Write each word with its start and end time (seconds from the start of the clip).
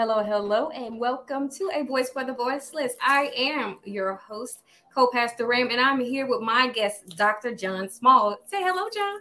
Hello, 0.00 0.24
hello, 0.24 0.70
and 0.70 0.98
welcome 0.98 1.50
to 1.50 1.70
A 1.74 1.84
Voice 1.84 2.08
for 2.08 2.24
the 2.24 2.32
Voiceless. 2.32 2.94
I 3.02 3.30
am 3.36 3.80
your 3.84 4.14
host, 4.14 4.60
Co-Pastor 4.94 5.46
Ram, 5.46 5.68
and 5.70 5.78
I'm 5.78 6.00
here 6.00 6.26
with 6.26 6.40
my 6.40 6.68
guest, 6.68 7.06
Dr. 7.18 7.54
John 7.54 7.90
Small. 7.90 8.38
Say 8.46 8.62
hello, 8.62 8.88
John. 8.94 9.20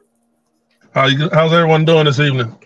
How 0.95 1.07
you, 1.07 1.29
how's 1.33 1.51
everyone 1.51 1.83
doing 1.83 2.05
this 2.05 2.21
evening? 2.21 2.57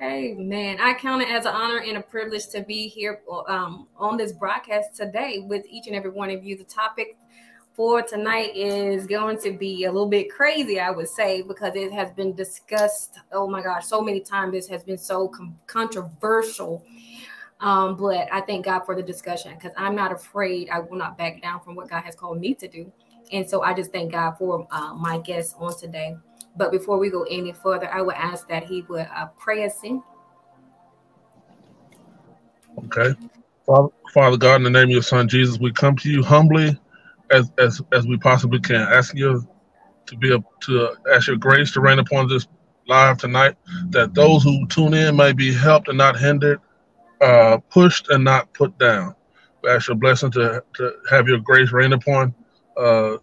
Hey, 0.00 0.32
man, 0.32 0.78
I 0.80 0.94
count 0.94 1.20
it 1.20 1.28
as 1.28 1.44
an 1.44 1.52
honor 1.52 1.82
and 1.82 1.98
a 1.98 2.00
privilege 2.00 2.48
to 2.52 2.62
be 2.62 2.88
here 2.88 3.20
um, 3.48 3.86
on 3.98 4.16
this 4.16 4.32
broadcast 4.32 4.96
today 4.96 5.44
with 5.46 5.66
each 5.68 5.88
and 5.88 5.94
every 5.94 6.10
one 6.10 6.30
of 6.30 6.42
you. 6.42 6.56
The 6.56 6.64
topic 6.64 7.18
for 7.74 8.02
tonight 8.02 8.54
is 8.54 9.06
going 9.06 9.38
to 9.40 9.52
be 9.52 9.84
a 9.84 9.92
little 9.92 10.08
bit 10.08 10.30
crazy, 10.30 10.78
I 10.78 10.90
would 10.90 11.08
say, 11.08 11.42
because 11.42 11.74
it 11.74 11.92
has 11.92 12.10
been 12.12 12.34
discussed. 12.34 13.18
Oh 13.32 13.48
my 13.48 13.62
gosh, 13.62 13.86
so 13.86 14.02
many 14.02 14.20
times 14.20 14.52
this 14.52 14.68
has 14.68 14.82
been 14.84 14.98
so 14.98 15.28
com- 15.28 15.58
controversial. 15.66 16.84
Um, 17.60 17.96
but 17.96 18.28
I 18.32 18.40
thank 18.40 18.64
God 18.64 18.80
for 18.80 18.94
the 18.94 19.02
discussion 19.02 19.54
because 19.54 19.72
I'm 19.76 19.94
not 19.94 20.12
afraid. 20.12 20.68
I 20.68 20.80
will 20.80 20.98
not 20.98 21.16
back 21.16 21.40
down 21.40 21.60
from 21.60 21.74
what 21.74 21.88
God 21.88 22.02
has 22.02 22.14
called 22.14 22.40
me 22.40 22.54
to 22.54 22.68
do. 22.68 22.92
And 23.30 23.48
so 23.48 23.62
I 23.62 23.72
just 23.72 23.92
thank 23.92 24.12
God 24.12 24.32
for 24.32 24.66
uh, 24.70 24.94
my 24.94 25.18
guests 25.18 25.54
on 25.58 25.78
today. 25.78 26.16
But 26.56 26.72
before 26.72 26.98
we 26.98 27.08
go 27.08 27.22
any 27.30 27.52
further, 27.52 27.90
I 27.90 28.02
would 28.02 28.16
ask 28.16 28.48
that 28.48 28.64
he 28.64 28.82
would 28.82 29.08
uh, 29.16 29.28
pray 29.38 29.64
us 29.64 29.82
in. 29.84 30.02
Okay. 32.86 33.18
Father, 33.64 33.88
Father 34.12 34.36
God, 34.36 34.56
in 34.56 34.64
the 34.64 34.70
name 34.70 34.84
of 34.84 34.90
your 34.90 35.02
son 35.02 35.28
Jesus, 35.28 35.58
we 35.58 35.72
come 35.72 35.96
to 35.96 36.10
you 36.10 36.22
humbly 36.22 36.76
as 37.32 37.50
as 37.58 37.80
as 37.92 38.06
we 38.06 38.16
possibly 38.18 38.60
can. 38.60 38.82
Asking 38.82 39.20
you 39.20 39.48
to 40.06 40.16
be 40.16 40.32
able 40.32 40.52
to 40.62 40.96
ask 41.12 41.26
your 41.26 41.36
grace 41.36 41.72
to 41.72 41.80
rain 41.80 41.98
upon 41.98 42.28
this 42.28 42.46
live 42.88 43.18
tonight, 43.18 43.56
that 43.90 44.14
those 44.14 44.42
who 44.42 44.66
tune 44.66 44.94
in 44.94 45.16
may 45.16 45.32
be 45.32 45.52
helped 45.52 45.88
and 45.88 45.98
not 45.98 46.18
hindered, 46.18 46.60
uh, 47.20 47.58
pushed 47.70 48.08
and 48.10 48.24
not 48.24 48.52
put 48.52 48.76
down. 48.78 49.14
We 49.62 49.70
ask 49.70 49.88
your 49.88 49.96
blessing 49.96 50.32
to, 50.32 50.62
to 50.74 50.92
have 51.08 51.28
your 51.28 51.38
grace 51.38 51.70
rain 51.70 51.92
upon 51.92 52.34
uh, 52.76 53.18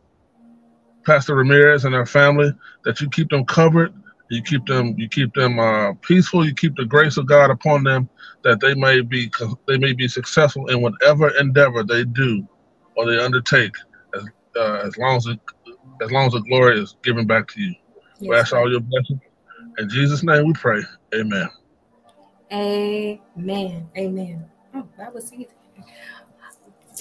Pastor 1.05 1.35
Ramirez 1.35 1.85
and 1.85 1.95
our 1.95 2.05
family, 2.05 2.53
that 2.85 3.01
you 3.01 3.09
keep 3.09 3.29
them 3.29 3.45
covered, 3.45 3.93
you 4.29 4.41
keep 4.41 4.65
them, 4.65 4.95
you 4.97 5.09
keep 5.09 5.33
them 5.33 5.59
uh, 5.59 5.93
peaceful, 6.01 6.45
you 6.45 6.53
keep 6.53 6.75
the 6.75 6.85
grace 6.85 7.17
of 7.17 7.25
God 7.25 7.49
upon 7.49 7.83
them, 7.83 8.09
that 8.43 8.59
they 8.59 8.75
may 8.75 9.01
be 9.01 9.31
they 9.67 9.77
may 9.77 9.93
be 9.93 10.07
successful 10.07 10.67
in 10.67 10.81
whatever 10.81 11.29
endeavor 11.37 11.83
they 11.83 12.05
do 12.05 12.47
or 12.95 13.05
they 13.05 13.17
undertake, 13.17 13.73
uh, 14.59 14.81
as 14.85 14.97
long 14.97 15.17
as 15.17 15.25
it, 15.25 15.39
as 16.03 16.11
long 16.11 16.27
as 16.27 16.33
the 16.33 16.41
glory 16.41 16.79
is 16.79 16.95
given 17.03 17.25
back 17.25 17.47
to 17.49 17.61
you. 17.61 17.73
Yes, 18.19 18.29
we 18.29 18.35
ask 18.35 18.53
all 18.53 18.69
your 18.69 18.81
blessings. 18.81 19.19
In 19.77 19.89
Jesus' 19.89 20.23
name 20.23 20.45
we 20.45 20.53
pray. 20.53 20.81
Amen. 21.15 21.49
Amen. 22.51 23.87
Amen. 23.97 24.45
Oh, 24.73 24.87
that 24.97 25.13
was 25.13 25.33
easy. 25.33 25.47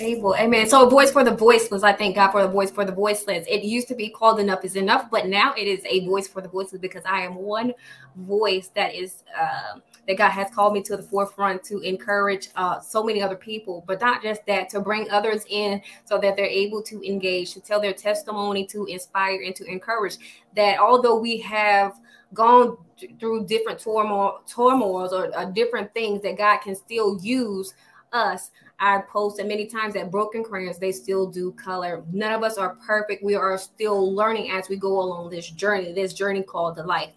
Able. 0.01 0.35
Amen. 0.37 0.69
So 0.69 0.87
a 0.87 0.91
voice 0.91 1.11
for 1.11 1.25
the 1.25 1.35
voiceless. 1.35 1.83
I 1.83 1.93
thank 1.93 2.17
God 2.17 2.31
for 2.31 2.43
the 2.43 2.49
voice 2.49 2.71
for 2.71 2.85
the 2.85 2.93
voiceless. 2.93 3.47
It 3.49 3.65
used 3.65 3.89
to 3.89 3.95
be 3.95 4.09
called 4.09 4.41
enough 4.41 4.65
is 4.65 4.77
enough, 4.77 5.11
but 5.11 5.27
now 5.27 5.55
it 5.57 5.67
is 5.67 5.85
a 5.87 6.07
voice 6.07 6.29
for 6.29 6.41
the 6.41 6.49
voiceless 6.49 6.81
because 6.81 7.03
I 7.05 7.23
am 7.23 7.37
one 7.37 7.73
voice 8.17 8.69
that 8.75 8.95
is 8.95 9.25
uh, 9.39 9.81
that 10.07 10.17
God 10.17 10.31
has 10.31 10.51
called 10.51 10.73
me 10.73 10.83
to 10.83 10.97
the 10.97 11.03
forefront 11.03 11.63
to 11.65 11.81
encourage 11.81 12.49
uh, 12.57 12.81
so 12.81 13.05
many 13.05 13.23
other 13.23 13.37
people, 13.37 13.85
but 13.87 14.01
not 14.01 14.23
just 14.23 14.45
that, 14.47 14.71
to 14.71 14.81
bring 14.81 15.11
others 15.11 15.45
in 15.51 15.83
so 16.05 16.19
that 16.19 16.35
they're 16.35 16.47
able 16.47 16.83
to 16.83 17.07
engage, 17.07 17.53
to 17.53 17.61
tell 17.61 17.81
their 17.81 17.93
testimony, 17.93 18.67
to 18.67 18.87
inspire 18.87 19.43
and 19.43 19.55
to 19.57 19.65
encourage. 19.65 20.17
That 20.57 20.79
although 20.79 21.19
we 21.19 21.39
have 21.39 21.93
gone 22.35 22.77
through 23.21 23.47
different 23.47 23.81
turmoil, 23.81 24.41
turmoils 24.47 25.13
or 25.13 25.37
uh, 25.37 25.45
different 25.47 25.93
things, 25.93 26.23
that 26.23 26.39
God 26.39 26.59
can 26.59 26.75
still 26.75 27.19
use 27.21 27.75
us. 28.13 28.51
I 28.81 28.99
posted 29.11 29.47
many 29.49 29.67
times 29.67 29.95
that 29.95 30.11
broken 30.11 30.45
crayons, 30.45 30.79
they 30.79 30.93
still 30.93 31.27
do 31.27 31.53
color. 31.53 32.05
None 32.13 32.33
of 32.33 32.43
us 32.45 32.59
are 32.59 32.77
perfect. 32.77 33.25
We 33.25 33.35
are 33.35 33.59
still 33.59 34.15
learning 34.15 34.51
as 34.53 34.69
we 34.69 34.77
go 34.77 35.01
along 35.01 35.31
this 35.31 35.51
journey, 35.51 35.93
this 35.93 36.15
journey 36.15 36.43
called 36.43 36.77
the 36.77 36.85
life. 36.85 37.13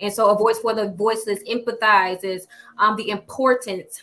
And 0.00 0.12
so 0.12 0.30
a 0.30 0.36
voice 0.36 0.58
for 0.58 0.74
the 0.74 0.90
voiceless 0.90 1.40
empathizes 1.44 2.46
um, 2.78 2.96
the 2.96 3.10
importance, 3.10 4.02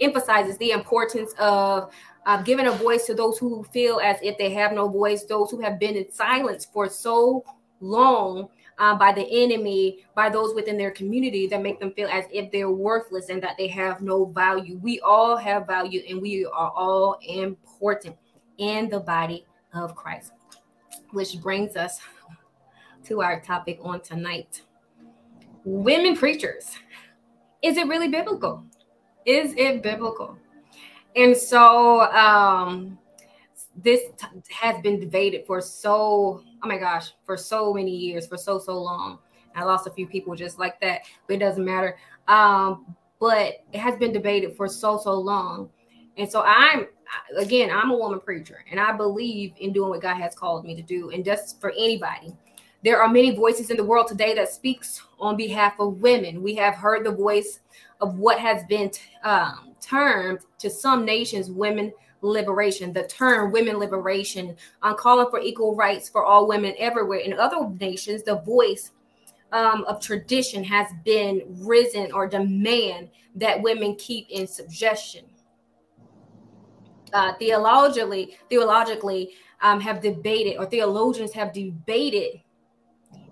emphasizes 0.00 0.58
the 0.58 0.72
importance 0.72 1.32
of 1.38 1.92
uh, 2.26 2.42
giving 2.42 2.66
a 2.66 2.72
voice 2.72 3.06
to 3.06 3.14
those 3.14 3.38
who 3.38 3.64
feel 3.72 4.00
as 4.00 4.18
if 4.22 4.36
they 4.36 4.50
have 4.50 4.72
no 4.72 4.88
voice, 4.88 5.24
those 5.24 5.50
who 5.50 5.60
have 5.60 5.78
been 5.78 5.96
in 5.96 6.10
silence 6.12 6.66
for 6.66 6.88
so 6.88 7.44
long 7.80 8.48
uh, 8.82 8.96
by 8.96 9.12
the 9.12 9.24
enemy, 9.30 10.04
by 10.16 10.28
those 10.28 10.54
within 10.56 10.76
their 10.76 10.90
community 10.90 11.46
that 11.46 11.62
make 11.62 11.78
them 11.78 11.92
feel 11.92 12.08
as 12.08 12.24
if 12.32 12.50
they're 12.50 12.68
worthless 12.68 13.28
and 13.28 13.40
that 13.40 13.56
they 13.56 13.68
have 13.68 14.02
no 14.02 14.24
value. 14.24 14.76
We 14.82 14.98
all 15.00 15.36
have 15.36 15.68
value 15.68 16.02
and 16.08 16.20
we 16.20 16.44
are 16.46 16.72
all 16.74 17.16
important 17.24 18.16
in 18.58 18.88
the 18.88 18.98
body 18.98 19.46
of 19.72 19.94
Christ, 19.94 20.32
which 21.12 21.40
brings 21.40 21.76
us 21.76 22.00
to 23.04 23.22
our 23.22 23.40
topic 23.40 23.78
on 23.82 24.00
tonight 24.00 24.62
women 25.64 26.16
preachers. 26.16 26.76
Is 27.62 27.76
it 27.76 27.86
really 27.86 28.08
biblical? 28.08 28.64
Is 29.24 29.54
it 29.56 29.80
biblical? 29.80 30.36
And 31.14 31.36
so 31.36 32.00
um, 32.10 32.98
this 33.76 34.00
t- 34.18 34.26
has 34.50 34.82
been 34.82 34.98
debated 34.98 35.46
for 35.46 35.60
so, 35.60 36.42
oh 36.62 36.68
my 36.68 36.78
gosh, 36.78 37.12
for 37.24 37.36
so 37.36 37.72
many 37.72 37.90
years, 37.90 38.26
for 38.26 38.36
so, 38.36 38.58
so 38.58 38.80
long. 38.80 39.18
I 39.54 39.64
lost 39.64 39.86
a 39.86 39.90
few 39.90 40.06
people 40.06 40.34
just 40.34 40.58
like 40.58 40.80
that, 40.80 41.02
but 41.26 41.34
it 41.34 41.38
doesn't 41.38 41.64
matter. 41.64 41.96
Um, 42.28 42.94
but 43.20 43.64
it 43.72 43.78
has 43.78 43.96
been 43.96 44.12
debated 44.12 44.56
for 44.56 44.68
so, 44.68 44.98
so 44.98 45.12
long. 45.12 45.70
And 46.16 46.30
so 46.30 46.42
I'm, 46.42 46.86
again, 47.36 47.70
I'm 47.70 47.90
a 47.90 47.96
woman 47.96 48.20
preacher 48.20 48.64
and 48.70 48.80
I 48.80 48.92
believe 48.92 49.52
in 49.58 49.72
doing 49.72 49.90
what 49.90 50.02
God 50.02 50.16
has 50.16 50.34
called 50.34 50.64
me 50.64 50.74
to 50.74 50.82
do. 50.82 51.10
And 51.10 51.24
just 51.24 51.60
for 51.60 51.70
anybody, 51.70 52.34
there 52.84 53.00
are 53.00 53.08
many 53.08 53.34
voices 53.34 53.70
in 53.70 53.76
the 53.76 53.84
world 53.84 54.08
today 54.08 54.34
that 54.34 54.48
speaks 54.48 55.02
on 55.20 55.36
behalf 55.36 55.78
of 55.78 56.00
women. 56.00 56.42
We 56.42 56.54
have 56.56 56.74
heard 56.74 57.06
the 57.06 57.12
voice 57.12 57.60
of 58.00 58.18
what 58.18 58.40
has 58.40 58.64
been 58.64 58.90
um, 59.22 59.71
termed 59.82 60.40
to 60.58 60.70
some 60.70 61.04
nations 61.04 61.50
women 61.50 61.92
liberation, 62.22 62.92
the 62.92 63.02
term 63.08 63.52
women 63.52 63.78
liberation, 63.78 64.56
on 64.82 64.96
calling 64.96 65.26
for 65.28 65.40
equal 65.40 65.74
rights 65.74 66.08
for 66.08 66.24
all 66.24 66.46
women 66.46 66.74
everywhere. 66.78 67.18
In 67.18 67.32
other 67.34 67.68
nations, 67.80 68.22
the 68.22 68.36
voice 68.36 68.92
um, 69.52 69.84
of 69.84 70.00
tradition 70.00 70.64
has 70.64 70.86
been 71.04 71.42
risen 71.48 72.10
or 72.12 72.26
demand 72.26 73.10
that 73.34 73.60
women 73.60 73.96
keep 73.96 74.28
in 74.30 74.46
subjection. 74.46 75.24
Uh, 77.12 77.34
theologically, 77.34 78.36
theologically 78.48 79.32
um, 79.60 79.80
have 79.80 80.00
debated, 80.00 80.56
or 80.56 80.66
theologians 80.66 81.32
have 81.32 81.52
debated 81.52 82.40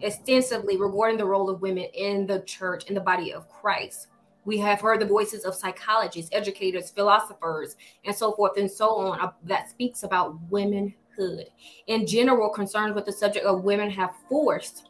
extensively 0.01 0.77
regarding 0.77 1.17
the 1.17 1.25
role 1.25 1.49
of 1.49 1.63
women 1.63 1.85
in 1.95 2.27
the 2.27 2.41
church, 2.41 2.85
in 2.85 2.95
the 2.95 3.01
body 3.01 3.33
of 3.33 3.49
Christ. 3.49 4.09
We 4.45 4.59
have 4.59 4.81
heard 4.81 5.01
the 5.01 5.07
voices 5.07 5.45
of 5.45 5.55
psychologists, 5.55 6.31
educators, 6.33 6.91
philosophers, 6.91 7.77
and 8.05 8.15
so 8.15 8.33
forth 8.33 8.57
and 8.57 8.71
so 8.71 8.97
on 8.97 9.21
uh, 9.21 9.33
that 9.45 9.71
speaks 9.71 10.03
about 10.03 10.41
womanhood. 10.51 11.47
In 11.87 12.07
general, 12.07 12.49
concerns 12.49 12.95
with 12.95 13.05
the 13.05 13.13
subject 13.13 13.45
of 13.45 13.65
women 13.65 13.91
have 13.91 14.15
forced 14.29 14.89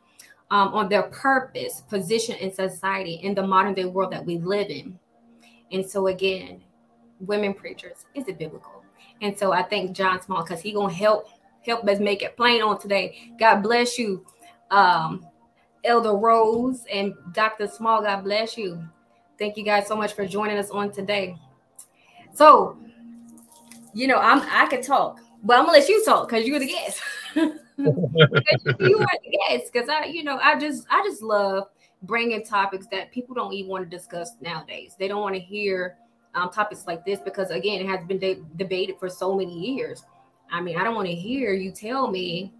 um, 0.51 0.69
on 0.69 0.89
their 0.89 1.05
purpose, 1.05 1.83
position 1.89 2.37
in 2.37 2.53
society 2.53 3.15
in 3.23 3.35
the 3.35 3.47
modern 3.47 3.75
day 3.75 3.85
world 3.85 4.13
that 4.13 4.25
we 4.25 4.39
live 4.39 4.69
in. 4.69 4.99
And 5.73 5.89
so 5.89 6.09
again, 6.09 6.63
women 7.21 7.55
preachers, 7.55 8.07
is 8.15 8.27
it 8.29 8.39
biblical? 8.39 8.85
And 9.21 9.39
so 9.39 9.53
I 9.53 9.63
thank 9.63 9.93
John 9.93 10.21
Small 10.23 10.43
because 10.43 10.61
he 10.61 10.73
gonna 10.73 10.93
help 10.93 11.29
help 11.63 11.87
us 11.87 12.01
make 12.01 12.23
it 12.23 12.37
plain 12.37 12.63
on 12.63 12.79
today. 12.79 13.33
God 13.39 13.61
bless 13.61 13.99
you 13.99 14.25
um, 14.71 15.27
Elder 15.85 16.15
Rose 16.15 16.85
and 16.93 17.15
Dr. 17.33 17.67
Small. 17.67 18.03
God 18.03 18.25
bless 18.25 18.57
you. 18.57 18.83
Thank 19.41 19.57
you 19.57 19.65
guys 19.65 19.87
so 19.87 19.97
much 19.97 20.13
for 20.13 20.27
joining 20.27 20.59
us 20.59 20.69
on 20.69 20.93
today. 20.93 21.35
So, 22.35 22.77
you 23.95 24.07
know, 24.07 24.19
I'm 24.19 24.43
I 24.43 24.67
could 24.67 24.83
talk, 24.83 25.19
but 25.43 25.59
I'm 25.59 25.65
gonna 25.65 25.79
let 25.79 25.89
you 25.89 26.05
talk 26.05 26.29
because 26.29 26.47
you're 26.47 26.59
the 26.59 26.67
guest. 26.67 27.01
you 27.35 28.99
are 28.99 29.19
the 29.25 29.39
guest 29.49 29.73
because 29.73 29.89
I, 29.89 30.05
you 30.05 30.25
know, 30.25 30.39
I 30.43 30.59
just 30.59 30.87
I 30.91 31.03
just 31.03 31.23
love 31.23 31.69
bringing 32.03 32.45
topics 32.45 32.87
that 32.93 33.13
people 33.13 33.35
don't 33.35 33.55
even 33.55 33.71
want 33.71 33.91
to 33.91 33.97
discuss 33.97 34.33
nowadays. 34.43 34.95
They 34.99 35.09
don't 35.09 35.23
want 35.23 35.37
to 35.37 35.41
hear 35.41 35.97
um, 36.35 36.51
topics 36.51 36.87
like 36.87 37.07
this 37.07 37.19
because 37.21 37.51
again, 37.51 37.81
it 37.81 37.87
has 37.87 38.05
been 38.07 38.19
de- 38.19 38.43
debated 38.57 38.97
for 38.99 39.09
so 39.09 39.35
many 39.35 39.59
years. 39.75 40.05
I 40.53 40.61
mean, 40.61 40.77
I 40.77 40.85
don't 40.85 40.95
want 40.95 41.09
to 41.09 41.15
hear 41.15 41.55
you 41.55 41.73
tell 41.73 42.11
me, 42.11 42.53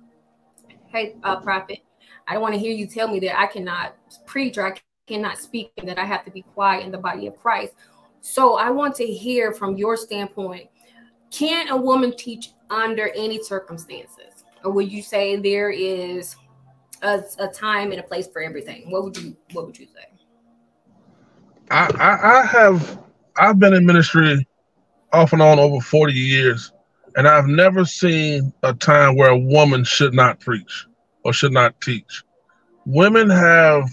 "Hey, 0.87 1.17
uh, 1.25 1.41
prophet, 1.41 1.81
I 2.27 2.33
don't 2.33 2.43
want 2.43 2.55
to 2.55 2.61
hear 2.61 2.73
you 2.73 2.87
tell 2.87 3.07
me 3.07 3.21
that 3.21 3.39
I 3.39 3.49
cannot 3.49 3.97
preach 4.25 4.57
or 4.57 4.67
I 4.67 4.81
cannot 5.11 5.39
speak 5.39 5.73
and 5.79 5.89
that 5.89 5.99
I 5.99 6.05
have 6.05 6.25
to 6.25 6.31
be 6.31 6.43
quiet 6.43 6.85
in 6.85 6.93
the 6.93 6.99
body 6.99 7.27
of 7.27 7.37
Christ. 7.39 7.75
So 8.21 8.57
I 8.57 8.71
want 8.71 8.95
to 8.97 9.07
hear 9.07 9.53
from 9.53 9.77
your 9.77 9.97
standpoint 9.97 10.69
can 11.31 11.69
a 11.69 11.77
woman 11.77 12.15
teach 12.17 12.51
under 12.71 13.09
any 13.11 13.43
circumstances? 13.43 14.45
Or 14.65 14.73
would 14.73 14.91
you 14.91 15.03
say 15.03 15.37
there 15.37 15.71
is 15.71 16.37
a, 17.03 17.23
a 17.39 17.49
time 17.49 17.93
and 17.93 18.01
a 18.01 18.03
place 18.03 18.29
for 18.29 18.43
everything? 18.43 18.91
What 18.91 19.05
would 19.05 19.17
you 19.17 19.37
what 19.53 19.67
would 19.67 19.79
you 19.79 19.87
say? 19.87 20.07
I, 21.71 21.87
I, 21.99 22.41
I 22.41 22.47
have 22.47 22.99
I've 23.37 23.59
been 23.59 23.75
in 23.75 23.87
ministry 23.87 24.47
off 25.13 25.33
and 25.33 25.43
on 25.43 25.59
over 25.59 25.81
40 25.81 26.13
years, 26.13 26.73
and 27.17 27.27
I've 27.27 27.47
never 27.47 27.85
seen 27.85 28.53
a 28.63 28.75
time 28.75 29.17
where 29.17 29.31
a 29.31 29.39
woman 29.39 29.85
should 29.85 30.15
not 30.15 30.41
preach 30.41 30.87
or 31.25 31.33
should 31.33 31.53
not 31.53 31.81
teach. 31.81 32.23
Women 32.87 33.31
have 33.31 33.89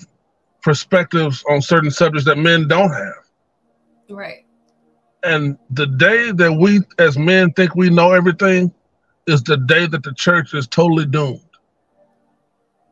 perspectives 0.67 1.45
on 1.49 1.61
certain 1.61 1.89
subjects 1.89 2.25
that 2.25 2.37
men 2.37 2.67
don't 2.67 2.91
have. 2.91 3.23
Right. 4.09 4.43
And 5.23 5.57
the 5.69 5.87
day 5.87 6.33
that 6.33 6.51
we 6.51 6.81
as 6.99 7.17
men 7.17 7.53
think 7.53 7.73
we 7.73 7.89
know 7.89 8.11
everything 8.11 8.73
is 9.27 9.41
the 9.43 9.55
day 9.55 9.87
that 9.87 10.03
the 10.03 10.13
church 10.15 10.53
is 10.53 10.67
totally 10.67 11.05
doomed. 11.05 11.39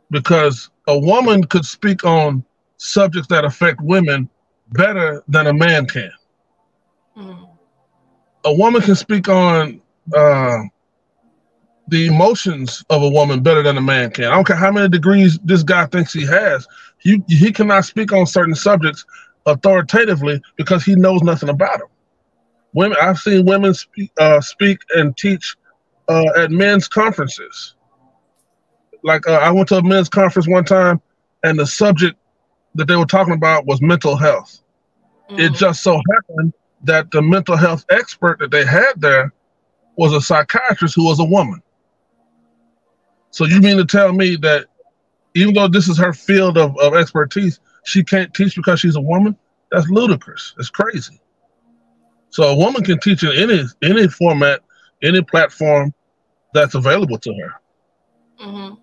Because 0.09 0.69
a 0.87 0.97
woman 0.97 1.43
could 1.43 1.65
speak 1.65 2.05
on 2.05 2.45
subjects 2.77 3.27
that 3.27 3.43
affect 3.43 3.81
women 3.81 4.29
better 4.71 5.21
than 5.27 5.47
a 5.47 5.53
man 5.53 5.85
can. 5.85 6.13
Mm. 7.17 7.49
A 8.45 8.53
woman 8.53 8.83
can 8.83 8.95
speak 8.95 9.27
on 9.27 9.81
uh, 10.15 10.59
the 11.87 12.07
emotions 12.07 12.83
of 12.89 13.03
a 13.03 13.09
woman 13.09 13.41
better 13.41 13.61
than 13.61 13.77
a 13.77 13.81
man 13.81 14.11
can. 14.11 14.25
I 14.25 14.31
don't 14.31 14.47
care 14.47 14.55
how 14.55 14.71
many 14.71 14.89
degrees 14.89 15.37
this 15.43 15.63
guy 15.63 15.85
thinks 15.85 16.13
he 16.13 16.25
has. 16.25 16.67
He 16.99 17.21
he 17.27 17.51
cannot 17.51 17.85
speak 17.85 18.11
on 18.11 18.25
certain 18.25 18.55
subjects 18.55 19.05
authoritatively 19.45 20.41
because 20.55 20.83
he 20.83 20.95
knows 20.95 21.21
nothing 21.21 21.49
about 21.49 21.79
them. 21.79 21.87
Women, 22.73 22.97
I've 23.01 23.19
seen 23.19 23.45
women 23.45 23.73
speak, 23.73 24.11
uh, 24.19 24.41
speak 24.41 24.79
and 24.95 25.15
teach 25.15 25.55
uh, 26.09 26.25
at 26.37 26.51
men's 26.51 26.87
conferences. 26.87 27.75
Like 29.03 29.27
uh, 29.27 29.33
I 29.33 29.51
went 29.51 29.69
to 29.69 29.77
a 29.77 29.83
men's 29.83 30.09
conference 30.09 30.47
one 30.47 30.65
time, 30.65 30.99
and 31.43 31.59
the 31.59 31.67
subject 31.67 32.17
that 32.73 32.87
they 32.87 32.95
were 32.95 33.05
talking 33.05 33.33
about 33.33 33.65
was 33.65 33.81
mental 33.81 34.15
health. 34.15 34.61
Mm-hmm. 35.29 35.39
It 35.39 35.53
just 35.53 35.83
so 35.83 36.01
happened 36.13 36.53
that 36.83 37.11
the 37.11 37.21
mental 37.21 37.55
health 37.55 37.85
expert 37.89 38.39
that 38.39 38.51
they 38.51 38.65
had 38.65 38.93
there 38.97 39.31
was 39.95 40.13
a 40.13 40.21
psychiatrist 40.21 40.95
who 40.95 41.05
was 41.05 41.19
a 41.19 41.23
woman. 41.23 41.61
So 43.35 43.43
you 43.43 43.59
mean 43.59 43.75
to 43.75 43.83
tell 43.83 44.13
me 44.13 44.37
that 44.37 44.67
even 45.33 45.55
though 45.55 45.67
this 45.67 45.89
is 45.89 45.97
her 45.97 46.13
field 46.13 46.57
of, 46.57 46.79
of 46.79 46.95
expertise, 46.95 47.59
she 47.83 48.01
can't 48.01 48.33
teach 48.33 48.55
because 48.55 48.79
she's 48.79 48.95
a 48.95 49.01
woman? 49.01 49.35
That's 49.71 49.89
ludicrous. 49.89 50.55
It's 50.57 50.69
crazy. 50.69 51.19
So 52.29 52.43
a 52.43 52.55
woman 52.55 52.81
can 52.81 52.97
teach 53.01 53.23
in 53.23 53.33
any 53.33 53.63
any 53.83 54.07
format, 54.07 54.61
any 55.03 55.21
platform 55.21 55.93
that's 56.53 56.75
available 56.75 57.17
to 57.17 57.33
her. 57.33 57.61
Mm-hmm 58.41 58.75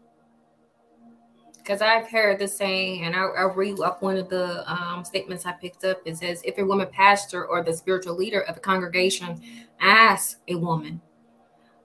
because 1.56 1.80
I've 1.80 2.08
heard 2.08 2.40
the 2.40 2.48
saying, 2.48 3.04
and 3.04 3.14
I'll, 3.14 3.32
I'll, 3.38 3.50
read 3.50 3.78
up 3.78 4.02
one 4.02 4.16
of 4.16 4.28
the 4.28 4.68
um, 4.68 5.04
statements 5.04 5.46
I 5.46 5.52
picked 5.52 5.84
up. 5.84 6.00
It 6.04 6.16
says, 6.16 6.42
if 6.44 6.58
a 6.58 6.64
woman 6.64 6.88
pastor 6.90 7.46
or 7.46 7.62
the 7.62 7.72
spiritual 7.72 8.16
leader 8.16 8.40
of 8.40 8.56
a 8.56 8.60
congregation 8.60 9.40
asks 9.80 10.38
a 10.48 10.56
woman 10.56 11.00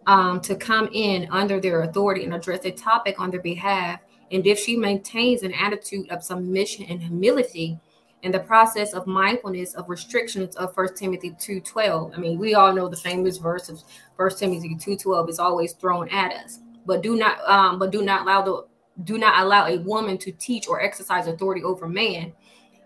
um, 0.07 0.41
to 0.41 0.55
come 0.55 0.89
in 0.93 1.27
under 1.29 1.59
their 1.59 1.81
authority 1.81 2.23
and 2.23 2.33
address 2.33 2.65
a 2.65 2.71
topic 2.71 3.19
on 3.19 3.29
their 3.29 3.41
behalf, 3.41 3.99
and 4.31 4.47
if 4.47 4.57
she 4.57 4.75
maintains 4.75 5.43
an 5.43 5.53
attitude 5.53 6.09
of 6.09 6.23
submission 6.23 6.85
and 6.85 7.01
humility 7.01 7.79
in 8.23 8.31
the 8.31 8.39
process 8.39 8.93
of 8.93 9.05
mindfulness 9.05 9.75
of 9.75 9.89
restrictions 9.89 10.55
of 10.55 10.73
First 10.73 10.97
Timothy 10.97 11.31
2.12. 11.31 12.15
I 12.15 12.19
mean, 12.19 12.39
we 12.39 12.55
all 12.55 12.73
know 12.73 12.87
the 12.87 12.97
famous 12.97 13.37
verse 13.37 13.69
of 13.69 13.83
First 14.15 14.39
Timothy 14.39 14.75
2.12 14.75 15.29
is 15.29 15.39
always 15.39 15.73
thrown 15.73 16.09
at 16.09 16.33
us. 16.33 16.59
But 16.85 17.03
do 17.03 17.15
not 17.15 17.37
um, 17.47 17.79
but 17.79 17.91
do 17.91 18.01
not 18.01 18.21
allow 18.21 18.41
the 18.41 18.65
do 19.03 19.17
not 19.17 19.43
allow 19.43 19.67
a 19.67 19.77
woman 19.79 20.17
to 20.19 20.31
teach 20.31 20.67
or 20.67 20.81
exercise 20.81 21.27
authority 21.27 21.63
over 21.63 21.87
man, 21.87 22.33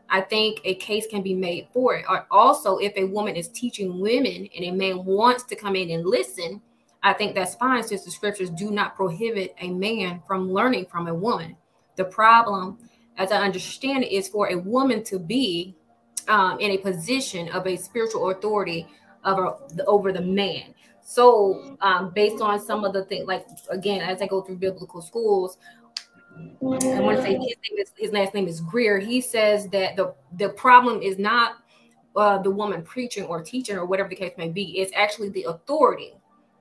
I 0.09 0.21
think 0.21 0.59
a 0.65 0.75
case 0.75 1.07
can 1.07 1.21
be 1.21 1.33
made 1.33 1.67
for 1.71 1.95
it. 1.95 2.05
Also, 2.29 2.77
if 2.77 2.93
a 2.97 3.05
woman 3.05 3.35
is 3.35 3.47
teaching 3.49 3.99
women 4.01 4.49
and 4.55 4.65
a 4.65 4.71
man 4.71 5.05
wants 5.05 5.43
to 5.45 5.55
come 5.55 5.75
in 5.75 5.89
and 5.91 6.05
listen, 6.05 6.61
I 7.03 7.13
think 7.13 7.33
that's 7.33 7.55
fine 7.55 7.83
since 7.83 8.03
the 8.03 8.11
scriptures 8.11 8.49
do 8.49 8.69
not 8.69 8.95
prohibit 8.95 9.55
a 9.59 9.69
man 9.69 10.21
from 10.27 10.51
learning 10.51 10.85
from 10.85 11.07
a 11.07 11.13
woman. 11.13 11.55
The 11.95 12.05
problem, 12.05 12.77
as 13.17 13.31
I 13.31 13.37
understand 13.37 14.03
it, 14.03 14.11
is 14.11 14.27
for 14.27 14.49
a 14.49 14.55
woman 14.55 15.03
to 15.05 15.17
be 15.17 15.75
um, 16.27 16.59
in 16.59 16.71
a 16.71 16.77
position 16.77 17.49
of 17.49 17.65
a 17.65 17.75
spiritual 17.75 18.29
authority 18.29 18.87
over, 19.25 19.55
over 19.87 20.11
the 20.11 20.21
man. 20.21 20.73
So, 21.03 21.77
um, 21.81 22.11
based 22.13 22.41
on 22.41 22.59
some 22.59 22.85
of 22.85 22.93
the 22.93 23.03
things, 23.05 23.27
like 23.27 23.47
again, 23.69 24.01
as 24.01 24.21
I 24.21 24.27
go 24.27 24.41
through 24.41 24.57
biblical 24.57 25.01
schools, 25.01 25.57
I 26.37 27.01
want 27.01 27.17
to 27.17 27.23
say 27.23 27.37
his 27.37 27.55
is 27.77 27.91
his 27.97 28.11
last 28.11 28.33
name 28.33 28.47
is 28.47 28.61
Greer. 28.61 28.99
He 28.99 29.19
says 29.19 29.67
that 29.69 29.95
the 29.95 30.13
the 30.37 30.49
problem 30.49 31.01
is 31.01 31.17
not 31.17 31.55
uh, 32.15 32.37
the 32.37 32.51
woman 32.51 32.83
preaching 32.83 33.25
or 33.25 33.41
teaching 33.41 33.75
or 33.75 33.85
whatever 33.85 34.09
the 34.09 34.15
case 34.15 34.33
may 34.37 34.49
be. 34.49 34.79
It's 34.79 34.93
actually 34.95 35.29
the 35.29 35.43
authority 35.43 36.13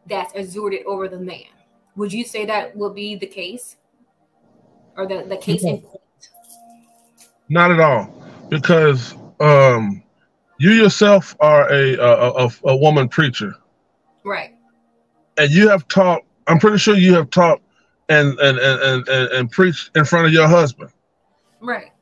that's 0.06 0.32
exerted 0.34 0.84
over 0.86 1.08
the 1.08 1.18
man. 1.18 1.44
Would 1.96 2.12
you 2.12 2.24
say 2.24 2.46
that 2.46 2.76
would 2.76 2.94
be 2.94 3.16
the 3.16 3.26
case, 3.26 3.76
or 4.96 5.06
the 5.06 5.24
the 5.24 5.36
case 5.36 5.64
in 5.64 5.80
point? 5.80 6.00
Not 7.48 7.70
at 7.70 7.80
all, 7.80 8.12
because 8.48 9.14
um, 9.40 10.02
you 10.58 10.70
yourself 10.70 11.36
are 11.40 11.70
a 11.70 11.94
a, 11.94 12.46
a 12.46 12.50
a 12.64 12.76
woman 12.76 13.08
preacher, 13.08 13.54
right? 14.24 14.54
And 15.36 15.50
you 15.50 15.68
have 15.68 15.86
taught. 15.88 16.22
I'm 16.46 16.58
pretty 16.58 16.78
sure 16.78 16.96
you 16.96 17.14
have 17.14 17.30
taught 17.30 17.60
and 18.08 18.38
and 18.40 18.58
and 18.58 19.08
and, 19.08 19.28
and 19.30 19.50
preach 19.50 19.90
in 19.94 20.04
front 20.04 20.26
of 20.26 20.32
your 20.32 20.48
husband. 20.48 20.90
Right. 21.60 21.92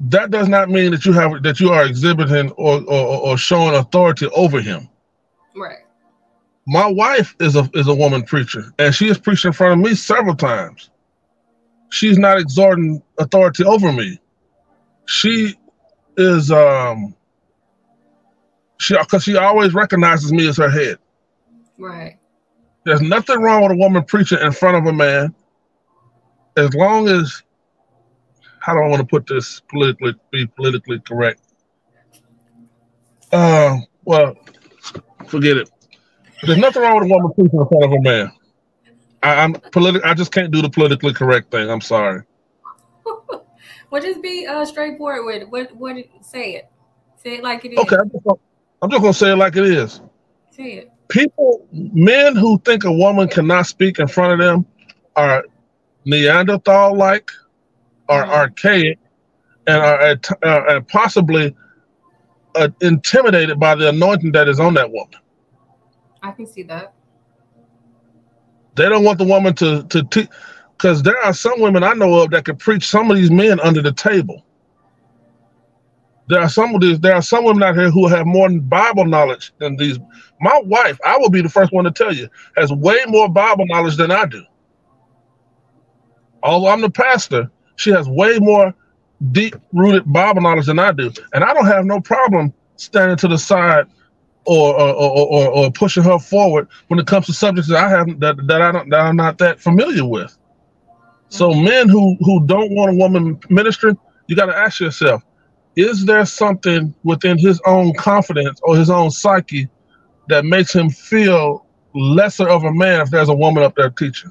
That 0.00 0.30
does 0.30 0.48
not 0.48 0.68
mean 0.68 0.90
that 0.92 1.04
you 1.04 1.12
have 1.12 1.42
that 1.42 1.58
you 1.58 1.70
are 1.70 1.84
exhibiting 1.84 2.50
or 2.52 2.82
or, 2.82 3.20
or 3.20 3.38
showing 3.38 3.74
authority 3.74 4.26
over 4.34 4.60
him. 4.60 4.88
Right. 5.54 5.85
My 6.66 6.86
wife 6.86 7.34
is 7.38 7.54
a 7.54 7.68
is 7.74 7.86
a 7.86 7.94
woman 7.94 8.22
preacher, 8.24 8.72
and 8.78 8.94
she 8.94 9.06
has 9.08 9.18
preached 9.18 9.44
in 9.44 9.52
front 9.52 9.74
of 9.74 9.78
me 9.78 9.94
several 9.94 10.34
times. 10.34 10.90
She's 11.90 12.18
not 12.18 12.38
exerting 12.38 13.02
authority 13.18 13.64
over 13.64 13.92
me. 13.92 14.20
She 15.06 15.54
is 16.16 16.50
um 16.50 17.14
she 18.78 18.96
because 18.98 19.22
she 19.22 19.36
always 19.36 19.74
recognizes 19.74 20.32
me 20.32 20.48
as 20.48 20.56
her 20.56 20.70
head. 20.70 20.98
Right. 21.78 22.18
There's 22.84 23.00
nothing 23.00 23.40
wrong 23.40 23.62
with 23.62 23.72
a 23.72 23.76
woman 23.76 24.04
preaching 24.04 24.38
in 24.40 24.52
front 24.52 24.76
of 24.76 24.86
a 24.86 24.92
man, 24.92 25.34
as 26.56 26.74
long 26.74 27.08
as 27.08 27.42
how 28.58 28.74
do 28.74 28.80
I 28.80 28.88
want 28.88 29.00
to 29.00 29.06
put 29.06 29.26
this 29.28 29.60
politically 29.68 30.14
be 30.32 30.46
politically 30.46 30.98
correct? 31.00 31.40
Uh, 33.32 33.78
well, 34.04 34.34
forget 35.26 35.56
it. 35.56 35.70
There's 36.42 36.58
nothing 36.58 36.82
wrong 36.82 37.00
with 37.00 37.10
a 37.10 37.14
woman 37.14 37.32
preaching 37.32 37.60
in 37.60 37.66
front 37.66 37.84
of 37.84 37.92
a 37.92 38.00
man. 38.00 38.32
I, 39.22 39.34
am 39.42 39.54
politic. 39.54 40.04
I 40.04 40.14
just 40.14 40.32
can't 40.32 40.50
do 40.50 40.62
the 40.62 40.70
politically 40.70 41.12
correct 41.12 41.50
thing. 41.50 41.70
I'm 41.70 41.80
sorry. 41.80 42.22
well, 43.90 44.02
just 44.02 44.22
be 44.22 44.46
uh, 44.46 44.64
straightforward 44.64 45.24
with 45.24 45.42
it. 45.42 45.50
What? 45.50 45.74
What? 45.76 45.96
Say 46.20 46.56
it. 46.56 46.70
Say 47.22 47.36
it 47.36 47.42
like 47.42 47.64
it 47.64 47.72
is. 47.72 47.78
Okay, 47.78 47.96
I'm 47.96 48.10
just, 48.10 48.24
gonna, 48.24 48.38
I'm 48.82 48.90
just 48.90 49.02
gonna 49.02 49.14
say 49.14 49.32
it 49.32 49.36
like 49.36 49.56
it 49.56 49.64
is. 49.64 50.00
Say 50.50 50.72
it 50.74 50.92
people, 51.08 51.66
men 51.72 52.36
who 52.36 52.58
think 52.60 52.84
a 52.84 52.92
woman 52.92 53.28
cannot 53.28 53.66
speak 53.66 53.98
in 53.98 54.08
front 54.08 54.32
of 54.32 54.38
them 54.38 54.66
are 55.14 55.44
Neanderthal 56.04 56.96
like, 56.96 57.30
are 58.08 58.22
mm-hmm. 58.22 58.32
archaic, 58.32 58.98
and 59.66 59.82
are 59.82 60.18
uh, 60.42 60.80
possibly 60.82 61.54
uh, 62.54 62.68
intimidated 62.80 63.58
by 63.58 63.74
the 63.74 63.88
anointing 63.88 64.32
that 64.32 64.48
is 64.48 64.60
on 64.60 64.74
that 64.74 64.90
woman. 64.90 65.18
I 66.26 66.32
can 66.32 66.46
see 66.46 66.64
that. 66.64 66.92
They 68.74 68.88
don't 68.88 69.04
want 69.04 69.18
the 69.18 69.24
woman 69.24 69.54
to 69.54 69.84
to 69.84 70.02
teach, 70.04 70.28
because 70.72 71.02
there 71.02 71.18
are 71.22 71.32
some 71.32 71.60
women 71.60 71.84
I 71.84 71.94
know 71.94 72.20
of 72.20 72.30
that 72.30 72.44
could 72.44 72.58
preach 72.58 72.88
some 72.88 73.10
of 73.10 73.16
these 73.16 73.30
men 73.30 73.60
under 73.60 73.80
the 73.80 73.92
table. 73.92 74.44
There 76.28 76.40
are 76.40 76.48
some 76.48 76.74
of 76.74 76.80
these. 76.80 76.98
There 76.98 77.14
are 77.14 77.22
some 77.22 77.44
women 77.44 77.62
out 77.62 77.76
here 77.76 77.90
who 77.90 78.08
have 78.08 78.26
more 78.26 78.50
Bible 78.50 79.04
knowledge 79.04 79.52
than 79.58 79.76
these. 79.76 79.98
My 80.40 80.60
wife, 80.64 80.98
I 81.06 81.16
will 81.16 81.30
be 81.30 81.40
the 81.40 81.48
first 81.48 81.72
one 81.72 81.84
to 81.84 81.92
tell 81.92 82.12
you, 82.12 82.28
has 82.56 82.72
way 82.72 82.98
more 83.06 83.28
Bible 83.28 83.64
knowledge 83.66 83.96
than 83.96 84.10
I 84.10 84.26
do. 84.26 84.42
Although 86.42 86.68
I'm 86.68 86.80
the 86.80 86.90
pastor, 86.90 87.50
she 87.76 87.90
has 87.90 88.08
way 88.08 88.38
more 88.40 88.74
deep-rooted 89.30 90.12
Bible 90.12 90.42
knowledge 90.42 90.66
than 90.66 90.80
I 90.80 90.90
do, 90.92 91.12
and 91.32 91.44
I 91.44 91.54
don't 91.54 91.66
have 91.66 91.86
no 91.86 92.00
problem 92.00 92.52
standing 92.76 93.16
to 93.18 93.28
the 93.28 93.38
side 93.38 93.86
or 94.46 94.80
or, 94.80 94.94
or, 94.94 95.48
or, 95.48 95.70
pushing 95.72 96.02
her 96.04 96.18
forward 96.18 96.68
when 96.88 97.00
it 97.00 97.06
comes 97.06 97.26
to 97.26 97.32
subjects 97.32 97.68
that 97.68 97.84
I 97.84 97.88
haven't 97.88 98.20
that, 98.20 98.36
that 98.46 98.62
I 98.62 98.72
don't 98.72 98.88
that 98.90 99.00
I'm 99.00 99.16
not 99.16 99.38
that 99.38 99.60
familiar 99.60 100.04
with. 100.04 100.36
So 101.28 101.50
mm-hmm. 101.50 101.64
men 101.64 101.88
who 101.88 102.16
who 102.20 102.46
don't 102.46 102.72
want 102.72 102.92
a 102.92 102.94
woman 102.94 103.40
ministering, 103.50 103.98
you 104.28 104.36
got 104.36 104.46
to 104.46 104.56
ask 104.56 104.80
yourself, 104.80 105.22
is 105.74 106.04
there 106.04 106.24
something 106.24 106.94
within 107.02 107.38
his 107.38 107.60
own 107.66 107.92
confidence 107.94 108.60
or 108.62 108.76
his 108.76 108.88
own 108.88 109.10
psyche 109.10 109.68
that 110.28 110.44
makes 110.44 110.74
him 110.74 110.90
feel 110.90 111.66
lesser 111.94 112.48
of 112.48 112.64
a 112.64 112.72
man 112.72 113.00
if 113.00 113.10
there's 113.10 113.28
a 113.28 113.34
woman 113.34 113.62
up 113.62 113.74
there 113.74 113.90
teaching? 113.90 114.30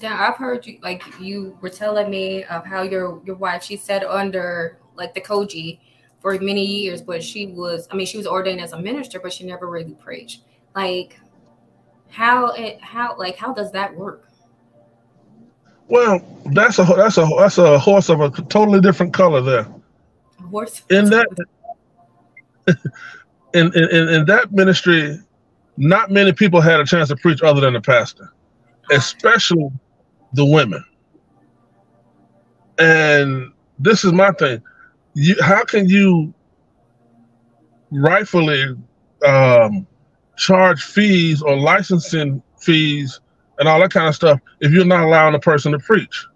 Yeah, 0.00 0.28
I've 0.28 0.36
heard 0.36 0.64
you 0.64 0.78
like 0.80 1.02
you 1.18 1.58
were 1.60 1.70
telling 1.70 2.08
me 2.08 2.44
of 2.44 2.64
how 2.64 2.82
your 2.82 3.20
your 3.24 3.34
wife 3.34 3.64
she 3.64 3.76
sat 3.76 4.04
under 4.04 4.78
like 4.94 5.12
the 5.14 5.20
COGIC 5.20 5.80
for 6.20 6.38
many 6.38 6.64
years, 6.64 7.00
but 7.02 7.22
she 7.22 7.46
was 7.48 7.88
I 7.90 7.96
mean 7.96 8.06
she 8.06 8.16
was 8.16 8.26
ordained 8.26 8.60
as 8.60 8.72
a 8.72 8.80
minister, 8.80 9.20
but 9.20 9.32
she 9.32 9.44
never 9.44 9.68
really 9.68 9.94
preached. 9.94 10.42
Like 10.74 11.18
how 12.10 12.52
it 12.52 12.80
how 12.80 13.16
like 13.18 13.36
how 13.36 13.52
does 13.52 13.72
that 13.72 13.94
work? 13.96 14.28
Well, 15.88 16.20
that's 16.52 16.78
a 16.78 16.84
that's 16.84 17.18
a 17.18 17.26
that's 17.38 17.58
a 17.58 17.78
horse 17.78 18.08
of 18.08 18.20
a 18.20 18.30
totally 18.30 18.80
different 18.80 19.14
color 19.14 19.40
there. 19.40 19.66
Horse 20.50 20.82
in 20.90 21.10
that 21.10 21.26
in, 23.54 23.72
in 23.74 24.08
in 24.08 24.24
that 24.26 24.52
ministry, 24.52 25.18
not 25.76 26.10
many 26.10 26.32
people 26.32 26.60
had 26.60 26.80
a 26.80 26.84
chance 26.84 27.08
to 27.08 27.16
preach 27.16 27.42
other 27.42 27.60
than 27.60 27.72
the 27.72 27.80
pastor, 27.80 28.32
ah. 28.90 28.96
especially 28.96 29.70
the 30.34 30.44
women. 30.44 30.84
And 32.78 33.52
this 33.78 34.04
is 34.04 34.12
my 34.12 34.30
thing. 34.32 34.62
You, 35.14 35.36
how 35.42 35.64
can 35.64 35.88
you 35.88 36.32
rightfully 37.90 38.76
um, 39.26 39.86
charge 40.36 40.82
fees 40.82 41.42
or 41.42 41.56
licensing 41.56 42.42
fees 42.60 43.20
and 43.58 43.68
all 43.68 43.80
that 43.80 43.92
kind 43.92 44.06
of 44.06 44.14
stuff 44.14 44.40
if 44.60 44.72
you're 44.72 44.84
not 44.84 45.04
allowing 45.04 45.34
a 45.34 45.40
person 45.40 45.72
to 45.72 45.78
preach? 45.78 46.26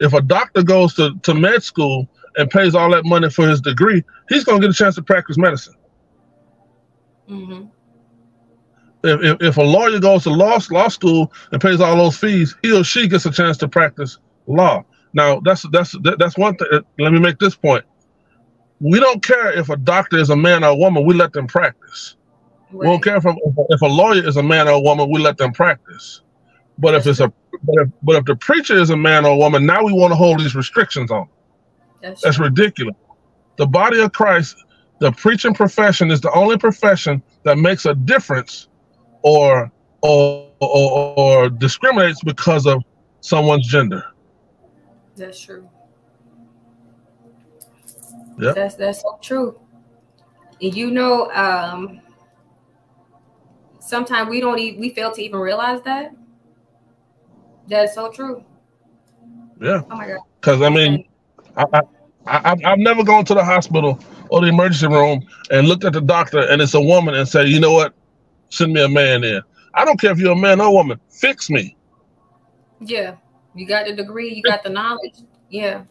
If 0.00 0.12
a 0.12 0.20
doctor 0.20 0.62
goes 0.62 0.94
to, 0.94 1.16
to 1.22 1.34
med 1.34 1.62
school 1.62 2.08
and 2.36 2.50
pays 2.50 2.74
all 2.74 2.90
that 2.90 3.04
money 3.04 3.30
for 3.30 3.48
his 3.48 3.60
degree, 3.60 4.02
he's 4.28 4.44
going 4.44 4.60
to 4.60 4.66
get 4.66 4.74
a 4.74 4.76
chance 4.76 4.96
to 4.96 5.02
practice 5.02 5.38
medicine. 5.38 5.74
Mm-hmm. 7.28 7.66
If, 9.04 9.20
if, 9.22 9.42
if, 9.42 9.56
a 9.56 9.62
lawyer 9.62 9.98
goes 9.98 10.24
to 10.24 10.30
law, 10.30 10.58
law 10.70 10.88
school 10.88 11.32
and 11.50 11.60
pays 11.60 11.80
all 11.80 11.96
those 11.96 12.16
fees, 12.16 12.56
he 12.62 12.76
or 12.76 12.84
she 12.84 13.08
gets 13.08 13.26
a 13.26 13.30
chance 13.30 13.56
to 13.58 13.68
practice 13.68 14.18
law. 14.46 14.84
Now, 15.12 15.40
that's 15.40 15.66
that's 15.70 15.94
that's 16.18 16.38
one 16.38 16.56
thing. 16.56 16.68
Let 16.98 17.12
me 17.12 17.18
make 17.20 17.38
this 17.38 17.54
point. 17.54 17.84
We 18.82 18.98
don't 18.98 19.24
care 19.24 19.52
if 19.56 19.68
a 19.70 19.76
doctor 19.76 20.18
is 20.18 20.30
a 20.30 20.36
man 20.36 20.64
or 20.64 20.70
a 20.70 20.74
woman. 20.74 21.06
We 21.06 21.14
let 21.14 21.32
them 21.32 21.46
practice. 21.46 22.16
Right. 22.72 22.80
We 22.80 22.86
don't 22.86 23.02
care 23.02 23.16
if 23.16 23.24
a, 23.24 23.34
if 23.68 23.80
a 23.80 23.86
lawyer 23.86 24.26
is 24.26 24.36
a 24.36 24.42
man 24.42 24.66
or 24.66 24.72
a 24.72 24.80
woman. 24.80 25.08
We 25.08 25.20
let 25.20 25.38
them 25.38 25.52
practice. 25.52 26.22
But 26.78 26.94
if 26.94 27.06
it's 27.06 27.20
a 27.20 27.28
but 27.62 27.82
if, 27.82 27.88
but 28.02 28.16
if 28.16 28.24
the 28.24 28.34
preacher 28.34 28.76
is 28.76 28.90
a 28.90 28.96
man 28.96 29.24
or 29.24 29.32
a 29.32 29.36
woman, 29.36 29.64
now 29.64 29.84
we 29.84 29.92
want 29.92 30.10
to 30.10 30.16
hold 30.16 30.40
these 30.40 30.56
restrictions 30.56 31.12
on. 31.12 31.28
That's, 32.00 32.22
That's 32.22 32.38
ridiculous. 32.40 32.96
The 33.56 33.66
body 33.68 34.00
of 34.00 34.10
Christ, 34.12 34.56
the 34.98 35.12
preaching 35.12 35.54
profession 35.54 36.10
is 36.10 36.20
the 36.20 36.32
only 36.32 36.58
profession 36.58 37.22
that 37.44 37.58
makes 37.58 37.86
a 37.86 37.94
difference 37.94 38.66
or 39.22 39.70
or 40.00 40.50
or, 40.60 41.14
or 41.16 41.50
discriminates 41.50 42.20
because 42.24 42.66
of 42.66 42.82
someone's 43.20 43.68
gender. 43.68 44.04
That's 45.14 45.40
true. 45.40 45.68
Yeah. 48.38 48.52
That's 48.52 48.74
that's 48.76 49.02
so 49.02 49.18
true. 49.22 49.60
And 50.60 50.74
you 50.74 50.90
know, 50.90 51.30
um 51.32 52.00
sometimes 53.80 54.30
we 54.30 54.40
don't 54.40 54.58
even 54.58 54.80
we 54.80 54.90
fail 54.90 55.12
to 55.12 55.22
even 55.22 55.40
realize 55.40 55.82
that. 55.82 56.12
That's 57.68 57.94
so 57.94 58.10
true. 58.10 58.44
Yeah. 59.60 59.82
Oh 59.90 59.96
my 59.96 60.08
god. 60.08 60.20
Because 60.40 60.62
I 60.62 60.68
mean, 60.68 61.04
I, 61.56 61.64
I, 61.72 61.80
I 62.26 62.56
I've 62.64 62.78
never 62.78 63.04
gone 63.04 63.24
to 63.26 63.34
the 63.34 63.44
hospital 63.44 63.98
or 64.30 64.40
the 64.40 64.48
emergency 64.48 64.86
room 64.88 65.26
and 65.50 65.68
looked 65.68 65.84
at 65.84 65.92
the 65.92 66.00
doctor 66.00 66.40
and 66.40 66.62
it's 66.62 66.74
a 66.74 66.80
woman 66.80 67.14
and 67.14 67.28
say, 67.28 67.46
you 67.46 67.60
know 67.60 67.72
what, 67.72 67.94
send 68.50 68.72
me 68.72 68.82
a 68.82 68.88
man 68.88 69.24
in. 69.24 69.42
I 69.74 69.84
don't 69.84 70.00
care 70.00 70.10
if 70.12 70.18
you're 70.18 70.32
a 70.32 70.36
man 70.36 70.60
or 70.60 70.72
woman, 70.72 71.00
fix 71.10 71.50
me. 71.50 71.76
Yeah, 72.80 73.16
you 73.54 73.66
got 73.66 73.86
the 73.86 73.94
degree, 73.94 74.34
you 74.34 74.42
got 74.42 74.62
the 74.62 74.70
knowledge. 74.70 75.18
Yeah. 75.48 75.84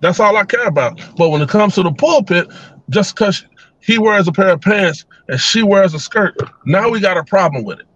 That's 0.00 0.20
all 0.20 0.36
I 0.36 0.44
care 0.44 0.66
about. 0.66 1.00
But 1.16 1.30
when 1.30 1.42
it 1.42 1.48
comes 1.48 1.74
to 1.74 1.82
the 1.82 1.92
pulpit, 1.92 2.48
just 2.90 3.14
because 3.14 3.44
he 3.80 3.98
wears 3.98 4.28
a 4.28 4.32
pair 4.32 4.50
of 4.50 4.60
pants 4.60 5.04
and 5.28 5.40
she 5.40 5.62
wears 5.62 5.94
a 5.94 5.98
skirt, 6.00 6.36
now 6.64 6.88
we 6.88 7.00
got 7.00 7.16
a 7.16 7.24
problem 7.24 7.64
with 7.64 7.80
it. 7.80 7.86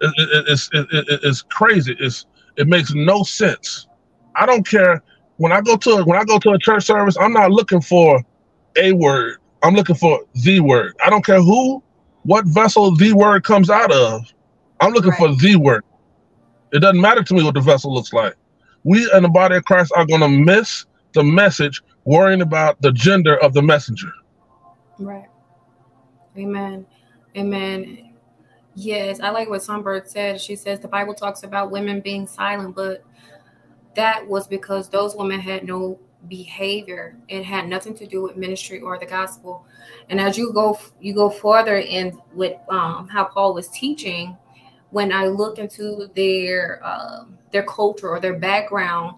it, 0.00 0.12
it 0.16 0.44
it's 0.48 0.70
it, 0.72 0.86
it's 0.92 1.42
crazy. 1.42 1.96
It's 1.98 2.26
it 2.56 2.68
makes 2.68 2.92
no 2.94 3.22
sense. 3.22 3.86
I 4.36 4.46
don't 4.46 4.66
care 4.66 5.02
when 5.36 5.52
I 5.52 5.60
go 5.60 5.76
to 5.76 5.90
a, 5.90 6.04
when 6.04 6.18
I 6.18 6.24
go 6.24 6.38
to 6.38 6.50
a 6.50 6.58
church 6.58 6.84
service. 6.84 7.16
I'm 7.18 7.32
not 7.32 7.50
looking 7.50 7.80
for 7.80 8.22
a 8.76 8.92
word. 8.92 9.38
I'm 9.62 9.74
looking 9.74 9.96
for 9.96 10.20
the 10.42 10.60
word. 10.60 10.94
I 11.04 11.08
don't 11.08 11.24
care 11.24 11.40
who, 11.40 11.82
what 12.24 12.44
vessel 12.46 12.94
the 12.94 13.12
word 13.12 13.44
comes 13.44 13.70
out 13.70 13.90
of. 13.90 14.22
I'm 14.80 14.92
looking 14.92 15.10
right. 15.10 15.18
for 15.18 15.34
the 15.34 15.56
word. 15.56 15.84
It 16.72 16.80
doesn't 16.80 17.00
matter 17.00 17.22
to 17.22 17.34
me 17.34 17.42
what 17.42 17.54
the 17.54 17.60
vessel 17.60 17.94
looks 17.94 18.12
like 18.12 18.34
we 18.84 19.10
in 19.12 19.22
the 19.22 19.28
body 19.28 19.56
of 19.56 19.64
Christ 19.64 19.92
are 19.96 20.06
going 20.06 20.20
to 20.20 20.28
miss 20.28 20.86
the 21.14 21.24
message 21.24 21.82
worrying 22.04 22.42
about 22.42 22.80
the 22.82 22.92
gender 22.92 23.36
of 23.42 23.54
the 23.54 23.62
messenger. 23.62 24.12
Right. 24.98 25.28
Amen. 26.36 26.86
Amen. 27.36 28.14
Yes, 28.74 29.20
I 29.20 29.30
like 29.30 29.48
what 29.48 29.62
Sunbird 29.62 30.08
said. 30.08 30.40
She 30.40 30.56
says 30.56 30.80
the 30.80 30.88
Bible 30.88 31.14
talks 31.14 31.44
about 31.44 31.70
women 31.70 32.00
being 32.00 32.26
silent, 32.26 32.74
but 32.74 33.04
that 33.94 34.26
was 34.26 34.46
because 34.46 34.88
those 34.88 35.14
women 35.14 35.40
had 35.40 35.64
no 35.64 35.98
behavior. 36.28 37.16
It 37.28 37.44
had 37.44 37.68
nothing 37.68 37.94
to 37.98 38.06
do 38.06 38.22
with 38.22 38.36
ministry 38.36 38.80
or 38.80 38.98
the 38.98 39.06
gospel. 39.06 39.64
And 40.08 40.20
as 40.20 40.36
you 40.36 40.52
go, 40.52 40.78
you 41.00 41.14
go 41.14 41.30
further 41.30 41.78
in 41.78 42.20
with 42.32 42.58
um, 42.68 43.08
how 43.08 43.24
Paul 43.24 43.54
was 43.54 43.68
teaching. 43.68 44.36
When 44.90 45.12
I 45.12 45.26
look 45.26 45.58
into 45.58 46.08
their 46.14 46.80
um, 46.84 47.38
their 47.54 47.62
culture 47.62 48.08
or 48.08 48.18
their 48.18 48.34
background, 48.34 49.16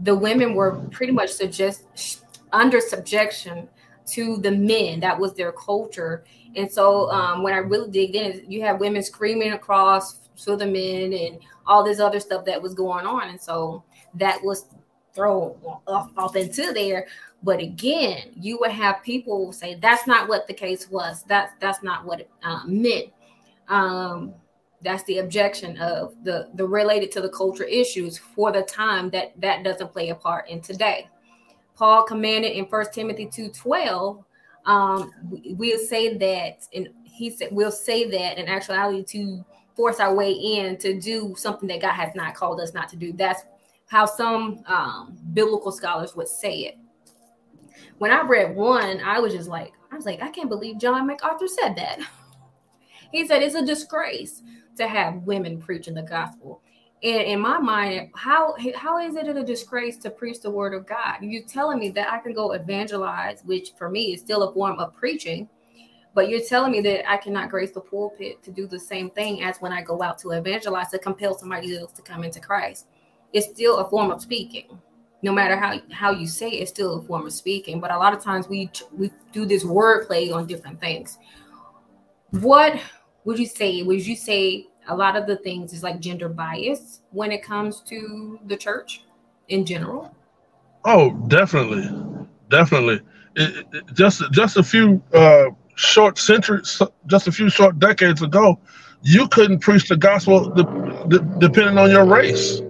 the 0.00 0.14
women 0.14 0.54
were 0.54 0.76
pretty 0.90 1.12
much 1.12 1.30
suggest 1.30 2.22
under 2.52 2.80
subjection 2.80 3.66
to 4.08 4.36
the 4.36 4.50
men. 4.50 5.00
That 5.00 5.18
was 5.18 5.32
their 5.32 5.52
culture. 5.52 6.22
And 6.54 6.70
so 6.70 7.10
um, 7.10 7.42
when 7.42 7.54
I 7.54 7.58
really 7.58 7.90
dig 7.90 8.14
in, 8.14 8.44
you 8.46 8.60
have 8.60 8.78
women 8.78 9.02
screaming 9.02 9.52
across 9.52 10.28
to 10.44 10.54
the 10.54 10.66
men 10.66 11.14
and 11.14 11.38
all 11.66 11.82
this 11.82 11.98
other 11.98 12.20
stuff 12.20 12.44
that 12.44 12.60
was 12.60 12.74
going 12.74 13.06
on. 13.06 13.30
And 13.30 13.40
so 13.40 13.82
that 14.14 14.44
was 14.44 14.66
thrown 15.14 15.56
off, 15.86 16.10
off 16.18 16.36
into 16.36 16.74
there. 16.74 17.06
But 17.42 17.58
again, 17.60 18.32
you 18.38 18.58
would 18.60 18.72
have 18.72 19.02
people 19.02 19.50
say 19.50 19.76
that's 19.76 20.06
not 20.06 20.28
what 20.28 20.46
the 20.46 20.54
case 20.54 20.90
was. 20.90 21.22
That's 21.22 21.54
that's 21.58 21.82
not 21.82 22.04
what 22.04 22.20
it 22.20 22.30
uh, 22.44 22.64
meant. 22.66 23.06
Um, 23.68 24.34
that's 24.82 25.04
the 25.04 25.18
objection 25.18 25.76
of 25.78 26.14
the 26.24 26.48
the 26.54 26.66
related 26.66 27.10
to 27.12 27.20
the 27.20 27.28
culture 27.28 27.64
issues 27.64 28.18
for 28.18 28.52
the 28.52 28.62
time 28.62 29.10
that 29.10 29.32
that 29.40 29.62
doesn't 29.64 29.92
play 29.92 30.08
a 30.10 30.14
part 30.14 30.48
in 30.48 30.60
today. 30.60 31.08
Paul 31.74 32.04
commanded 32.04 32.52
in 32.52 32.66
first 32.66 32.92
timothy 32.92 33.26
2 33.26 33.50
12 33.50 34.24
um, 34.64 35.10
we, 35.30 35.54
we'll 35.58 35.78
say 35.78 36.16
that 36.16 36.68
and 36.74 36.88
he 37.04 37.30
said 37.30 37.48
we'll 37.50 37.72
say 37.72 38.08
that 38.10 38.38
in 38.38 38.46
actuality 38.46 39.02
to 39.04 39.44
force 39.74 40.00
our 40.00 40.14
way 40.14 40.32
in 40.32 40.76
to 40.78 41.00
do 41.00 41.34
something 41.36 41.68
that 41.68 41.80
god 41.80 41.92
has 41.92 42.14
not 42.14 42.34
called 42.34 42.60
us 42.60 42.74
not 42.74 42.88
to 42.90 42.96
do. 42.96 43.12
That's 43.12 43.42
how 43.86 44.06
some 44.06 44.62
um, 44.66 45.18
biblical 45.32 45.72
scholars 45.72 46.14
would 46.14 46.28
say 46.28 46.60
it. 46.60 46.78
When 47.98 48.10
i 48.10 48.22
read 48.22 48.54
one 48.54 49.00
i 49.00 49.18
was 49.18 49.32
just 49.32 49.48
like 49.48 49.72
i 49.90 49.96
was 49.96 50.06
like 50.06 50.22
i 50.22 50.28
can't 50.28 50.48
believe 50.48 50.78
john 50.78 51.06
macarthur 51.06 51.48
said 51.48 51.74
that 51.76 51.98
he 53.12 53.26
said 53.26 53.42
it's 53.42 53.54
a 53.54 53.64
disgrace 53.64 54.42
to 54.76 54.88
have 54.88 55.22
women 55.22 55.60
preaching 55.60 55.94
the 55.94 56.02
gospel. 56.02 56.62
And 57.02 57.22
in 57.22 57.40
my 57.40 57.58
mind, 57.58 58.10
how 58.14 58.54
how 58.76 58.98
is 58.98 59.16
it 59.16 59.28
a 59.28 59.42
disgrace 59.42 59.96
to 59.98 60.10
preach 60.10 60.40
the 60.40 60.50
word 60.50 60.72
of 60.72 60.86
God? 60.86 61.16
You're 61.20 61.42
telling 61.42 61.80
me 61.80 61.90
that 61.90 62.12
I 62.12 62.18
can 62.18 62.32
go 62.32 62.52
evangelize, 62.52 63.42
which 63.44 63.72
for 63.76 63.90
me 63.90 64.14
is 64.14 64.20
still 64.20 64.44
a 64.44 64.52
form 64.52 64.78
of 64.78 64.94
preaching, 64.94 65.48
but 66.14 66.28
you're 66.28 66.44
telling 66.44 66.70
me 66.70 66.80
that 66.82 67.10
I 67.10 67.16
cannot 67.16 67.50
grace 67.50 67.72
the 67.72 67.80
pulpit 67.80 68.42
to 68.44 68.52
do 68.52 68.68
the 68.68 68.78
same 68.78 69.10
thing 69.10 69.42
as 69.42 69.58
when 69.58 69.72
I 69.72 69.82
go 69.82 70.00
out 70.00 70.18
to 70.18 70.30
evangelize 70.30 70.90
to 70.90 70.98
compel 70.98 71.36
somebody 71.36 71.76
else 71.76 71.92
to 71.94 72.02
come 72.02 72.22
into 72.22 72.38
Christ. 72.38 72.86
It's 73.32 73.48
still 73.48 73.78
a 73.78 73.90
form 73.90 74.12
of 74.12 74.22
speaking. 74.22 74.78
No 75.22 75.32
matter 75.32 75.56
how 75.56 75.80
how 75.90 76.12
you 76.12 76.28
say 76.28 76.50
it, 76.50 76.62
it's 76.62 76.70
still 76.70 76.98
a 76.98 77.02
form 77.02 77.26
of 77.26 77.32
speaking. 77.32 77.80
But 77.80 77.90
a 77.90 77.98
lot 77.98 78.12
of 78.12 78.22
times 78.22 78.48
we 78.48 78.70
we 78.96 79.10
do 79.32 79.44
this 79.44 79.64
wordplay 79.64 80.32
on 80.32 80.46
different 80.46 80.78
things. 80.78 81.18
What 82.30 82.80
would 83.24 83.38
you 83.38 83.46
say? 83.46 83.82
Would 83.82 84.06
you 84.06 84.16
say 84.16 84.66
a 84.88 84.96
lot 84.96 85.16
of 85.16 85.26
the 85.26 85.36
things 85.36 85.72
is 85.72 85.82
like 85.82 86.00
gender 86.00 86.28
bias 86.28 87.00
when 87.10 87.32
it 87.32 87.42
comes 87.42 87.80
to 87.82 88.38
the 88.46 88.56
church 88.56 89.04
in 89.48 89.64
general? 89.64 90.14
Oh, 90.84 91.10
definitely, 91.28 91.88
definitely. 92.48 93.00
It, 93.36 93.66
it, 93.72 93.84
just 93.94 94.22
just 94.32 94.56
a 94.56 94.62
few 94.62 95.02
uh, 95.14 95.46
short 95.76 96.18
centuries, 96.18 96.82
just 97.06 97.28
a 97.28 97.32
few 97.32 97.48
short 97.48 97.78
decades 97.78 98.22
ago, 98.22 98.58
you 99.02 99.28
couldn't 99.28 99.60
preach 99.60 99.88
the 99.88 99.96
gospel 99.96 100.50
de- 100.50 101.08
de- 101.08 101.38
depending 101.38 101.78
on 101.78 101.90
your 101.90 102.04
race. 102.04 102.60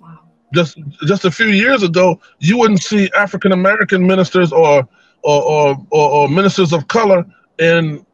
Wow. 0.00 0.20
Just 0.54 0.78
just 1.06 1.26
a 1.26 1.30
few 1.30 1.48
years 1.48 1.82
ago, 1.82 2.18
you 2.38 2.56
wouldn't 2.56 2.82
see 2.82 3.10
African 3.16 3.52
American 3.52 4.06
ministers 4.06 4.52
or 4.52 4.88
or, 5.22 5.42
or 5.42 5.86
or, 5.90 6.10
or 6.10 6.28
ministers 6.28 6.72
of 6.72 6.88
color 6.88 7.24
in 7.58 8.04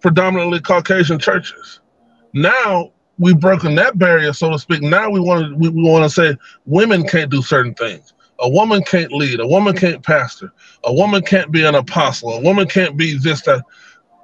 predominantly 0.00 0.60
Caucasian 0.60 1.18
churches. 1.18 1.80
Now 2.32 2.92
we've 3.18 3.38
broken 3.38 3.74
that 3.76 3.98
barrier, 3.98 4.32
so 4.32 4.50
to 4.50 4.58
speak. 4.58 4.82
Now 4.82 5.10
we 5.10 5.20
want 5.20 5.48
to 5.48 5.56
we, 5.56 5.68
we 5.68 5.82
want 5.82 6.04
to 6.04 6.10
say 6.10 6.36
women 6.64 7.06
can't 7.06 7.30
do 7.30 7.42
certain 7.42 7.74
things. 7.74 8.12
A 8.40 8.48
woman 8.48 8.82
can't 8.82 9.12
lead. 9.12 9.40
A 9.40 9.46
woman 9.46 9.74
can't 9.74 10.02
pastor. 10.02 10.52
A 10.84 10.92
woman 10.92 11.22
can't 11.22 11.50
be 11.50 11.64
an 11.64 11.74
apostle. 11.74 12.34
A 12.34 12.40
woman 12.40 12.68
can't 12.68 12.96
be 12.96 13.16
this 13.16 13.42
that. 13.42 13.64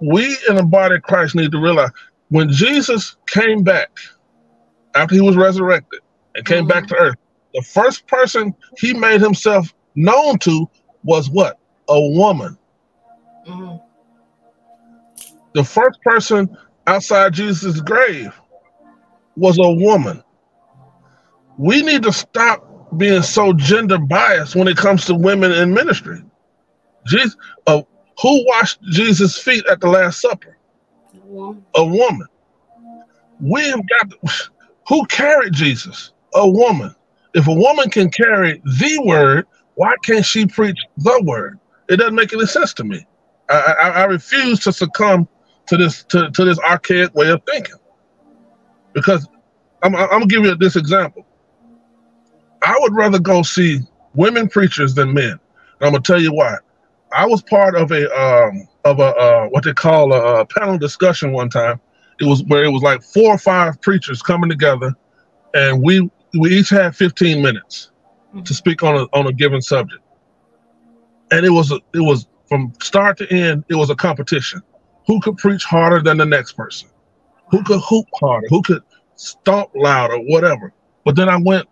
We 0.00 0.36
in 0.48 0.56
the 0.56 0.64
body 0.64 0.96
of 0.96 1.02
Christ 1.02 1.34
need 1.34 1.52
to 1.52 1.62
realize 1.62 1.90
when 2.28 2.50
Jesus 2.50 3.16
came 3.28 3.62
back 3.62 3.90
after 4.94 5.14
he 5.14 5.20
was 5.20 5.36
resurrected 5.36 6.00
and 6.34 6.44
came 6.44 6.60
mm-hmm. 6.60 6.68
back 6.68 6.86
to 6.88 6.96
earth, 6.96 7.16
the 7.54 7.62
first 7.62 8.06
person 8.06 8.54
he 8.78 8.94
made 8.94 9.20
himself 9.20 9.72
known 9.94 10.38
to 10.40 10.68
was 11.04 11.30
what? 11.30 11.58
A 11.88 12.00
woman. 12.00 12.58
Mm-hmm. 13.46 13.91
The 15.54 15.64
first 15.64 16.00
person 16.02 16.56
outside 16.86 17.34
Jesus' 17.34 17.80
grave 17.80 18.32
was 19.36 19.58
a 19.58 19.72
woman. 19.72 20.22
We 21.58 21.82
need 21.82 22.02
to 22.04 22.12
stop 22.12 22.98
being 22.98 23.22
so 23.22 23.52
gender 23.52 23.98
biased 23.98 24.56
when 24.56 24.68
it 24.68 24.76
comes 24.76 25.04
to 25.06 25.14
women 25.14 25.52
in 25.52 25.74
ministry. 25.74 26.22
Jesus, 27.06 27.36
uh, 27.66 27.82
who 28.20 28.46
washed 28.46 28.80
Jesus' 28.90 29.38
feet 29.38 29.64
at 29.66 29.80
the 29.80 29.88
Last 29.88 30.20
Supper? 30.20 30.56
A 31.74 31.84
woman. 31.84 32.26
We 33.40 33.62
have 33.64 33.80
got 33.88 34.12
who 34.88 35.04
carried 35.06 35.52
Jesus? 35.52 36.12
A 36.34 36.48
woman. 36.48 36.94
If 37.34 37.48
a 37.48 37.54
woman 37.54 37.90
can 37.90 38.10
carry 38.10 38.60
the 38.64 39.02
word, 39.06 39.46
why 39.74 39.94
can't 40.04 40.24
she 40.24 40.46
preach 40.46 40.78
the 40.98 41.22
word? 41.24 41.58
It 41.88 41.96
doesn't 41.96 42.14
make 42.14 42.32
any 42.32 42.46
sense 42.46 42.74
to 42.74 42.84
me. 42.84 43.06
I, 43.48 43.74
I, 43.80 43.88
I 43.88 44.04
refuse 44.04 44.60
to 44.60 44.72
succumb 44.72 45.28
to 45.66 45.76
this 45.76 46.04
to, 46.04 46.30
to 46.30 46.44
this 46.44 46.58
archaic 46.60 47.14
way 47.14 47.30
of 47.30 47.42
thinking. 47.44 47.76
Because 48.92 49.26
I'm, 49.82 49.94
I'm 49.96 50.08
gonna 50.08 50.26
give 50.26 50.44
you 50.44 50.54
this 50.56 50.76
example. 50.76 51.26
I 52.62 52.76
would 52.80 52.94
rather 52.94 53.18
go 53.18 53.42
see 53.42 53.80
women 54.14 54.48
preachers 54.48 54.94
than 54.94 55.12
men. 55.12 55.30
And 55.32 55.40
I'm 55.80 55.92
gonna 55.92 56.02
tell 56.02 56.20
you 56.20 56.32
why. 56.32 56.56
I 57.12 57.26
was 57.26 57.42
part 57.42 57.74
of 57.74 57.90
a 57.92 58.10
um, 58.18 58.68
of 58.84 58.98
a 58.98 59.14
uh, 59.16 59.46
what 59.48 59.64
they 59.64 59.72
call 59.72 60.12
a, 60.12 60.40
a, 60.40 60.46
panel 60.46 60.78
discussion 60.78 61.32
one 61.32 61.50
time. 61.50 61.80
It 62.20 62.24
was 62.24 62.42
where 62.44 62.64
it 62.64 62.70
was 62.70 62.82
like 62.82 63.02
four 63.02 63.34
or 63.34 63.38
five 63.38 63.80
preachers 63.82 64.22
coming 64.22 64.48
together, 64.48 64.94
and 65.54 65.82
we 65.82 66.10
we 66.38 66.50
each 66.50 66.70
had 66.70 66.96
15 66.96 67.42
minutes 67.42 67.90
mm-hmm. 68.28 68.42
to 68.42 68.54
speak 68.54 68.82
on 68.82 68.96
a 68.96 69.02
on 69.12 69.26
a 69.26 69.32
given 69.32 69.60
subject. 69.60 70.02
And 71.30 71.44
it 71.44 71.50
was 71.50 71.72
a, 71.72 71.76
it 71.94 72.00
was 72.00 72.26
from 72.48 72.72
start 72.80 73.18
to 73.18 73.30
end. 73.30 73.64
It 73.68 73.74
was 73.74 73.90
a 73.90 73.94
competition. 73.94 74.62
Who 75.12 75.20
could 75.20 75.36
preach 75.36 75.64
harder 75.64 76.00
than 76.00 76.16
the 76.16 76.24
next 76.24 76.52
person? 76.52 76.88
Who 77.50 77.62
could 77.64 77.80
hoop 77.80 78.06
harder? 78.18 78.46
Who 78.48 78.62
could 78.62 78.82
stomp 79.14 79.68
louder? 79.74 80.16
Whatever. 80.16 80.72
But 81.04 81.16
then 81.16 81.28
I 81.28 81.36
went 81.36 81.68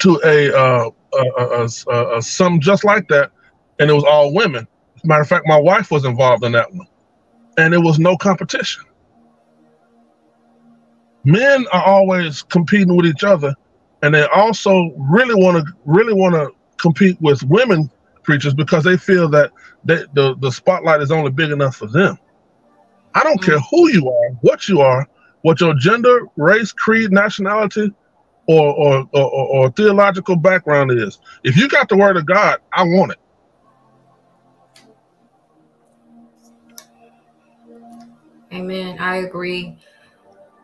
to 0.00 0.20
a, 0.24 0.52
uh, 0.52 0.90
a, 1.14 1.68
a, 1.88 2.16
a, 2.16 2.20
some 2.20 2.58
just 2.58 2.82
like 2.82 3.06
that, 3.06 3.30
and 3.78 3.88
it 3.88 3.92
was 3.92 4.02
all 4.02 4.34
women. 4.34 4.66
Matter 5.04 5.22
of 5.22 5.28
fact, 5.28 5.46
my 5.46 5.56
wife 5.56 5.92
was 5.92 6.04
involved 6.04 6.42
in 6.42 6.50
that 6.50 6.74
one, 6.74 6.88
and 7.58 7.72
it 7.72 7.78
was 7.78 8.00
no 8.00 8.16
competition. 8.16 8.82
Men 11.22 11.64
are 11.72 11.84
always 11.84 12.42
competing 12.42 12.96
with 12.96 13.06
each 13.06 13.22
other, 13.22 13.54
and 14.02 14.12
they 14.12 14.26
also 14.34 14.92
really 14.98 15.36
want 15.36 15.64
to 15.64 15.72
really 15.84 16.12
want 16.12 16.34
to 16.34 16.50
compete 16.76 17.16
with 17.20 17.40
women 17.44 17.88
preachers 18.24 18.52
because 18.52 18.82
they 18.82 18.96
feel 18.96 19.28
that 19.28 19.52
they, 19.84 20.02
the 20.14 20.34
the 20.40 20.50
spotlight 20.50 21.00
is 21.02 21.12
only 21.12 21.30
big 21.30 21.52
enough 21.52 21.76
for 21.76 21.86
them. 21.86 22.18
I 23.14 23.22
don't 23.22 23.40
mm-hmm. 23.40 23.50
care 23.50 23.60
who 23.70 23.90
you 23.90 24.10
are, 24.10 24.30
what 24.40 24.68
you 24.68 24.80
are, 24.80 25.08
what 25.42 25.60
your 25.60 25.74
gender, 25.74 26.26
race, 26.36 26.72
creed, 26.72 27.12
nationality, 27.12 27.92
or, 28.46 28.74
or, 28.74 29.08
or, 29.12 29.30
or 29.30 29.70
theological 29.70 30.36
background 30.36 30.90
is. 30.92 31.18
If 31.44 31.56
you 31.56 31.68
got 31.68 31.88
the 31.88 31.96
word 31.96 32.16
of 32.16 32.26
God, 32.26 32.58
I 32.72 32.82
want 32.84 33.12
it. 33.12 33.18
Amen. 38.52 38.98
I 38.98 39.16
agree. 39.16 39.78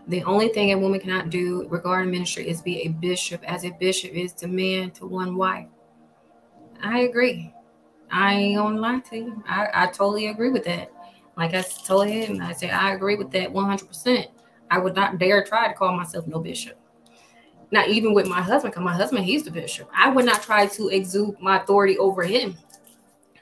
The 0.09 0.23
only 0.25 0.49
thing 0.49 0.73
a 0.73 0.79
woman 0.79 1.01
cannot 1.01 1.31
do 1.31 1.67
regarding 1.69 2.11
ministry 2.11 2.49
is 2.49 2.63
be 2.63 2.83
a 2.83 2.89
bishop, 2.89 3.43
as 3.45 3.65
a 3.65 3.71
bishop 3.71 4.13
is 4.13 4.33
to 4.35 4.49
man 4.49 4.91
to 4.93 5.07
one 5.07 5.37
wife. 5.37 5.69
I 6.83 7.01
agree. 7.01 7.53
I 8.11 8.35
ain't 8.35 8.57
gonna 8.57 8.81
lie 8.81 9.01
to 9.11 9.17
you. 9.17 9.43
I, 9.47 9.69
I 9.73 9.87
totally 9.87 10.29
agree 10.29 10.51
with 10.51 10.65
that. 10.65 10.91
Like 11.39 11.55
I 11.55 11.63
told 11.63 12.09
him, 12.09 12.43
I 12.43 12.53
said, 12.53 12.71
I 12.71 12.95
agree 12.95 13.15
with 13.15 13.31
that 13.31 13.53
100%. 13.53 14.27
I 14.73 14.79
would 14.79 14.97
not 14.97 15.19
dare 15.19 15.45
try 15.45 15.69
to 15.69 15.75
call 15.75 15.97
myself 15.97 16.27
no 16.27 16.41
bishop. 16.41 16.77
Not 17.71 17.89
even 17.89 18.13
with 18.13 18.27
my 18.27 18.43
husband, 18.43 18.73
because 18.75 18.85
my 18.85 18.95
husband, 18.95 19.25
he's 19.25 19.45
the 19.45 19.53
bishop. 19.53 19.89
I 19.97 20.11
would 20.11 20.25
not 20.25 20.43
try 20.43 20.67
to 20.67 20.89
exude 20.89 21.41
my 21.41 21.63
authority 21.63 21.97
over 21.97 22.25
him 22.25 22.57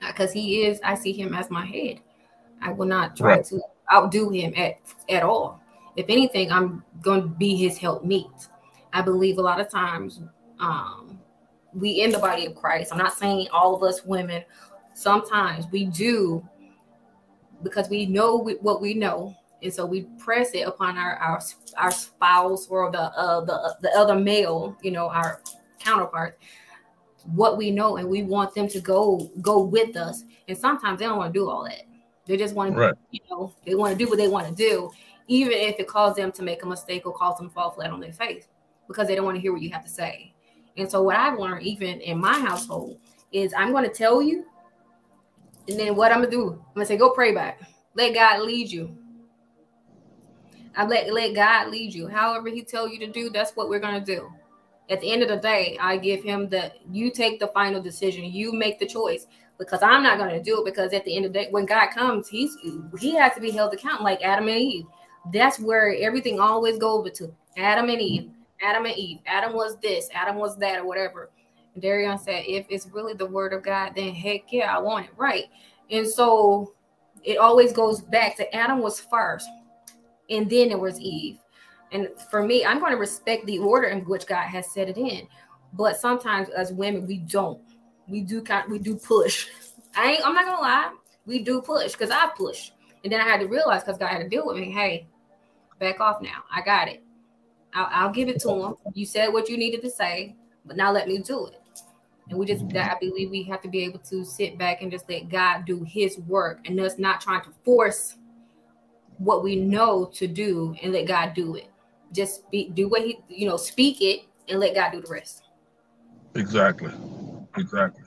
because 0.07 0.31
he 0.31 0.67
is, 0.67 0.79
I 0.85 0.95
see 0.95 1.13
him 1.13 1.33
as 1.33 1.51
my 1.51 1.65
head. 1.65 2.01
I 2.61 2.71
will 2.71 2.87
not 2.87 3.17
try 3.17 3.37
right. 3.37 3.45
to 3.47 3.63
outdo 3.91 4.29
him 4.29 4.53
at, 4.59 4.79
at 5.09 5.23
all. 5.23 5.63
If 5.97 6.07
anything, 6.11 6.53
I'm 6.53 6.85
going 7.01 7.23
to 7.23 7.29
be 7.29 7.57
his 7.57 7.79
helpmeet. 7.79 8.49
I 8.93 9.01
believe 9.01 9.39
a 9.39 9.43
lot 9.43 9.59
of 9.59 9.71
times 9.71 10.21
um, 10.61 11.19
we 11.73 12.03
in 12.03 12.11
the 12.11 12.19
body 12.19 12.45
of 12.45 12.57
Christ, 12.57 12.93
I'm 12.93 12.99
not 12.99 13.15
saying 13.15 13.49
all 13.55 13.75
of 13.75 13.83
us 13.83 14.05
women, 14.05 14.45
sometimes 14.93 15.67
we 15.73 15.87
do 15.87 16.47
because 17.63 17.89
we 17.89 18.07
know 18.07 18.37
what 18.61 18.81
we 18.81 18.95
know 18.95 19.35
and 19.63 19.73
so 19.73 19.87
we 19.87 20.03
press 20.19 20.51
it 20.53 20.67
upon 20.67 20.99
our 20.99 21.17
our, 21.17 21.41
our 21.77 21.91
spouse 21.91 22.67
or 22.69 22.91
the 22.91 23.01
uh, 23.01 23.45
the 23.45 23.77
the 23.81 23.91
other 23.97 24.15
male, 24.15 24.77
you 24.83 24.91
know, 24.91 25.09
our 25.09 25.41
counterpart, 25.79 26.39
what 27.25 27.57
we 27.57 27.71
know, 27.71 27.97
and 27.97 28.09
we 28.09 28.23
want 28.23 28.55
them 28.55 28.69
to 28.69 28.81
go 28.81 29.31
go 29.41 29.61
with 29.61 29.97
us. 29.97 30.25
And 30.49 30.57
sometimes 30.57 31.01
they 31.01 31.07
don't 31.07 31.19
want 31.19 31.33
to 31.33 31.39
do 31.39 31.49
all 31.49 31.65
that. 31.65 31.83
They 32.27 32.37
just 32.37 32.55
want 32.55 32.75
to, 32.75 32.81
right. 32.81 32.95
you 33.11 33.21
know, 33.31 33.53
they 33.65 33.75
want 33.75 33.97
to 33.97 34.05
do 34.05 34.09
what 34.09 34.19
they 34.19 34.29
want 34.29 34.49
to 34.49 34.55
do, 34.55 34.91
even 35.27 35.53
if 35.53 35.79
it 35.79 35.89
calls 35.89 36.17
them 36.17 36.33
to 36.33 36.43
make 36.43 36.63
a 36.63 36.67
mistake 36.67 37.07
or 37.07 37.13
cause 37.13 37.39
them 37.39 37.49
to 37.49 37.55
fall 37.55 37.71
flat 37.71 37.91
on 37.91 38.01
their 38.01 38.13
face, 38.13 38.49
because 38.89 39.09
they 39.09 39.15
don't 39.15 39.25
want 39.25 39.37
to 39.37 39.41
hear 39.41 39.53
what 39.53 39.63
you 39.63 39.71
have 39.71 39.85
to 39.85 39.91
say. 39.91 40.33
And 40.77 40.91
so 40.91 41.03
what 41.03 41.17
I've 41.17 41.39
learned, 41.39 41.67
even 41.67 42.01
in 42.01 42.19
my 42.19 42.39
household, 42.39 42.99
is 43.33 43.55
I'm 43.55 43.73
going 43.73 43.85
to 43.85 43.95
tell 43.95 44.21
you, 44.21 44.45
and 45.69 45.79
then 45.79 45.97
what 45.97 46.13
I'm 46.13 46.19
gonna 46.19 46.31
do, 46.31 46.53
I'm 46.53 46.75
gonna 46.75 46.87
say, 46.87 46.97
go 46.97 47.11
pray 47.11 47.33
back. 47.33 47.61
Let 47.95 48.15
God 48.15 48.43
lead 48.43 48.71
you 48.71 48.97
I 50.77 50.85
let 50.85 51.13
let 51.13 51.35
God 51.35 51.71
lead 51.71 51.95
you. 51.95 52.07
However 52.07 52.49
He 52.49 52.63
tell 52.63 52.87
you 52.87 52.99
to 52.99 53.07
do, 53.07 53.31
that's 53.31 53.53
what 53.53 53.69
we're 53.69 53.81
gonna 53.81 54.05
do. 54.05 54.31
At 54.91 55.01
the 55.01 55.11
end 55.11 55.23
of 55.23 55.29
the 55.29 55.37
day, 55.37 55.77
I 55.81 55.97
give 55.97 56.23
Him 56.23 56.49
the 56.49 56.71
you 56.93 57.11
take 57.11 57.41
the 57.41 57.49
final 57.49 57.83
decision. 57.83 58.25
You 58.25 58.53
make 58.53 58.79
the 58.79 58.87
choice 58.87 59.27
because 59.59 59.83
I'm 59.83 60.03
not 60.03 60.19
gonna 60.19 60.43
do 60.43 60.61
it. 60.61 60.65
Because 60.67 60.93
at 60.93 61.05
the 61.05 61.17
end 61.17 61.25
of 61.25 61.33
the 61.33 61.41
day, 61.41 61.49
when 61.51 61.65
God 61.65 61.89
comes, 61.91 62.29
He's 62.29 62.57
He 63.01 63.15
has 63.15 63.33
to 63.35 63.41
be 63.41 63.51
held 63.51 63.73
accountable, 63.73 64.05
like 64.05 64.23
Adam 64.23 64.49
and 64.49 64.59
Eve. 64.59 64.85
That's 65.33 65.59
where 65.59 65.97
everything 65.99 66.39
always 66.39 66.79
goes 66.79 67.11
to 67.13 67.35
Adam 67.57 67.89
and 67.89 68.01
Eve. 68.01 68.31
Adam 68.63 68.85
and 68.85 68.97
Eve. 68.97 69.19
Adam 69.27 69.55
was 69.55 69.77
this. 69.79 70.09
Adam 70.15 70.37
was 70.37 70.57
that, 70.59 70.81
or 70.81 70.87
whatever. 70.87 71.31
Darian 71.81 72.19
said, 72.19 72.45
if 72.47 72.67
it's 72.69 72.87
really 72.87 73.15
the 73.15 73.27
word 73.27 73.53
of 73.53 73.63
God, 73.63 73.93
then 73.95 74.15
heck 74.15 74.53
yeah, 74.53 74.77
I 74.77 74.81
want 74.81 75.07
it 75.07 75.13
right. 75.17 75.45
And 75.91 76.07
so 76.07 76.75
it 77.23 77.39
always 77.39 77.73
goes 77.73 78.01
back 78.01 78.37
to 78.37 78.55
Adam 78.55 78.81
was 78.81 79.01
first 79.01 79.49
and 80.31 80.49
then 80.49 80.69
there 80.69 80.79
was 80.79 80.99
Eve. 81.01 81.39
And 81.93 82.09
for 82.31 82.43
me, 82.43 82.65
I'm 82.65 82.81
going 82.81 82.93
to 82.93 82.99
respect 82.99 83.47
the 83.47 83.59
order 83.59 83.89
in 83.89 84.01
which 84.01 84.27
God 84.27 84.47
has 84.47 84.71
set 84.73 84.89
it 84.89 84.97
in. 84.97 85.29
But 85.73 85.99
sometimes 85.99 86.49
as 86.51 86.73
women, 86.73 87.07
we 87.07 87.19
don't. 87.19 87.61
We 88.09 88.21
do 88.21 88.43
kind 88.43 88.71
we 88.71 88.79
do 88.79 88.97
push. 88.97 89.47
I 89.97 90.13
ain't 90.13 90.27
I'm 90.27 90.35
not 90.35 90.45
gonna 90.45 90.61
lie, 90.63 90.93
we 91.27 91.43
do 91.43 91.61
push 91.61 91.93
because 91.93 92.11
I 92.11 92.31
push. 92.37 92.71
And 93.03 93.13
then 93.13 93.21
I 93.21 93.25
had 93.25 93.41
to 93.41 93.47
realize 93.47 93.83
because 93.83 93.99
God 93.99 94.09
had 94.09 94.19
to 94.19 94.29
deal 94.29 94.47
with 94.47 94.57
me, 94.57 94.71
hey, 94.71 95.07
back 95.79 96.01
off 96.01 96.23
now. 96.23 96.45
I 96.53 96.61
got 96.63 96.89
it. 96.89 97.03
I'll, 97.75 97.89
I'll 97.91 98.13
give 98.13 98.29
it 98.29 98.41
to 98.41 98.51
him. 98.51 98.75
You 98.95 99.05
said 99.07 99.29
what 99.29 99.49
you 99.49 99.57
needed 99.57 99.83
to 99.83 99.91
say, 99.91 100.37
but 100.65 100.77
now 100.77 100.93
let 100.93 101.09
me 101.09 101.19
do 101.19 101.47
it. 101.47 101.61
And 102.29 102.39
we 102.39 102.47
just, 102.47 102.65
I 102.75 102.97
believe 103.01 103.31
we 103.31 103.45
have 103.45 103.63
to 103.63 103.69
be 103.69 103.85
able 103.85 104.01
to 104.01 104.25
sit 104.25 104.59
back 104.59 104.83
and 104.83 104.91
just 104.91 105.09
let 105.09 105.29
God 105.29 105.65
do 105.65 105.85
his 105.85 106.19
work 106.21 106.67
and 106.67 106.79
us 106.81 106.99
not 106.99 107.21
trying 107.21 107.43
to 107.43 107.51
force 107.65 108.17
what 109.19 109.45
we 109.45 109.57
know 109.57 110.07
to 110.15 110.27
do 110.27 110.75
and 110.83 110.93
let 110.93 111.07
God 111.07 111.35
do 111.35 111.55
it. 111.55 111.71
Just 112.13 112.51
be, 112.51 112.71
do 112.71 112.89
what 112.89 113.03
he, 113.03 113.21
you 113.29 113.49
know, 113.49 113.57
speak 113.57 114.01
it 114.01 114.23
and 114.49 114.59
let 114.59 114.75
God 114.75 114.93
do 114.93 115.01
the 115.01 115.09
rest. 115.09 115.45
Exactly. 116.35 116.93
Exactly. 117.57 118.03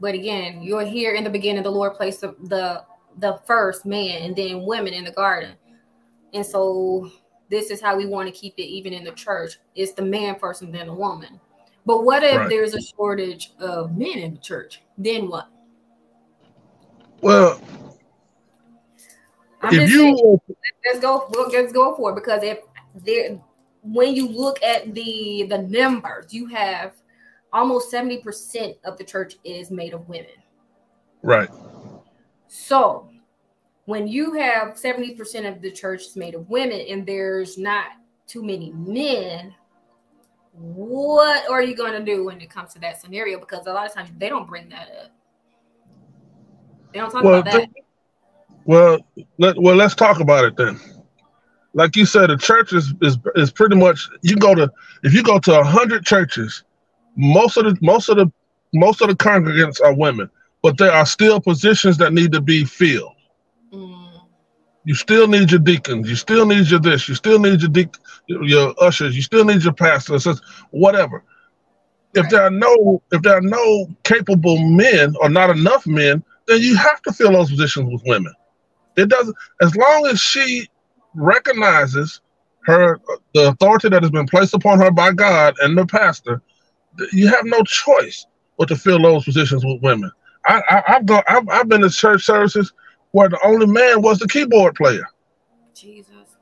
But 0.00 0.14
again, 0.14 0.62
you're 0.62 0.84
here 0.84 1.14
in 1.14 1.24
the 1.24 1.30
beginning. 1.30 1.62
The 1.62 1.70
Lord 1.70 1.94
placed 1.94 2.22
the, 2.22 2.34
the 2.44 2.84
the 3.18 3.40
first 3.44 3.84
man 3.84 4.22
and 4.22 4.36
then 4.36 4.64
women 4.64 4.94
in 4.94 5.04
the 5.04 5.10
garden, 5.10 5.54
and 6.32 6.46
so 6.46 7.10
this 7.50 7.70
is 7.70 7.80
how 7.80 7.96
we 7.96 8.06
want 8.06 8.32
to 8.32 8.32
keep 8.32 8.54
it 8.56 8.62
even 8.62 8.92
in 8.92 9.04
the 9.04 9.10
church. 9.10 9.58
It's 9.74 9.92
the 9.92 10.02
man 10.02 10.38
first 10.38 10.62
and 10.62 10.74
then 10.74 10.86
the 10.86 10.94
woman. 10.94 11.40
But 11.86 12.04
what 12.04 12.22
if 12.22 12.36
right. 12.36 12.48
there's 12.48 12.74
a 12.74 12.80
shortage 12.80 13.52
of 13.58 13.96
men 13.96 14.18
in 14.18 14.34
the 14.34 14.40
church? 14.40 14.82
Then 14.98 15.28
what? 15.28 15.48
Well, 17.20 17.60
I'm 19.62 19.74
if 19.74 19.90
you 19.90 20.16
saying, 20.16 20.40
let's 20.86 21.00
go, 21.00 21.30
let's 21.52 21.72
go 21.72 21.96
for 21.96 22.12
it 22.12 22.14
because 22.14 22.42
if 22.42 22.60
there, 23.04 23.38
when 23.82 24.14
you 24.14 24.28
look 24.28 24.62
at 24.62 24.94
the 24.94 25.46
the 25.48 25.58
numbers, 25.58 26.32
you 26.32 26.46
have 26.46 26.94
almost 27.52 27.90
seventy 27.90 28.18
percent 28.18 28.76
of 28.84 28.96
the 28.96 29.04
church 29.04 29.36
is 29.44 29.70
made 29.70 29.92
of 29.92 30.08
women. 30.08 30.30
Right. 31.22 31.50
So 32.48 33.08
when 33.90 34.06
you 34.06 34.34
have 34.34 34.74
70% 34.74 35.48
of 35.48 35.60
the 35.60 35.70
church 35.70 36.02
is 36.02 36.16
made 36.16 36.36
of 36.36 36.48
women 36.48 36.80
and 36.88 37.04
there's 37.04 37.58
not 37.58 37.86
too 38.26 38.42
many 38.42 38.70
men, 38.72 39.52
what 40.52 41.48
are 41.50 41.62
you 41.62 41.76
going 41.76 41.92
to 41.92 42.04
do 42.04 42.24
when 42.24 42.40
it 42.40 42.50
comes 42.50 42.72
to 42.74 42.80
that 42.80 43.00
scenario? 43.00 43.38
Because 43.38 43.66
a 43.66 43.72
lot 43.72 43.86
of 43.86 43.94
times 43.94 44.10
they 44.18 44.28
don't 44.28 44.48
bring 44.48 44.68
that 44.70 44.88
up. 45.02 45.10
They 46.92 46.98
don't 46.98 47.10
talk 47.10 47.22
well, 47.22 47.40
about 47.40 47.52
that. 47.52 47.68
well, 48.64 48.98
let, 49.38 49.60
well, 49.60 49.76
let's 49.76 49.94
talk 49.94 50.20
about 50.20 50.44
it 50.44 50.56
then. 50.56 50.80
Like 51.72 51.94
you 51.94 52.04
said, 52.04 52.30
the 52.30 52.36
church 52.36 52.72
is, 52.72 52.92
is 53.00 53.16
is 53.36 53.52
pretty 53.52 53.76
much 53.76 54.08
you 54.22 54.34
go 54.34 54.56
to 54.56 54.68
if 55.04 55.14
you 55.14 55.22
go 55.22 55.38
to 55.38 55.60
a 55.60 55.64
hundred 55.64 56.04
churches, 56.04 56.64
most 57.14 57.56
of 57.56 57.64
the 57.64 57.78
most 57.80 58.08
of 58.08 58.16
the 58.16 58.32
most 58.74 59.00
of 59.02 59.08
the 59.08 59.14
congregants 59.14 59.80
are 59.80 59.94
women, 59.94 60.28
but 60.62 60.78
there 60.78 60.90
are 60.90 61.06
still 61.06 61.40
positions 61.40 61.96
that 61.98 62.12
need 62.12 62.32
to 62.32 62.40
be 62.40 62.64
filled. 62.64 63.14
Mm. 63.72 63.99
You 64.84 64.94
still 64.94 65.28
need 65.28 65.50
your 65.50 65.60
deacons. 65.60 66.08
You 66.08 66.16
still 66.16 66.46
need 66.46 66.68
your 66.68 66.80
this. 66.80 67.08
You 67.08 67.14
still 67.14 67.38
need 67.38 67.60
your 67.60 67.70
de- 67.70 67.90
your 68.28 68.74
ushers. 68.82 69.14
You 69.14 69.22
still 69.22 69.44
need 69.44 69.62
your 69.62 69.74
pastors. 69.74 70.26
Whatever. 70.70 71.22
If 72.14 72.28
there 72.30 72.42
are 72.42 72.50
no 72.50 73.02
if 73.12 73.22
there 73.22 73.36
are 73.36 73.42
no 73.42 73.86
capable 74.04 74.58
men 74.58 75.14
or 75.20 75.28
not 75.28 75.50
enough 75.50 75.86
men, 75.86 76.24
then 76.46 76.60
you 76.60 76.76
have 76.76 77.00
to 77.02 77.12
fill 77.12 77.32
those 77.32 77.50
positions 77.50 77.92
with 77.92 78.02
women. 78.06 78.34
It 78.96 79.08
doesn't. 79.08 79.36
As 79.60 79.76
long 79.76 80.06
as 80.06 80.20
she 80.20 80.68
recognizes 81.14 82.20
her 82.64 83.00
the 83.34 83.48
authority 83.48 83.88
that 83.90 84.02
has 84.02 84.10
been 84.10 84.26
placed 84.26 84.54
upon 84.54 84.80
her 84.80 84.90
by 84.90 85.12
God 85.12 85.54
and 85.60 85.76
the 85.76 85.86
pastor, 85.86 86.42
you 87.12 87.28
have 87.28 87.44
no 87.44 87.62
choice 87.62 88.26
but 88.58 88.68
to 88.68 88.76
fill 88.76 89.00
those 89.00 89.24
positions 89.24 89.64
with 89.64 89.80
women. 89.82 90.10
I, 90.46 90.62
I, 90.68 90.82
have 90.92 91.06
gone. 91.06 91.22
I've, 91.28 91.48
I've 91.48 91.68
been 91.68 91.82
to 91.82 91.90
church 91.90 92.24
services 92.24 92.72
where 93.12 93.28
the 93.28 93.38
only 93.44 93.66
man 93.66 94.02
was 94.02 94.18
the 94.18 94.28
keyboard 94.28 94.74
player. 94.74 95.04
Jesus. 95.74 96.36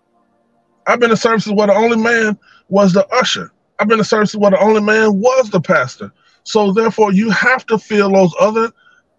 I've 0.86 1.00
been 1.00 1.10
to 1.10 1.16
services 1.16 1.52
where 1.52 1.66
the 1.66 1.74
only 1.74 1.96
man 1.96 2.38
was 2.68 2.92
the 2.92 3.06
usher. 3.08 3.52
I've 3.78 3.88
been 3.88 3.98
to 3.98 4.04
services 4.04 4.36
where 4.36 4.50
the 4.50 4.60
only 4.60 4.80
man 4.80 5.20
was 5.20 5.50
the 5.50 5.60
pastor. 5.60 6.12
So 6.44 6.72
therefore, 6.72 7.12
you 7.12 7.30
have 7.30 7.66
to 7.66 7.78
fill 7.78 8.10
those 8.12 8.34
other 8.40 8.72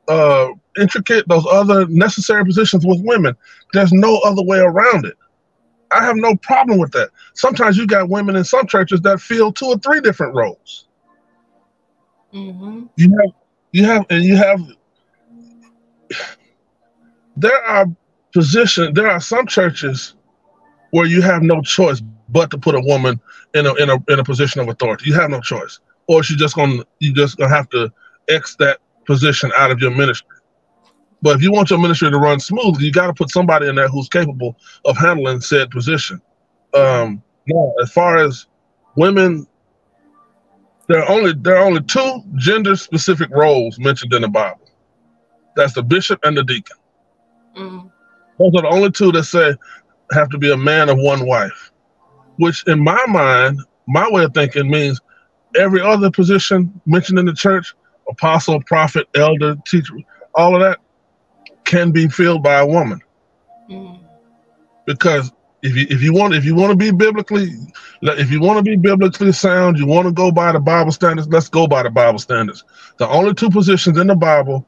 uh, 0.07 0.49
intricate, 0.79 1.27
those 1.27 1.45
other 1.49 1.87
necessary 1.87 2.43
positions 2.43 2.85
with 2.85 3.01
women. 3.03 3.35
There's 3.73 3.93
no 3.93 4.17
other 4.19 4.43
way 4.43 4.59
around 4.59 5.05
it. 5.05 5.15
I 5.91 6.03
have 6.03 6.15
no 6.15 6.35
problem 6.37 6.79
with 6.79 6.91
that. 6.91 7.09
Sometimes 7.33 7.77
you 7.77 7.87
got 7.87 8.09
women 8.09 8.35
in 8.35 8.43
some 8.43 8.67
churches 8.67 9.01
that 9.01 9.21
fill 9.21 9.51
two 9.51 9.65
or 9.65 9.77
three 9.77 10.01
different 10.01 10.35
roles. 10.35 10.87
Mm-hmm. 12.33 12.85
You 12.95 13.17
have, 13.17 13.31
you 13.71 13.85
have, 13.85 14.05
and 14.09 14.23
you 14.23 14.35
have 14.35 14.61
there 17.39 17.63
are 17.63 17.85
positions, 18.33 18.93
there 18.93 19.09
are 19.09 19.19
some 19.19 19.47
churches 19.47 20.15
where 20.91 21.05
you 21.05 21.21
have 21.21 21.41
no 21.41 21.61
choice 21.61 22.01
but 22.29 22.51
to 22.51 22.57
put 22.57 22.75
a 22.75 22.81
woman 22.81 23.19
in 23.53 23.65
a 23.65 23.73
in 23.75 23.89
a 23.89 23.95
in 24.09 24.19
a 24.19 24.23
position 24.23 24.61
of 24.61 24.67
authority. 24.67 25.05
You 25.09 25.15
have 25.15 25.29
no 25.29 25.41
choice, 25.41 25.79
or 26.07 26.23
she's 26.23 26.37
just 26.37 26.55
gonna 26.55 26.83
you 26.99 27.13
just 27.13 27.37
gonna 27.37 27.53
have 27.53 27.69
to 27.69 27.91
X 28.27 28.55
that 28.59 28.79
position 29.05 29.51
out 29.57 29.71
of 29.71 29.79
your 29.79 29.91
ministry. 29.91 30.37
But 31.21 31.35
if 31.35 31.41
you 31.41 31.51
want 31.51 31.69
your 31.69 31.79
ministry 31.79 32.09
to 32.11 32.17
run 32.17 32.39
smoothly, 32.39 32.85
you 32.85 32.91
got 32.91 33.07
to 33.07 33.13
put 33.13 33.29
somebody 33.29 33.67
in 33.67 33.75
there 33.75 33.89
who's 33.89 34.07
capable 34.07 34.55
of 34.85 34.97
handling 34.97 35.41
said 35.41 35.69
position. 35.69 36.21
Um, 36.73 37.21
now, 37.47 37.73
as 37.81 37.91
far 37.91 38.17
as 38.17 38.47
women, 38.95 39.45
there 40.87 41.03
are 41.03 41.09
only 41.09 41.33
there 41.33 41.57
are 41.57 41.65
only 41.65 41.81
two 41.83 42.21
gender 42.35 42.75
specific 42.75 43.29
roles 43.31 43.77
mentioned 43.79 44.13
in 44.13 44.21
the 44.21 44.27
Bible. 44.27 44.61
That's 45.55 45.73
the 45.73 45.83
bishop 45.83 46.19
and 46.23 46.37
the 46.37 46.43
deacon. 46.43 46.77
Mm. 47.59 47.91
Those 48.39 48.53
are 48.55 48.61
the 48.61 48.69
only 48.69 48.91
two 48.91 49.11
that 49.11 49.23
say 49.23 49.53
have 50.11 50.29
to 50.29 50.37
be 50.37 50.51
a 50.51 50.57
man 50.57 50.89
of 50.89 50.97
one 50.97 51.25
wife, 51.25 51.71
which 52.37 52.63
in 52.67 52.79
my 52.79 53.03
mind, 53.07 53.59
my 53.87 54.09
way 54.09 54.23
of 54.23 54.33
thinking 54.33 54.69
means 54.69 54.99
every 55.55 55.81
other 55.81 56.09
position 56.09 56.81
mentioned 56.85 57.19
in 57.19 57.25
the 57.25 57.33
church, 57.33 57.73
apostle, 58.09 58.61
prophet, 58.63 59.07
elder, 59.15 59.55
teacher, 59.67 59.93
all 60.35 60.55
of 60.55 60.61
that 60.61 60.79
can 61.65 61.91
be 61.91 62.07
filled 62.07 62.41
by 62.41 62.59
a 62.59 62.65
woman. 62.65 63.01
Mm. 63.69 63.99
Because 64.85 65.31
if 65.61 65.75
you 65.75 65.85
if 65.89 66.01
you 66.01 66.13
want 66.13 66.33
if 66.33 66.45
you 66.45 66.55
want 66.55 66.71
to 66.71 66.77
be 66.77 66.91
biblically 66.91 67.49
if 68.01 68.31
you 68.31 68.39
want 68.39 68.57
to 68.57 68.63
be 68.63 68.77
biblically 68.77 69.33
sound, 69.33 69.77
you 69.77 69.85
want 69.85 70.07
to 70.07 70.13
go 70.13 70.31
by 70.31 70.53
the 70.53 70.59
Bible 70.59 70.93
standards, 70.93 71.27
let's 71.27 71.49
go 71.49 71.67
by 71.67 71.83
the 71.83 71.89
Bible 71.89 72.19
standards. 72.19 72.63
The 72.97 73.07
only 73.09 73.33
two 73.33 73.49
positions 73.49 73.97
in 73.97 74.07
the 74.07 74.15
Bible 74.15 74.65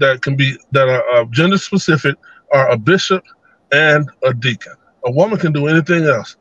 that 0.00 0.22
can 0.22 0.34
be 0.34 0.56
that 0.72 0.88
are 0.88 1.08
uh, 1.10 1.24
gender 1.26 1.58
specific 1.58 2.16
are 2.52 2.68
a 2.70 2.76
bishop 2.76 3.22
and 3.70 4.10
a 4.24 4.34
deacon. 4.34 4.74
A 5.04 5.10
woman 5.10 5.38
can 5.38 5.52
do 5.52 5.68
anything 5.68 6.04
else. 6.04 6.36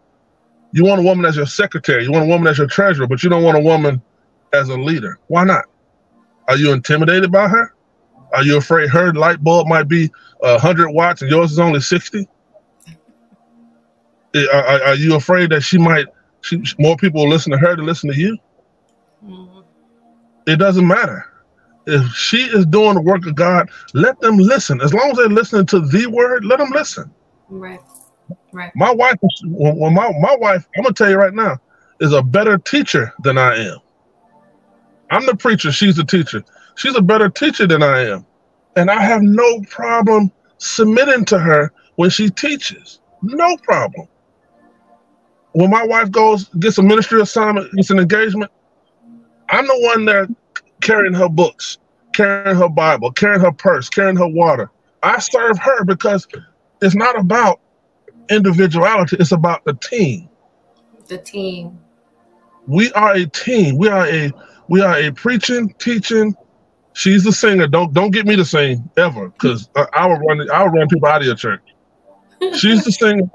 You 0.71 0.85
want 0.85 0.99
a 0.99 1.03
woman 1.03 1.25
as 1.25 1.35
your 1.35 1.45
secretary, 1.45 2.03
you 2.03 2.11
want 2.11 2.25
a 2.25 2.27
woman 2.27 2.47
as 2.47 2.57
your 2.57 2.67
treasurer, 2.67 3.07
but 3.07 3.23
you 3.23 3.29
don't 3.29 3.43
want 3.43 3.57
a 3.57 3.61
woman 3.61 4.01
as 4.53 4.69
a 4.69 4.77
leader. 4.77 5.19
Why 5.27 5.43
not? 5.43 5.65
Are 6.47 6.57
you 6.57 6.73
intimidated 6.73 7.31
by 7.31 7.47
her? 7.47 7.73
Are 8.33 8.43
you 8.43 8.57
afraid 8.57 8.89
her 8.89 9.13
light 9.13 9.43
bulb 9.43 9.67
might 9.67 9.87
be 9.87 10.11
hundred 10.43 10.89
watts 10.89 11.21
and 11.21 11.29
yours 11.29 11.51
is 11.51 11.59
only 11.59 11.81
sixty? 11.81 12.27
Are, 14.35 14.83
are, 14.83 14.95
you 14.95 15.15
afraid 15.15 15.49
that 15.51 15.61
she 15.61 15.77
might? 15.77 16.05
She, 16.41 16.63
more 16.77 16.95
people 16.95 17.23
will 17.23 17.29
listen 17.29 17.51
to 17.51 17.57
her 17.57 17.75
to 17.75 17.81
listen 17.81 18.11
to 18.11 18.17
you. 18.17 18.37
Mm-hmm. 19.25 19.59
It 20.45 20.57
doesn't 20.57 20.87
matter 20.87 21.25
if 21.87 22.05
she 22.13 22.43
is 22.43 22.65
doing 22.65 22.95
the 22.95 23.01
work 23.01 23.25
of 23.25 23.35
God, 23.35 23.69
let 23.93 24.19
them 24.19 24.37
listen. 24.37 24.81
As 24.81 24.93
long 24.93 25.11
as 25.11 25.17
they're 25.17 25.29
listening 25.29 25.65
to 25.67 25.79
the 25.79 26.07
word, 26.07 26.45
let 26.45 26.59
them 26.59 26.69
listen. 26.71 27.13
Right. 27.49 27.79
Right. 28.53 28.71
My 28.75 28.91
wife, 28.91 29.15
well, 29.47 29.89
my, 29.89 30.11
my 30.19 30.35
wife, 30.39 30.67
I'm 30.75 30.83
gonna 30.83 30.93
tell 30.93 31.09
you 31.09 31.17
right 31.17 31.33
now, 31.33 31.57
is 31.99 32.13
a 32.13 32.21
better 32.21 32.57
teacher 32.57 33.13
than 33.23 33.37
I 33.37 33.55
am. 33.55 33.77
I'm 35.11 35.25
the 35.25 35.35
preacher, 35.35 35.71
she's 35.71 35.95
the 35.95 36.03
teacher. 36.03 36.43
She's 36.75 36.95
a 36.95 37.01
better 37.01 37.29
teacher 37.29 37.67
than 37.67 37.83
I 37.83 38.01
am. 38.01 38.25
And 38.75 38.91
I 38.91 39.01
have 39.01 39.21
no 39.21 39.61
problem 39.69 40.31
submitting 40.59 41.25
to 41.25 41.39
her 41.39 41.71
when 41.95 42.09
she 42.09 42.29
teaches. 42.29 42.99
No 43.21 43.57
problem. 43.57 44.07
When 45.53 45.69
my 45.69 45.85
wife 45.85 46.11
goes, 46.11 46.47
gets 46.59 46.77
a 46.77 46.83
ministry 46.83 47.21
assignment, 47.21 47.73
gets 47.73 47.89
an 47.89 47.99
engagement, 47.99 48.51
I'm 49.49 49.65
the 49.65 49.79
one 49.79 50.05
that 50.05 50.29
carrying 50.81 51.13
her 51.13 51.29
books, 51.29 51.77
carrying 52.13 52.55
her 52.55 52.69
Bible, 52.69 53.11
carrying 53.11 53.41
her 53.41 53.51
purse, 53.51 53.89
carrying 53.89 54.17
her 54.17 54.27
water. 54.27 54.71
I 55.03 55.19
serve 55.19 55.57
her 55.59 55.83
because 55.85 56.27
it's 56.81 56.95
not 56.95 57.17
about 57.17 57.59
individuality, 58.29 59.17
it's 59.19 59.31
about 59.31 59.65
the 59.65 59.73
team. 59.73 60.29
The 61.07 61.17
team. 61.17 61.79
We 62.67 62.91
are 62.93 63.13
a 63.15 63.25
team. 63.25 63.77
We 63.77 63.87
are 63.87 64.07
a 64.07 64.31
we 64.67 64.81
are 64.81 64.97
a 64.97 65.11
preaching, 65.11 65.73
teaching. 65.79 66.35
She's 66.93 67.23
the 67.23 67.31
singer. 67.31 67.67
Don't 67.67 67.93
don't 67.93 68.11
get 68.11 68.27
me 68.27 68.35
to 68.35 68.45
sing 68.45 68.87
ever, 68.97 69.29
because 69.29 69.69
I, 69.75 69.87
I 69.93 70.07
will 70.07 70.17
run 70.19 70.51
I 70.51 70.63
will 70.63 70.71
run 70.71 70.87
people 70.87 71.07
out 71.07 71.21
of 71.21 71.25
your 71.25 71.35
church. 71.35 71.61
She's 72.55 72.83
the 72.83 72.91
singer. 72.91 73.29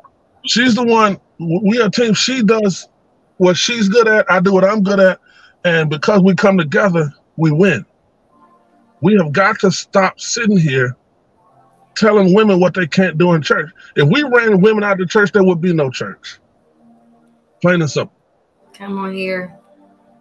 She's 0.47 0.75
the 0.75 0.85
one. 0.85 1.19
We 1.41 1.81
are 1.81 1.87
a 1.87 1.91
team. 1.91 2.15
She 2.15 2.43
does 2.43 2.89
what 3.39 3.57
she's 3.57 3.89
good 3.89 4.07
at. 4.07 4.31
I 4.31 4.39
do 4.41 4.53
what 4.53 4.65
I'm 4.65 4.83
good 4.83 5.01
at, 5.01 5.19
and 5.65 5.91
because 5.91 6.23
we 6.23 6.35
come 6.35 6.57
together, 6.57 7.13
we 7.37 7.51
win. 7.51 7.85
We 9.01 9.17
have 9.17 9.33
got 9.33 9.59
to 9.61 9.71
stop 9.71 10.21
sitting 10.21 10.57
here 10.57 10.97
telling 11.95 12.35
women 12.35 12.61
what 12.61 12.75
they 12.75 12.87
can't 12.87 13.19
do 13.19 13.35
in 13.35 13.43
church. 13.43 13.71
If 13.97 14.09
we 14.09 14.23
ran 14.23 14.61
women 14.61 14.85
out 14.85 14.93
of 14.93 14.99
the 14.99 15.07
church, 15.07 15.33
there 15.33 15.45
would 15.45 15.61
be 15.61 15.73
no 15.73 15.91
church. 15.91 16.39
Plain 17.61 17.83
and 17.83 17.91
simple. 17.91 18.17
Come 18.73 18.99
on 18.99 19.13
here. 19.15 19.57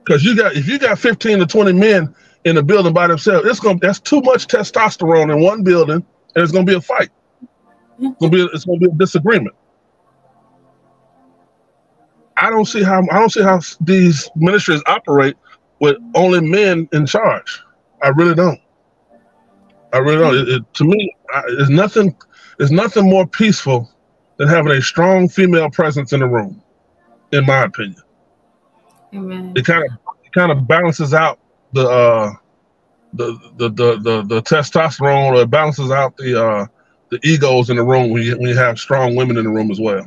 Because 0.04 0.24
you 0.24 0.36
got 0.36 0.56
if 0.56 0.68
you 0.68 0.78
got 0.78 1.00
15 1.00 1.40
to 1.40 1.46
20 1.46 1.74
men 1.74 2.14
in 2.44 2.58
a 2.58 2.62
building 2.64 2.94
by 2.94 3.08
themselves, 3.08 3.48
it's 3.48 3.60
gonna 3.60 3.80
that's 3.80 4.00
too 4.00 4.22
much 4.22 4.48
testosterone 4.48 5.34
in 5.34 5.42
one 5.42 5.64
building, 5.64 6.06
and 6.36 6.44
it's 6.44 6.52
gonna 6.52 6.66
be 6.66 6.76
a 6.76 6.82
fight. 6.82 7.10
It's 8.00 8.20
gonna 8.20 8.32
be 8.32 8.50
it's 8.54 8.66
gonna 8.66 8.80
be 8.80 8.88
a 8.88 8.96
disagreement. 8.96 9.56
I 12.36 12.50
don't 12.50 12.66
see 12.66 12.84
how 12.84 13.02
I 13.12 13.20
don't 13.20 13.30
see 13.30 13.44
how 13.44 13.62
these 13.82 14.30
ministries 14.36 14.82
operate 14.86 15.38
with 15.84 15.98
only 16.16 16.40
men 16.40 16.88
in 16.94 17.06
charge. 17.06 17.62
I 18.02 18.08
really 18.08 18.36
don't. 18.36 18.60
I 19.92 19.98
really 19.98 20.18
don't. 20.18 20.36
It, 20.38 20.48
it, 20.48 20.74
to 20.76 20.86
me, 20.86 21.14
I, 21.34 21.44
it's 21.60 21.70
nothing. 21.70 22.16
It's 22.58 22.72
nothing 22.72 23.10
more 23.10 23.28
peaceful 23.28 23.92
than 24.38 24.48
having 24.48 24.72
a 24.72 24.82
strong 24.82 25.28
female 25.28 25.70
presence 25.70 26.14
in 26.14 26.22
the 26.22 26.26
room, 26.26 26.64
in 27.34 27.46
my 27.46 27.64
opinion. 27.64 28.02
Amen. 29.14 29.52
It 29.58 29.66
kind 29.66 29.84
of 29.84 29.92
it 30.24 30.32
kind 30.32 30.54
of 30.54 30.66
balances 30.70 31.14
out 31.14 31.38
the 31.74 31.86
uh, 31.86 32.32
the, 33.12 33.38
the, 33.58 33.70
the 33.70 33.98
the 33.98 34.22
the 34.24 34.42
testosterone, 34.42 35.34
or 35.34 35.42
it 35.42 35.50
balances 35.50 35.92
out 35.92 36.16
the 36.16 36.42
uh, 36.42 36.66
the 37.10 37.20
egos 37.24 37.70
in 37.70 37.76
the 37.76 37.84
room 37.84 38.10
when 38.10 38.24
you, 38.24 38.38
when 38.38 38.48
you 38.48 38.58
have 38.58 38.80
strong 38.80 39.16
women 39.16 39.36
in 39.36 39.44
the 39.44 39.52
room 39.52 39.70
as 39.70 39.82
well. 39.82 40.06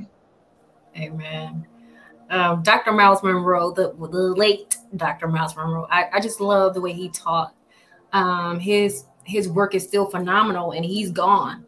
Amen. 0.97 1.67
Um, 2.31 2.63
Dr. 2.63 2.93
Myles 2.93 3.23
Munroe, 3.23 3.73
the, 3.73 3.93
the 3.93 4.35
late 4.35 4.77
Dr. 4.97 5.29
Myles 5.29 5.55
Munroe. 5.57 5.87
I, 5.91 6.09
I 6.13 6.21
just 6.21 6.41
love 6.41 6.75
the 6.75 6.81
way 6.81 6.93
he 6.93 7.09
taught. 7.09 7.55
Um, 8.13 8.59
his 8.59 9.05
his 9.25 9.49
work 9.49 9.75
is 9.75 9.83
still 9.85 10.07
phenomenal, 10.07 10.73
and 10.73 10.85
he's 10.85 11.11
gone. 11.11 11.67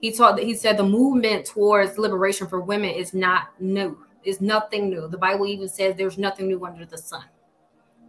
He 0.00 0.12
taught 0.12 0.36
that 0.36 0.44
he 0.44 0.54
said 0.54 0.76
the 0.76 0.84
movement 0.84 1.46
towards 1.46 1.98
liberation 1.98 2.46
for 2.46 2.60
women 2.60 2.90
is 2.90 3.14
not 3.14 3.48
new. 3.60 3.98
Is 4.24 4.40
nothing 4.40 4.90
new. 4.90 5.08
The 5.08 5.18
Bible 5.18 5.46
even 5.46 5.68
says 5.68 5.94
there's 5.96 6.18
nothing 6.18 6.48
new 6.48 6.64
under 6.64 6.84
the 6.84 6.98
sun. 6.98 7.24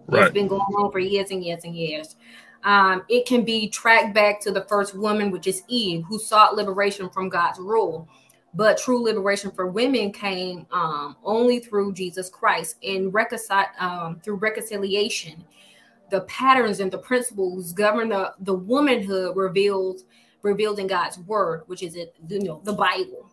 Right. 0.08 0.24
It's 0.24 0.34
been 0.34 0.48
going 0.48 0.62
on 0.62 0.92
for 0.92 1.00
years 1.00 1.32
and 1.32 1.44
years 1.44 1.64
and 1.64 1.76
years. 1.76 2.16
Um, 2.64 3.04
it 3.08 3.26
can 3.26 3.44
be 3.46 3.70
tracked 3.70 4.14
back 4.14 4.42
to 4.42 4.52
the 4.52 4.66
first 4.66 4.96
woman, 4.96 5.32
which 5.32 5.48
is 5.48 5.64
Eve, 5.68 6.04
who 6.08 6.18
sought 6.18 6.56
liberation 6.56 7.10
from 7.10 7.30
God's 7.30 7.60
rule. 7.60 8.08
But 8.54 8.78
true 8.78 9.04
liberation 9.04 9.52
for 9.52 9.68
women 9.68 10.12
came 10.12 10.66
um, 10.72 11.18
only 11.24 11.60
through 11.60 11.94
Jesus 11.94 12.30
Christ 12.30 12.78
and 12.84 13.14
reconcile 13.14 13.68
um, 13.80 14.20
through 14.24 14.36
reconciliation. 14.36 15.44
The 16.10 16.22
patterns 16.22 16.80
and 16.80 16.92
the 16.92 16.98
principles 16.98 17.74
govern 17.74 18.10
the, 18.10 18.34
the 18.40 18.54
womanhood 18.54 19.36
revealed 19.36 20.02
revealed 20.42 20.80
in 20.80 20.88
God's 20.88 21.20
word, 21.20 21.64
which 21.68 21.84
is 21.84 21.96
it, 21.96 22.16
you 22.28 22.40
know, 22.40 22.62
the 22.64 22.74
Bible. 22.74 23.30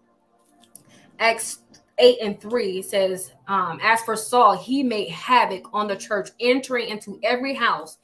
Acts 1.18 1.60
8 1.98 2.18
and 2.20 2.40
3 2.40 2.82
says, 2.82 3.32
um, 3.46 3.78
As 3.82 4.00
for 4.02 4.16
Saul, 4.16 4.56
he 4.56 4.82
made 4.82 5.10
havoc 5.10 5.72
on 5.72 5.86
the 5.86 5.96
church, 5.96 6.30
entering 6.40 6.88
into 6.88 7.20
every 7.22 7.54
house 7.54 7.98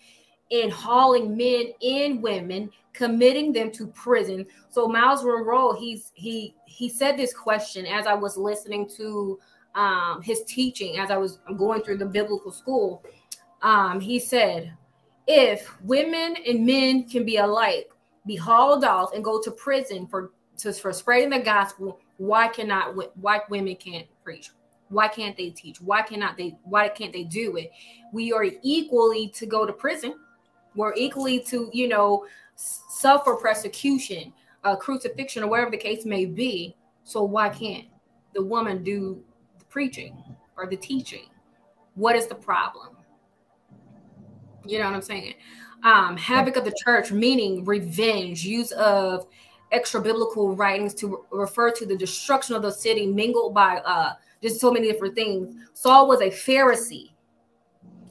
and 0.51 0.73
hauling 0.73 1.37
men 1.37 1.73
and 1.83 2.23
women, 2.23 2.71
committing 2.93 3.53
them 3.53 3.71
to 3.73 3.87
prison. 3.89 4.47
So 4.69 4.89
Myles 4.89 5.25
Munroe, 5.25 5.73
he's 5.73 6.13
he 6.15 6.55
he 6.67 6.89
said 6.89 7.17
this 7.17 7.33
question 7.33 7.87
as 7.87 8.07
I 8.07 8.15
was 8.15 8.37
listening 8.37 8.89
to 8.97 9.39
um, 9.75 10.21
his 10.23 10.43
teaching, 10.45 10.99
as 10.99 11.11
I 11.11 11.17
was 11.17 11.39
going 11.57 11.83
through 11.83 11.99
the 11.99 12.07
biblical 12.07 12.51
school. 12.53 13.05
Um, 13.63 14.01
he 14.01 14.19
said, 14.19 14.73
if 15.27 15.81
women 15.83 16.35
and 16.47 16.67
men 16.67 17.09
can 17.09 17.25
be 17.25 17.37
alike, 17.37 17.91
be 18.27 18.37
hauled 18.37 18.85
off 18.85 19.15
and 19.15 19.23
go 19.23 19.41
to 19.41 19.51
prison 19.51 20.07
for 20.07 20.33
to, 20.59 20.73
for 20.73 20.93
spreading 20.93 21.31
the 21.31 21.41
gospel, 21.41 22.01
why 22.17 22.49
cannot 22.49 22.95
why 23.17 23.41
women 23.49 23.77
can't 23.77 24.07
preach? 24.25 24.51
Why 24.89 25.07
can't 25.09 25.37
they 25.37 25.51
teach? 25.51 25.81
Why 25.81 26.03
cannot 26.03 26.37
they 26.37 26.57
why 26.65 26.89
can't 26.89 27.13
they 27.13 27.25
do 27.25 27.57
it? 27.57 27.71
We 28.13 28.33
are 28.33 28.45
equally 28.63 29.29
to 29.29 29.47
go 29.47 29.65
to 29.65 29.73
prison. 29.73 30.15
We're 30.75 30.95
equally 30.95 31.41
to, 31.41 31.71
you 31.73 31.89
know, 31.89 32.27
suffer 32.55 33.37
persecution, 33.37 34.33
uh, 34.65 34.77
crucifixion, 34.77 35.43
or 35.43 35.49
whatever 35.49 35.71
the 35.71 35.77
case 35.77 36.05
may 36.05 36.27
be. 36.27 36.77
So 37.05 37.25
why 37.25 37.49
can't 37.49 37.87
the 38.35 38.45
woman 38.45 38.83
do 38.83 39.23
the 39.59 39.65
preaching 39.67 40.17
or 40.57 40.67
the 40.67 40.77
teaching? 40.77 41.27
What 41.95 42.17
is 42.17 42.27
the 42.27 42.35
problem? 42.35 42.97
You 44.65 44.79
know 44.79 44.85
what 44.87 44.95
I'm 44.95 45.03
saying? 45.03 45.35
Um, 45.83 46.17
havoc 46.17 46.57
of 46.57 46.65
the 46.65 46.75
church, 46.85 47.11
meaning 47.11 47.65
revenge, 47.65 48.45
use 48.45 48.71
of 48.73 49.27
extra 49.73 50.01
biblical 50.01 50.55
writings 50.55 50.95
to 50.95 51.25
refer 51.31 51.71
to 51.73 51.87
the 51.87 51.97
destruction 51.97 52.55
of 52.55 52.63
the 52.63 52.71
city, 52.71 53.07
mingled 53.07 53.55
by 53.55 53.79
uh, 53.79 54.13
just 54.43 54.61
so 54.61 54.71
many 54.71 54.91
different 54.91 55.15
things. 55.15 55.55
Saul 55.73 56.07
was 56.07 56.21
a 56.21 56.29
Pharisee, 56.29 57.10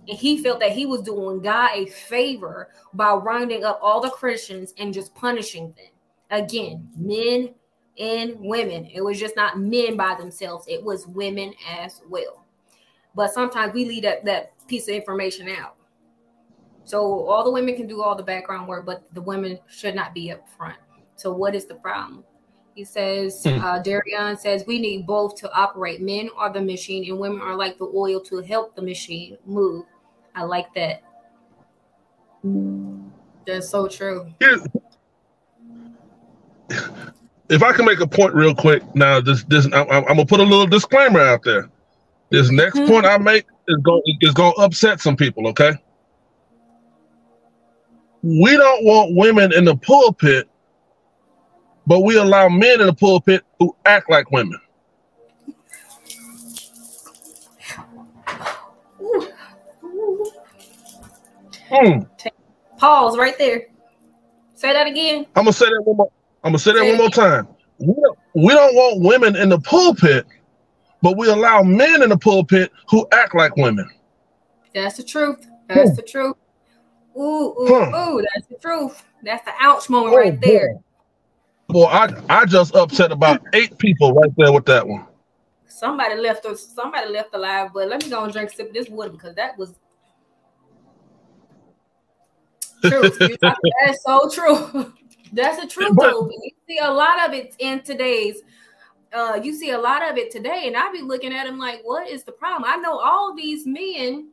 and 0.10 0.17
he 0.17 0.41
felt 0.41 0.60
that 0.60 0.72
he 0.72 0.88
was 0.88 1.04
doing 1.04 1.39
God 1.39 1.69
a 1.76 1.86
favor 1.86 2.69
by 2.93 3.13
rounding 3.13 3.63
up 3.63 3.80
all 3.82 4.02
the 4.02 4.10
Christians 4.10 4.74
and 4.80 4.91
just 4.91 5.13
punishing 5.13 5.67
them. 5.74 5.91
Again, 6.32 6.89
men 6.98 7.54
and 8.00 8.36
women. 8.39 8.89
It 8.91 9.02
was 9.02 9.19
just 9.19 9.36
not 9.36 9.60
men 9.60 9.95
by 9.95 10.15
themselves, 10.15 10.65
it 10.67 10.84
was 10.84 11.06
women 11.06 11.54
as 11.69 12.02
well. 12.10 12.45
But 13.13 13.34
sometimes 13.34 13.74
we 13.74 13.86
leave 13.86 14.04
that, 14.04 14.26
that 14.26 14.54
piece 14.67 14.88
of 14.88 14.95
information 14.95 15.48
out. 15.50 15.76
So 16.86 17.28
all 17.28 17.43
the 17.43 17.52
women 17.52 17.76
can 17.76 17.86
do 17.86 18.02
all 18.02 18.15
the 18.15 18.24
background 18.24 18.67
work, 18.67 18.86
but 18.88 19.13
the 19.13 19.22
women 19.22 19.60
should 19.67 19.93
not 19.93 20.15
be 20.15 20.32
up 20.32 20.48
front. 20.58 20.78
So 21.17 21.32
what 21.32 21.54
is 21.54 21.65
the 21.65 21.76
problem? 21.76 22.24
He 22.74 22.84
says, 22.84 23.43
hmm. 23.43 23.63
uh, 23.63 23.80
Darian 23.80 24.38
says, 24.38 24.63
we 24.65 24.80
need 24.80 25.06
both 25.06 25.36
to 25.36 25.54
operate. 25.54 26.02
Men 26.02 26.30
are 26.36 26.52
the 26.52 26.62
machine, 26.62 27.08
and 27.10 27.19
women 27.19 27.41
are 27.41 27.56
like 27.56 27.78
the 27.78 27.91
oil 27.93 28.19
to 28.22 28.38
help 28.39 28.76
the 28.76 28.82
machine 28.82 29.38
move. 29.45 29.86
I 30.36 30.44
like 30.44 30.74
that. 30.76 31.04
That's 33.46 33.70
so 33.70 33.88
true. 33.88 34.34
If 37.50 37.63
I 37.63 37.74
can 37.74 37.86
make 37.86 38.00
a 38.00 38.08
point 38.08 38.36
real 38.36 38.54
quick, 38.54 38.84
now 38.96 39.20
this 39.20 39.44
this 39.46 39.65
I'm, 39.65 39.89
I'm 39.89 40.06
gonna 40.06 40.26
put 40.26 40.39
a 40.39 40.44
little 40.44 40.68
disclaimer 40.68 41.20
out 41.20 41.44
there. 41.44 41.70
This 42.30 42.52
next 42.52 42.78
mm-hmm. 42.78 42.92
point 42.92 43.06
I 43.06 43.18
make 43.18 43.46
is 43.68 43.78
going 43.78 44.02
is 44.22 44.34
going 44.34 44.54
to 44.56 44.62
upset 44.62 45.02
some 45.02 45.15
people. 45.15 45.48
Okay, 45.48 45.74
we 48.22 48.56
don't 48.56 48.86
want 48.86 49.15
women 49.15 49.52
in 49.52 49.65
the 49.65 49.76
pulpit, 49.76 50.48
but 51.88 52.02
we 52.02 52.18
allow 52.18 52.50
men 52.50 52.82
in 52.82 52.88
the 52.88 52.94
pulpit 52.94 53.44
who 53.58 53.76
act 53.86 54.12
like 54.12 54.30
women. 54.30 54.60
Hmm. 61.70 62.00
Pause 62.78 63.18
right 63.18 63.38
there. 63.38 63.68
Say 64.56 64.74
that 64.74 64.88
again. 64.88 65.26
I'm 65.36 65.44
gonna 65.44 65.54
say 65.54 65.66
that 65.66 65.82
one 65.84 65.98
more. 65.98 66.12
I'm 66.44 66.52
gonna 66.52 66.60
say 66.60 66.74
that 66.74 66.80
say 66.80 66.90
one 66.90 66.98
more 66.98 67.10
time. 67.10 67.48
We 67.80 67.94
don't, 67.94 68.20
we 68.36 68.50
don't 68.50 68.76
want 68.76 69.02
women 69.02 69.36
in 69.36 69.50
the 69.50 69.60
pulpit, 69.60 70.26
but 71.02 71.18
we 71.18 71.30
allow 71.30 71.62
men 71.64 72.04
in 72.04 72.10
the 72.10 72.18
pulpit 72.18 72.72
who 72.90 73.08
act 73.12 73.36
like 73.36 73.56
women. 73.56 73.90
That's 74.74 74.98
the 74.98 75.04
truth. 75.04 75.48
That's 75.68 75.92
hmm. 75.92 75.96
the 75.96 76.02
truth. 76.02 76.36
Ooh, 77.18 77.22
ooh, 77.22 77.68
huh. 77.68 78.10
ooh, 78.10 78.26
that's 78.34 78.48
the 78.48 78.56
truth. 78.56 79.04
That's 79.24 79.44
the 79.46 79.52
ouch 79.60 79.90
moment 79.90 80.14
oh, 80.14 80.18
right 80.18 80.42
there. 80.42 80.80
Boy, 81.68 81.86
I 81.86 82.10
I 82.30 82.46
just 82.46 82.76
upset 82.76 83.12
about 83.12 83.42
eight 83.54 83.78
people 83.78 84.14
right 84.14 84.32
there 84.38 84.52
with 84.52 84.66
that 84.66 84.88
one. 84.88 85.06
Somebody 85.68 86.16
left 86.16 86.46
us. 86.46 86.66
Somebody 86.66 87.12
left 87.12 87.34
alive, 87.34 87.72
but 87.74 87.88
let 87.88 88.04
me 88.04 88.10
go 88.10 88.24
and 88.24 88.34
drink 88.34 88.52
a 88.52 88.56
sip 88.56 88.68
of 88.70 88.74
this 88.74 88.90
water 88.90 89.12
because 89.12 89.36
that 89.36 89.58
was 89.58 89.74
true. 92.82 93.10
that's 93.42 94.04
so 94.04 94.30
true. 94.30 94.94
That's 95.32 95.62
the 95.62 95.68
truth, 95.68 95.96
but, 95.96 96.10
though. 96.10 96.28
You 96.28 96.52
see 96.68 96.80
a 96.80 96.89
lot 96.92 97.28
of 97.28 97.36
it 97.36 97.54
in 97.60 97.82
today's. 97.84 98.42
Uh, 99.13 99.39
you 99.44 99.54
see 99.54 99.70
a 99.70 99.78
lot 99.78 100.02
of 100.02 100.18
it 100.18 100.32
today, 100.32 100.63
and 100.65 100.76
I 100.76 100.92
be 100.92 101.04
looking 101.04 101.32
at 101.32 101.46
him 101.46 101.60
like, 101.60 101.82
"What 101.84 102.10
is 102.10 102.24
the 102.24 102.32
problem?" 102.32 102.68
I 102.68 102.78
know 102.78 102.98
all 102.98 103.36
these 103.36 103.68
men 103.68 104.30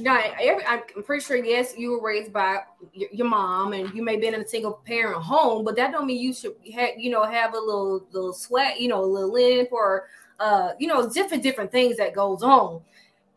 now, 0.00 0.20
every, 0.40 0.64
I'm 0.64 0.82
pretty 1.04 1.24
sure, 1.24 1.36
yes, 1.36 1.74
you 1.76 1.90
were 1.92 2.02
raised 2.02 2.32
by 2.32 2.60
your, 2.92 3.08
your, 3.12 3.28
mom, 3.28 3.72
and 3.72 3.92
you 3.94 4.02
may 4.02 4.12
have 4.12 4.20
been 4.20 4.34
in 4.34 4.42
a 4.42 4.48
single 4.48 4.80
parent 4.84 5.22
home, 5.22 5.64
but 5.64 5.76
that 5.76 5.92
don't 5.92 6.06
mean 6.06 6.20
you 6.20 6.32
should, 6.32 6.54
have, 6.74 6.90
you 6.96 7.10
know, 7.10 7.24
have 7.24 7.54
a 7.54 7.58
little 7.58 8.06
little 8.12 8.32
sweat, 8.32 8.80
you 8.80 8.88
know, 8.88 9.02
a 9.02 9.06
little 9.06 9.32
limp, 9.32 9.72
or 9.72 10.06
uh, 10.40 10.70
you 10.78 10.86
know, 10.86 11.08
different 11.08 11.42
different 11.42 11.72
things 11.72 11.96
that 11.96 12.14
goes 12.14 12.42
on. 12.42 12.80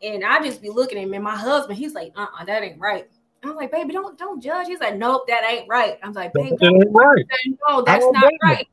And 0.02 0.24
I 0.24 0.44
just 0.44 0.62
be 0.62 0.70
looking 0.70 0.98
at 0.98 1.04
him, 1.04 1.14
and 1.14 1.24
my 1.24 1.36
husband, 1.36 1.78
he's 1.78 1.94
like, 1.94 2.12
"Uh, 2.16 2.26
uh 2.38 2.44
that 2.44 2.62
ain't 2.62 2.80
right." 2.80 3.08
I'm 3.44 3.56
like, 3.56 3.72
"Baby, 3.72 3.92
don't 3.92 4.18
don't 4.18 4.42
judge." 4.42 4.68
He's 4.68 4.80
like, 4.80 4.96
"Nope, 4.96 5.26
that 5.28 5.42
ain't 5.48 5.68
right." 5.68 5.98
I'm 6.02 6.12
like, 6.12 6.32
"Baby, 6.32 6.56
that 6.60 6.72
ain't 6.72 6.88
right. 6.92 7.24
no, 7.68 7.82
that's 7.82 8.04
not 8.12 8.32
right." 8.42 8.68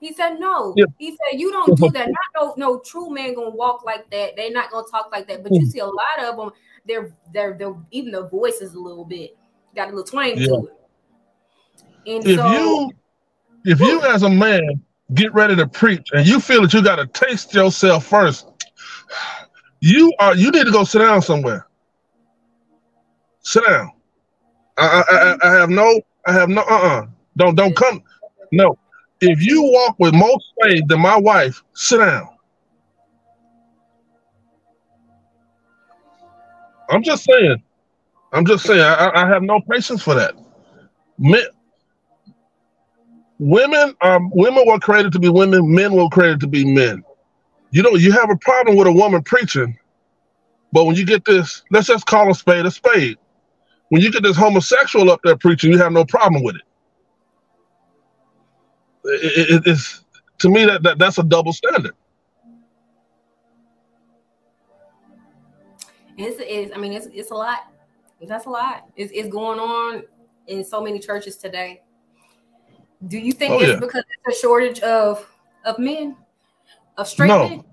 He 0.00 0.12
said, 0.12 0.38
"No." 0.38 0.74
Yeah. 0.76 0.86
He 0.98 1.10
said, 1.10 1.40
"You 1.40 1.52
don't 1.52 1.76
do 1.78 1.90
that. 1.90 2.08
Not 2.34 2.34
no 2.36 2.54
no 2.56 2.78
true 2.80 3.10
man 3.10 3.34
gonna 3.34 3.50
walk 3.50 3.84
like 3.84 4.10
that. 4.10 4.36
They're 4.36 4.50
not 4.50 4.70
gonna 4.70 4.86
talk 4.90 5.10
like 5.12 5.28
that." 5.28 5.42
But 5.42 5.52
you 5.52 5.62
hmm. 5.62 5.68
see 5.68 5.78
a 5.80 5.86
lot 5.86 6.18
of 6.20 6.36
them 6.36 6.50
they're 6.88 7.12
they're, 7.32 7.54
they're 7.54 7.74
even 7.90 8.12
the 8.12 8.28
voice 8.28 8.60
is 8.60 8.74
a 8.74 8.80
little 8.80 9.04
bit 9.04 9.36
got 9.74 9.88
a 9.88 9.90
little 9.90 10.04
twang 10.04 10.36
yeah. 10.36 10.46
to 10.46 10.66
it. 10.66 10.74
And 12.06 12.26
if 12.26 12.38
so, 12.38 12.50
you 12.50 12.92
if 13.64 13.80
you 13.80 14.02
as 14.02 14.22
a 14.22 14.30
man 14.30 14.82
get 15.14 15.32
ready 15.34 15.54
to 15.56 15.66
preach 15.66 16.08
and 16.12 16.26
you 16.26 16.40
feel 16.40 16.62
that 16.62 16.72
you 16.72 16.82
got 16.82 16.96
to 16.96 17.06
taste 17.06 17.54
yourself 17.54 18.06
first, 18.06 18.48
you 19.80 20.12
are 20.18 20.34
you 20.34 20.50
need 20.50 20.64
to 20.64 20.72
go 20.72 20.84
sit 20.84 21.00
down 21.00 21.22
somewhere. 21.22 21.66
Sit 23.42 23.64
down. 23.66 23.92
I 24.78 25.36
I, 25.42 25.50
have 25.56 25.70
no 25.70 26.00
I 26.26 26.32
have 26.32 26.48
no 26.48 26.62
uh 26.62 26.64
uh-uh. 26.64 27.00
uh. 27.02 27.06
Don't 27.36 27.54
don't 27.54 27.76
come. 27.76 28.02
No. 28.52 28.78
If 29.20 29.42
you 29.42 29.62
walk 29.62 29.96
with 29.98 30.14
more 30.14 30.38
faith 30.62 30.84
than 30.88 31.00
my 31.00 31.16
wife, 31.16 31.62
sit 31.74 31.98
down. 31.98 32.28
I'm 36.90 37.02
just 37.02 37.24
saying. 37.24 37.62
I'm 38.32 38.46
just 38.46 38.64
saying. 38.64 38.80
I, 38.80 39.10
I 39.14 39.28
have 39.28 39.42
no 39.42 39.60
patience 39.70 40.02
for 40.02 40.14
that. 40.14 40.34
Men, 41.18 41.44
women 43.38 43.94
are 44.00 44.20
women 44.32 44.64
were 44.66 44.78
created 44.78 45.12
to 45.12 45.18
be 45.18 45.28
women. 45.28 45.74
Men 45.74 45.92
were 45.94 46.08
created 46.08 46.40
to 46.40 46.46
be 46.46 46.64
men. 46.64 47.04
You 47.70 47.82
know, 47.82 47.94
you 47.96 48.12
have 48.12 48.30
a 48.30 48.36
problem 48.36 48.76
with 48.76 48.86
a 48.86 48.92
woman 48.92 49.22
preaching, 49.22 49.78
but 50.72 50.84
when 50.84 50.96
you 50.96 51.04
get 51.04 51.24
this, 51.24 51.62
let's 51.70 51.88
just 51.88 52.06
call 52.06 52.30
a 52.30 52.34
spade 52.34 52.66
a 52.66 52.70
spade. 52.70 53.18
When 53.88 54.02
you 54.02 54.12
get 54.12 54.22
this 54.22 54.36
homosexual 54.36 55.10
up 55.10 55.20
there 55.24 55.36
preaching, 55.36 55.72
you 55.72 55.78
have 55.78 55.92
no 55.92 56.04
problem 56.04 56.42
with 56.42 56.56
it. 56.56 56.62
it, 59.08 59.50
it, 59.50 59.62
it's 59.66 60.04
to 60.38 60.48
me 60.48 60.64
that, 60.66 60.82
that 60.82 60.98
that's 60.98 61.18
a 61.18 61.22
double 61.22 61.52
standard. 61.52 61.94
It's, 66.16 66.38
it's 66.40 66.74
I 66.74 66.78
mean 66.78 66.92
it's 66.92 67.06
it's 67.06 67.30
a 67.30 67.34
lot. 67.34 67.60
That's 68.26 68.46
a 68.46 68.50
lot. 68.50 68.88
It's, 68.96 69.12
it's 69.14 69.28
going 69.28 69.60
on 69.60 70.02
in 70.48 70.64
so 70.64 70.82
many 70.82 70.98
churches 70.98 71.36
today. 71.36 71.82
Do 73.06 73.16
you 73.16 73.32
think 73.32 73.52
oh, 73.52 73.60
it's 73.60 73.68
yeah. 73.68 73.78
because 73.78 74.02
it's 74.26 74.38
a 74.38 74.40
shortage 74.40 74.80
of 74.80 75.28
of 75.64 75.78
men, 75.78 76.16
of 76.96 77.08
straight 77.08 77.28
no. 77.28 77.48
men? 77.48 77.64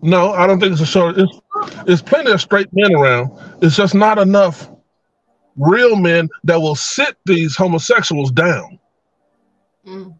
No, 0.00 0.32
I 0.32 0.46
don't 0.46 0.60
think 0.60 0.72
it's 0.72 0.80
a 0.80 0.86
shortage. 0.86 1.26
It's, 1.26 1.76
it's 1.88 2.02
plenty 2.02 2.30
of 2.30 2.40
straight 2.40 2.68
men 2.72 2.94
around. 2.94 3.32
It's 3.62 3.76
just 3.76 3.96
not 3.96 4.18
enough 4.18 4.70
real 5.58 5.96
men 5.96 6.28
that 6.44 6.60
will 6.60 6.76
sit 6.76 7.16
these 7.26 7.56
homosexuals 7.56 8.30
down. 8.30 8.78
Mm. 9.86 10.14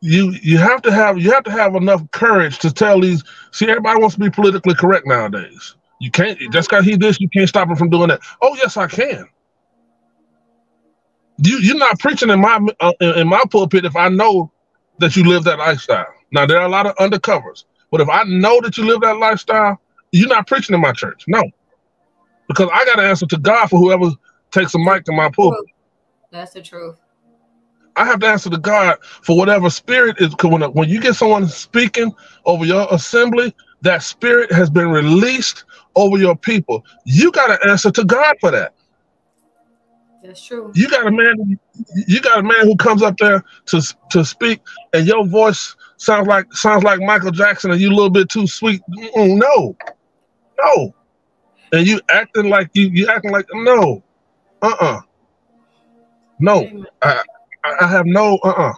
You 0.00 0.32
you 0.42 0.58
have 0.58 0.82
to 0.82 0.92
have 0.92 1.18
you 1.18 1.30
have 1.32 1.44
to 1.44 1.50
have 1.50 1.76
enough 1.76 2.02
courage 2.10 2.58
to 2.60 2.72
tell 2.72 3.00
these. 3.00 3.22
See, 3.52 3.68
everybody 3.68 4.00
wants 4.00 4.16
to 4.16 4.20
be 4.20 4.30
politically 4.30 4.74
correct 4.74 5.06
nowadays. 5.06 5.76
You 6.00 6.10
can't 6.10 6.38
just 6.52 6.68
because 6.68 6.84
he 6.84 6.96
this, 6.96 7.20
you 7.20 7.28
can't 7.28 7.48
stop 7.48 7.68
him 7.68 7.76
from 7.76 7.88
doing 7.88 8.08
that. 8.08 8.20
Oh 8.42 8.56
yes, 8.56 8.76
I 8.76 8.88
can. 8.88 9.28
You 11.38 11.58
you're 11.58 11.76
not 11.76 12.00
preaching 12.00 12.30
in 12.30 12.40
my 12.40 12.66
uh, 12.80 12.92
in 13.00 13.28
my 13.28 13.44
pulpit 13.50 13.84
if 13.84 13.94
I 13.94 14.08
know 14.08 14.50
that 14.98 15.14
you 15.14 15.24
live 15.24 15.44
that 15.44 15.58
lifestyle. 15.58 16.12
Now 16.32 16.46
there 16.46 16.58
are 16.58 16.66
a 16.66 16.68
lot 16.68 16.86
of 16.86 16.96
undercovers, 16.96 17.64
but 17.92 18.00
if 18.00 18.08
I 18.08 18.24
know 18.24 18.60
that 18.60 18.76
you 18.76 18.84
live 18.84 19.00
that 19.02 19.18
lifestyle, 19.18 19.80
you're 20.10 20.28
not 20.28 20.48
preaching 20.48 20.74
in 20.74 20.80
my 20.80 20.92
church. 20.92 21.24
No, 21.28 21.42
because 22.52 22.70
I 22.72 22.84
got 22.84 22.96
to 22.96 23.02
answer 23.02 23.26
to 23.26 23.38
God 23.38 23.68
for 23.68 23.78
whoever 23.78 24.10
takes 24.50 24.74
a 24.74 24.78
mic 24.78 25.04
in 25.08 25.16
my 25.16 25.30
pulpit. 25.30 25.64
That's 26.30 26.52
the 26.52 26.62
truth. 26.62 27.00
I 27.96 28.06
have 28.06 28.20
to 28.20 28.26
answer 28.26 28.50
to 28.50 28.58
God 28.58 28.98
for 29.02 29.36
whatever 29.36 29.68
spirit 29.68 30.16
is. 30.18 30.34
When 30.42 30.62
when 30.72 30.88
you 30.88 31.00
get 31.00 31.14
someone 31.14 31.46
speaking 31.48 32.12
over 32.46 32.64
your 32.64 32.86
assembly, 32.90 33.54
that 33.82 34.02
spirit 34.02 34.50
has 34.52 34.70
been 34.70 34.88
released 34.90 35.64
over 35.94 36.16
your 36.16 36.36
people. 36.36 36.84
You 37.04 37.30
got 37.32 37.48
to 37.48 37.68
answer 37.68 37.90
to 37.90 38.04
God 38.04 38.36
for 38.40 38.50
that. 38.50 38.74
That's 40.22 40.42
true. 40.42 40.70
You 40.74 40.88
got 40.88 41.06
a 41.06 41.10
man. 41.10 41.58
You 42.06 42.20
got 42.20 42.38
a 42.38 42.42
man 42.42 42.62
who 42.62 42.76
comes 42.76 43.02
up 43.02 43.16
there 43.18 43.44
to 43.66 43.96
to 44.10 44.24
speak, 44.24 44.60
and 44.92 45.06
your 45.06 45.26
voice 45.26 45.76
sounds 45.98 46.28
like 46.28 46.50
sounds 46.52 46.84
like 46.84 47.00
Michael 47.00 47.32
Jackson, 47.32 47.72
and 47.72 47.80
you 47.80 47.88
a 47.88 47.94
little 47.94 48.10
bit 48.10 48.28
too 48.28 48.46
sweet. 48.46 48.80
Mm-mm, 48.90 49.36
no, 49.38 49.76
no, 50.64 50.94
and 51.72 51.86
you 51.86 52.00
acting 52.10 52.48
like 52.48 52.70
you 52.74 52.88
you 52.88 53.08
acting 53.08 53.32
like 53.32 53.46
no, 53.52 54.02
uh 54.62 54.66
uh-uh. 54.66 54.96
uh, 54.96 55.00
no. 56.38 56.84
I 57.02 57.22
I 57.64 57.86
have 57.86 58.06
no 58.06 58.38
uh 58.44 58.48
uh-uh. 58.48 58.70
uh 58.70 58.74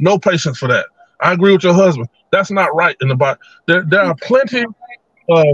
no 0.00 0.18
patience 0.18 0.58
for 0.58 0.68
that. 0.68 0.86
I 1.20 1.32
agree 1.32 1.52
with 1.52 1.62
your 1.64 1.74
husband. 1.74 2.08
That's 2.32 2.50
not 2.50 2.74
right 2.74 2.96
in 3.00 3.08
the 3.08 3.16
Bible. 3.16 3.40
There 3.66 3.84
there 3.88 4.02
are 4.02 4.16
plenty 4.22 4.64
of 5.28 5.46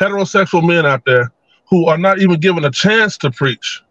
heterosexual 0.00 0.66
men 0.66 0.86
out 0.86 1.02
there 1.04 1.32
who 1.68 1.86
are 1.86 1.98
not 1.98 2.20
even 2.20 2.38
given 2.38 2.64
a 2.64 2.70
chance 2.70 3.16
to 3.18 3.30
preach 3.30 3.82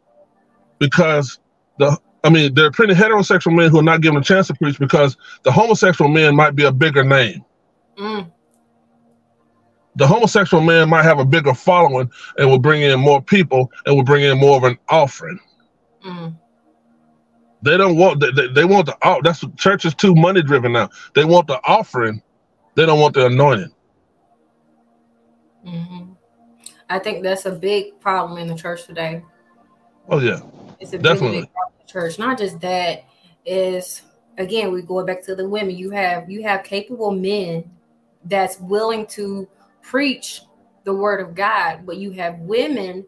because 0.80 1.40
the 1.80 1.98
I 2.24 2.30
mean, 2.30 2.54
there 2.54 2.66
are 2.66 2.72
plenty 2.72 2.94
heterosexual 2.94 3.54
men 3.54 3.70
who 3.70 3.80
are 3.80 3.84
not 3.84 4.02
given 4.02 4.18
a 4.20 4.24
chance 4.24 4.48
to 4.48 4.54
preach 4.54 4.80
because 4.80 5.18
the 5.44 5.52
homosexual 5.52 6.10
man 6.10 6.36
might 6.36 6.56
be 6.56 6.64
a 6.64 6.72
bigger 6.72 7.04
name. 7.04 7.44
Mm. 7.98 8.32
The 9.96 10.08
homosexual 10.08 10.64
man 10.64 10.90
might 10.90 11.04
have 11.04 11.20
a 11.20 11.26
bigger 11.26 11.54
following 11.54 12.10
and 12.38 12.50
will 12.50 12.60
bring 12.60 12.82
in 12.82 13.00
more 13.00 13.22
people 13.22 13.72
and 13.86 13.96
will 13.96 14.04
bring 14.04 14.24
in 14.24 14.40
more 14.40 14.58
of 14.58 14.64
an 14.64 14.78
offering. 14.90 15.40
Mm. 16.04 16.36
They 17.62 17.78
don't 17.78 17.96
want 17.96 18.20
they, 18.20 18.48
they 18.48 18.66
want 18.66 18.88
the 18.88 18.98
oh 19.04 19.22
that's 19.24 19.44
church 19.56 19.86
is 19.86 19.96
too 19.96 20.14
money 20.16 20.42
driven 20.42 20.74
now. 20.74 20.90
They 21.16 21.24
want 21.24 21.48
the 21.48 21.62
offering, 21.64 22.22
they 22.76 22.86
don't 22.86 23.00
want 23.00 23.14
the 23.14 23.28
anointing. 23.28 23.72
Mm-hmm. 25.66 26.12
I 26.90 27.00
think 27.00 27.24
that's 27.24 27.46
a 27.46 27.52
big 27.52 28.00
problem 28.02 28.38
in 28.38 28.48
the 28.48 28.56
church 28.56 28.86
today. 28.86 29.24
Oh 30.10 30.20
yeah, 30.20 30.42
it's 30.82 30.92
a 30.92 30.98
definitely 30.98 31.42
big 31.42 31.54
problem 31.54 31.74
in 31.80 31.86
the 31.88 31.92
church. 31.92 32.20
Not 32.20 32.38
just 32.38 32.60
that 32.60 33.06
is 33.46 34.02
again 34.38 34.74
we 34.74 34.82
go 34.82 35.06
back 35.06 35.24
to 35.24 35.36
the 35.36 35.48
women. 35.48 35.78
You 35.78 35.92
have 35.92 36.30
you 36.30 36.44
have 36.44 36.66
capable 36.66 37.12
men 37.12 37.72
that's 38.26 38.60
willing 38.60 39.06
to 39.08 39.48
preach 39.84 40.42
the 40.86 40.94
word 40.94 41.22
of 41.22 41.36
God, 41.36 41.86
but 41.86 41.98
you 41.98 42.12
have 42.12 42.40
women 42.40 43.06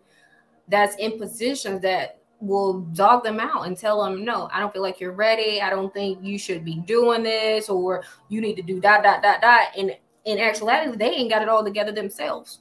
that's 0.67 0.95
in 0.97 1.17
positions 1.17 1.81
that 1.81 2.19
will 2.39 2.81
dog 2.81 3.23
them 3.23 3.39
out 3.39 3.65
and 3.65 3.77
tell 3.77 4.03
them, 4.03 4.23
no, 4.23 4.49
I 4.53 4.59
don't 4.59 4.71
feel 4.71 4.81
like 4.81 4.99
you're 4.99 5.13
ready. 5.13 5.61
I 5.61 5.69
don't 5.69 5.93
think 5.93 6.19
you 6.21 6.37
should 6.37 6.63
be 6.63 6.75
doing 6.81 7.23
this, 7.23 7.69
or 7.69 8.03
you 8.29 8.41
need 8.41 8.55
to 8.55 8.61
do 8.61 8.79
dot 8.79 9.03
dot 9.03 9.23
dot 9.23 9.41
dot. 9.41 9.69
And 9.77 9.95
in 10.25 10.39
actuality, 10.39 10.97
they 10.97 11.09
ain't 11.11 11.31
got 11.31 11.41
it 11.41 11.49
all 11.49 11.63
together 11.63 11.91
themselves. 11.91 12.59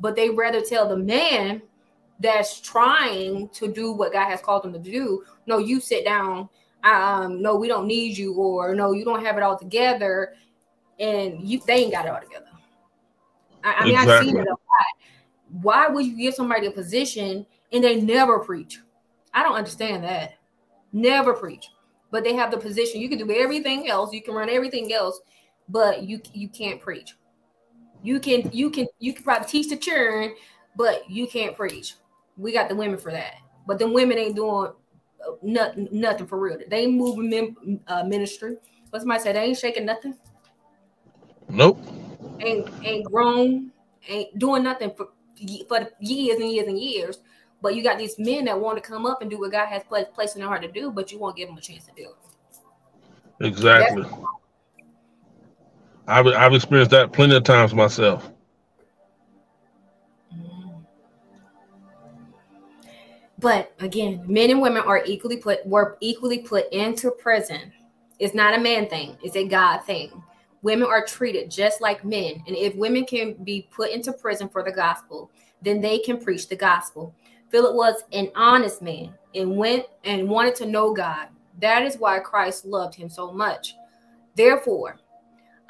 But 0.00 0.16
they 0.16 0.30
rather 0.30 0.60
tell 0.60 0.88
the 0.88 0.96
man 0.96 1.62
that's 2.20 2.60
trying 2.60 3.48
to 3.50 3.72
do 3.72 3.92
what 3.92 4.12
God 4.12 4.28
has 4.28 4.40
called 4.40 4.62
them 4.62 4.72
to 4.72 4.78
do, 4.78 5.24
no, 5.46 5.58
you 5.58 5.80
sit 5.80 6.04
down. 6.04 6.48
Um, 6.84 7.42
no, 7.42 7.56
we 7.56 7.68
don't 7.68 7.86
need 7.86 8.16
you, 8.16 8.34
or 8.34 8.74
no, 8.74 8.92
you 8.92 9.04
don't 9.04 9.24
have 9.24 9.36
it 9.36 9.42
all 9.42 9.58
together, 9.58 10.34
and 11.00 11.40
you 11.42 11.60
they 11.66 11.84
ain't 11.84 11.92
got 11.92 12.06
it 12.06 12.10
all 12.10 12.20
together. 12.20 12.45
I, 13.66 13.72
I 13.72 13.84
mean, 13.84 13.94
exactly. 13.94 14.14
I've 14.14 14.24
seen 14.24 14.36
it 14.36 14.46
a 14.46 14.50
lot. 14.50 15.60
Why 15.62 15.88
would 15.88 16.06
you 16.06 16.16
give 16.16 16.34
somebody 16.34 16.68
a 16.68 16.70
position 16.70 17.44
and 17.72 17.82
they 17.82 18.00
never 18.00 18.38
preach? 18.38 18.80
I 19.34 19.42
don't 19.42 19.56
understand 19.56 20.04
that. 20.04 20.34
Never 20.92 21.34
preach, 21.34 21.68
but 22.12 22.22
they 22.22 22.34
have 22.34 22.52
the 22.52 22.58
position. 22.58 23.00
You 23.00 23.08
can 23.08 23.18
do 23.18 23.30
everything 23.30 23.88
else. 23.88 24.12
You 24.12 24.22
can 24.22 24.34
run 24.34 24.48
everything 24.48 24.92
else, 24.92 25.20
but 25.68 26.04
you 26.04 26.20
you 26.32 26.48
can't 26.48 26.80
preach. 26.80 27.14
You 28.02 28.20
can 28.20 28.48
you 28.52 28.70
can 28.70 28.86
you 29.00 29.12
can 29.12 29.24
probably 29.24 29.48
teach 29.48 29.68
the 29.68 29.76
children, 29.76 30.36
but 30.76 31.10
you 31.10 31.26
can't 31.26 31.56
preach. 31.56 31.94
We 32.38 32.52
got 32.52 32.68
the 32.68 32.76
women 32.76 32.98
for 32.98 33.10
that, 33.10 33.34
but 33.66 33.80
the 33.80 33.88
women 33.88 34.16
ain't 34.16 34.36
doing 34.36 34.70
uh, 35.26 35.32
nothing 35.42 35.88
nothing 35.90 36.28
for 36.28 36.38
real. 36.38 36.58
They 36.70 36.84
ain't 36.84 36.94
moving 36.94 37.82
uh, 37.88 38.04
ministry. 38.04 38.58
What 38.90 39.00
somebody 39.00 39.22
said, 39.22 39.34
they 39.34 39.42
ain't 39.42 39.58
shaking 39.58 39.86
nothing. 39.86 40.14
Nope. 41.48 41.80
Ain't 42.40 42.68
ain't 42.82 43.04
grown. 43.04 43.70
Ain't 44.08 44.38
doing 44.38 44.62
nothing 44.62 44.92
for 44.96 45.08
for 45.68 45.88
years 46.00 46.40
and 46.40 46.50
years 46.50 46.66
and 46.66 46.78
years. 46.78 47.18
But 47.62 47.74
you 47.74 47.82
got 47.82 47.98
these 47.98 48.18
men 48.18 48.44
that 48.44 48.60
want 48.60 48.76
to 48.76 48.82
come 48.82 49.06
up 49.06 49.22
and 49.22 49.30
do 49.30 49.38
what 49.38 49.50
God 49.50 49.66
has 49.66 49.82
placed, 49.84 50.12
placed 50.12 50.36
in 50.36 50.40
their 50.40 50.48
heart 50.48 50.62
to 50.62 50.70
do, 50.70 50.90
but 50.90 51.10
you 51.10 51.18
won't 51.18 51.36
give 51.36 51.48
them 51.48 51.56
a 51.56 51.60
chance 51.60 51.84
to 51.86 51.92
do 51.96 52.10
it. 53.40 53.46
Exactly. 53.46 54.04
I've 56.06 56.26
I've 56.26 56.52
experienced 56.52 56.90
that 56.92 57.12
plenty 57.12 57.34
of 57.34 57.42
times 57.42 57.74
myself. 57.74 58.30
Mm-hmm. 60.32 60.82
But 63.38 63.72
again, 63.80 64.22
men 64.26 64.50
and 64.50 64.62
women 64.62 64.82
are 64.86 65.02
equally 65.04 65.38
put 65.38 65.66
were 65.66 65.98
equally 66.00 66.38
put 66.38 66.72
into 66.72 67.10
prison. 67.10 67.72
It's 68.18 68.34
not 68.34 68.54
a 68.54 68.60
man 68.60 68.88
thing, 68.88 69.16
it's 69.22 69.36
a 69.36 69.46
God 69.46 69.78
thing. 69.78 70.22
Women 70.62 70.88
are 70.88 71.04
treated 71.04 71.50
just 71.50 71.80
like 71.80 72.04
men. 72.04 72.42
And 72.46 72.56
if 72.56 72.74
women 72.74 73.04
can 73.04 73.34
be 73.44 73.68
put 73.70 73.90
into 73.90 74.12
prison 74.12 74.48
for 74.48 74.62
the 74.62 74.72
gospel, 74.72 75.30
then 75.62 75.80
they 75.80 75.98
can 75.98 76.18
preach 76.18 76.48
the 76.48 76.56
gospel. 76.56 77.14
Philip 77.50 77.74
was 77.74 78.02
an 78.12 78.30
honest 78.34 78.82
man 78.82 79.14
and 79.34 79.56
went 79.56 79.86
and 80.04 80.28
wanted 80.28 80.54
to 80.56 80.66
know 80.66 80.92
God. 80.92 81.28
That 81.60 81.82
is 81.82 81.96
why 81.96 82.18
Christ 82.18 82.64
loved 82.64 82.94
him 82.94 83.08
so 83.08 83.32
much. 83.32 83.74
Therefore, 84.34 84.98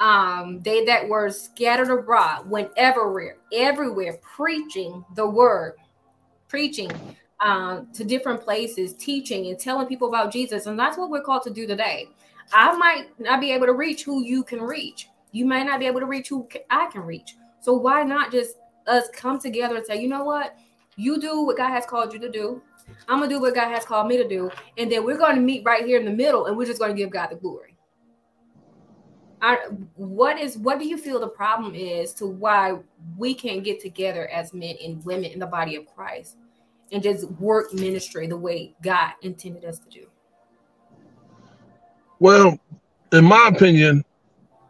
um, 0.00 0.60
they 0.60 0.84
that 0.84 1.08
were 1.08 1.30
scattered 1.30 1.90
abroad 1.90 2.48
went 2.48 2.70
everywhere, 2.76 3.36
everywhere, 3.52 4.18
preaching 4.22 5.04
the 5.14 5.26
word, 5.26 5.74
preaching 6.48 6.90
um, 7.40 7.88
to 7.92 8.04
different 8.04 8.40
places, 8.40 8.94
teaching 8.94 9.46
and 9.46 9.58
telling 9.58 9.86
people 9.86 10.08
about 10.08 10.32
Jesus. 10.32 10.66
And 10.66 10.78
that's 10.78 10.98
what 10.98 11.10
we're 11.10 11.22
called 11.22 11.42
to 11.44 11.50
do 11.50 11.66
today. 11.66 12.08
I 12.52 12.76
might 12.76 13.08
not 13.18 13.40
be 13.40 13.52
able 13.52 13.66
to 13.66 13.72
reach 13.72 14.04
who 14.04 14.22
you 14.22 14.42
can 14.42 14.60
reach. 14.60 15.08
You 15.32 15.46
might 15.46 15.64
not 15.64 15.80
be 15.80 15.86
able 15.86 16.00
to 16.00 16.06
reach 16.06 16.28
who 16.28 16.48
I 16.70 16.88
can 16.90 17.02
reach. 17.02 17.36
So 17.60 17.74
why 17.74 18.02
not 18.02 18.30
just 18.30 18.56
us 18.86 19.08
come 19.12 19.38
together 19.38 19.76
and 19.76 19.86
say, 19.86 20.00
you 20.00 20.08
know 20.08 20.24
what? 20.24 20.56
You 20.96 21.20
do 21.20 21.42
what 21.42 21.56
God 21.56 21.70
has 21.70 21.84
called 21.84 22.12
you 22.12 22.18
to 22.20 22.30
do. 22.30 22.62
I'm 23.08 23.18
gonna 23.18 23.28
do 23.28 23.40
what 23.40 23.54
God 23.54 23.68
has 23.68 23.84
called 23.84 24.08
me 24.08 24.16
to 24.16 24.28
do, 24.28 24.50
and 24.78 24.90
then 24.90 25.04
we're 25.04 25.18
to 25.18 25.40
meet 25.40 25.64
right 25.64 25.84
here 25.84 25.98
in 25.98 26.04
the 26.04 26.12
middle, 26.12 26.46
and 26.46 26.56
we're 26.56 26.66
just 26.66 26.80
to 26.80 26.96
give 26.96 27.10
God 27.10 27.28
the 27.30 27.36
glory. 27.36 27.76
I, 29.42 29.56
what 29.96 30.38
is 30.38 30.56
what 30.56 30.78
do 30.78 30.88
you 30.88 30.96
feel 30.96 31.20
the 31.20 31.28
problem 31.28 31.74
is 31.74 32.14
to 32.14 32.26
why 32.26 32.78
we 33.16 33.34
can't 33.34 33.62
get 33.62 33.80
together 33.80 34.28
as 34.28 34.54
men 34.54 34.76
and 34.82 35.04
women 35.04 35.30
in 35.30 35.38
the 35.38 35.46
body 35.46 35.76
of 35.76 35.86
Christ 35.86 36.36
and 36.90 37.02
just 37.02 37.30
work 37.32 37.74
ministry 37.74 38.26
the 38.26 38.36
way 38.36 38.74
God 38.82 39.12
intended 39.22 39.64
us 39.64 39.78
to 39.78 39.90
do? 39.90 40.06
Well, 42.18 42.58
in 43.12 43.24
my 43.24 43.48
opinion, 43.48 44.04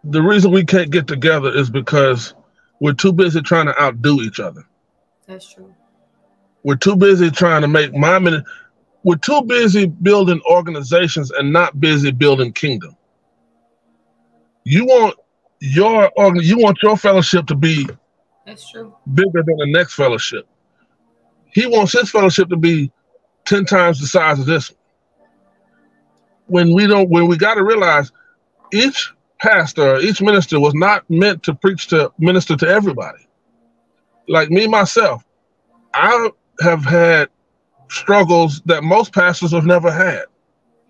the 0.05 0.23
reason 0.23 0.51
we 0.51 0.65
can't 0.65 0.91
get 0.91 1.07
together 1.07 1.53
is 1.55 1.71
because 1.71 2.35
we're 2.81 2.93
too 2.93 3.13
busy 3.13 3.41
trying 3.41 3.67
to 3.67 3.81
outdo 3.81 4.21
each 4.23 4.41
other. 4.41 4.65
That's 5.27 5.53
true. 5.53 5.75
We're 6.63 6.77
too 6.77 6.97
busy 6.97 7.31
trying 7.31 7.63
to 7.63 7.69
make 7.69 7.95
my 7.95 8.19
minute. 8.19 8.45
we're 9.05 9.17
too 9.17 9.43
busy 9.43 9.87
building 9.87 10.41
organizations 10.51 11.31
and 11.31 11.53
not 11.53 11.81
busy 11.81 12.11
building 12.11 12.53
kingdom. 12.53 12.97
You 14.65 14.85
want 14.85 15.17
your 15.61 16.11
organ, 16.17 16.43
you 16.43 16.59
want 16.59 16.79
your 16.83 16.97
fellowship 16.97 17.47
to 17.47 17.55
be 17.55 17.87
that's 18.45 18.69
true 18.71 18.95
bigger 19.15 19.43
than 19.45 19.57
the 19.59 19.67
next 19.69 19.95
fellowship. 19.95 20.47
He 21.53 21.67
wants 21.67 21.93
his 21.93 22.11
fellowship 22.11 22.49
to 22.49 22.57
be 22.57 22.91
ten 23.45 23.65
times 23.65 24.01
the 24.01 24.07
size 24.09 24.41
of 24.41 24.47
this. 24.47 24.73
When 26.47 26.73
we 26.75 26.87
don't, 26.87 27.11
when 27.11 27.27
we 27.27 27.37
got 27.37 27.55
to 27.55 27.65
realize 27.65 28.13
each 28.73 29.13
pastor, 29.41 29.99
each 29.99 30.21
minister 30.21 30.61
was 30.61 30.75
not 30.75 31.09
meant 31.11 31.43
to 31.45 31.55
preach 31.55 31.89
to 31.89 32.13
minister 32.19 32.57
to 32.57 32.69
everybody. 32.69 33.27
Like 34.29 34.51
me 34.51 34.67
myself, 34.67 35.25
I 35.95 36.31
have 36.61 36.85
had 36.85 37.29
struggles 37.89 38.61
that 38.67 38.83
most 38.83 39.13
pastors 39.13 39.53
have 39.53 39.67
never 39.67 39.91
had. 39.91 40.25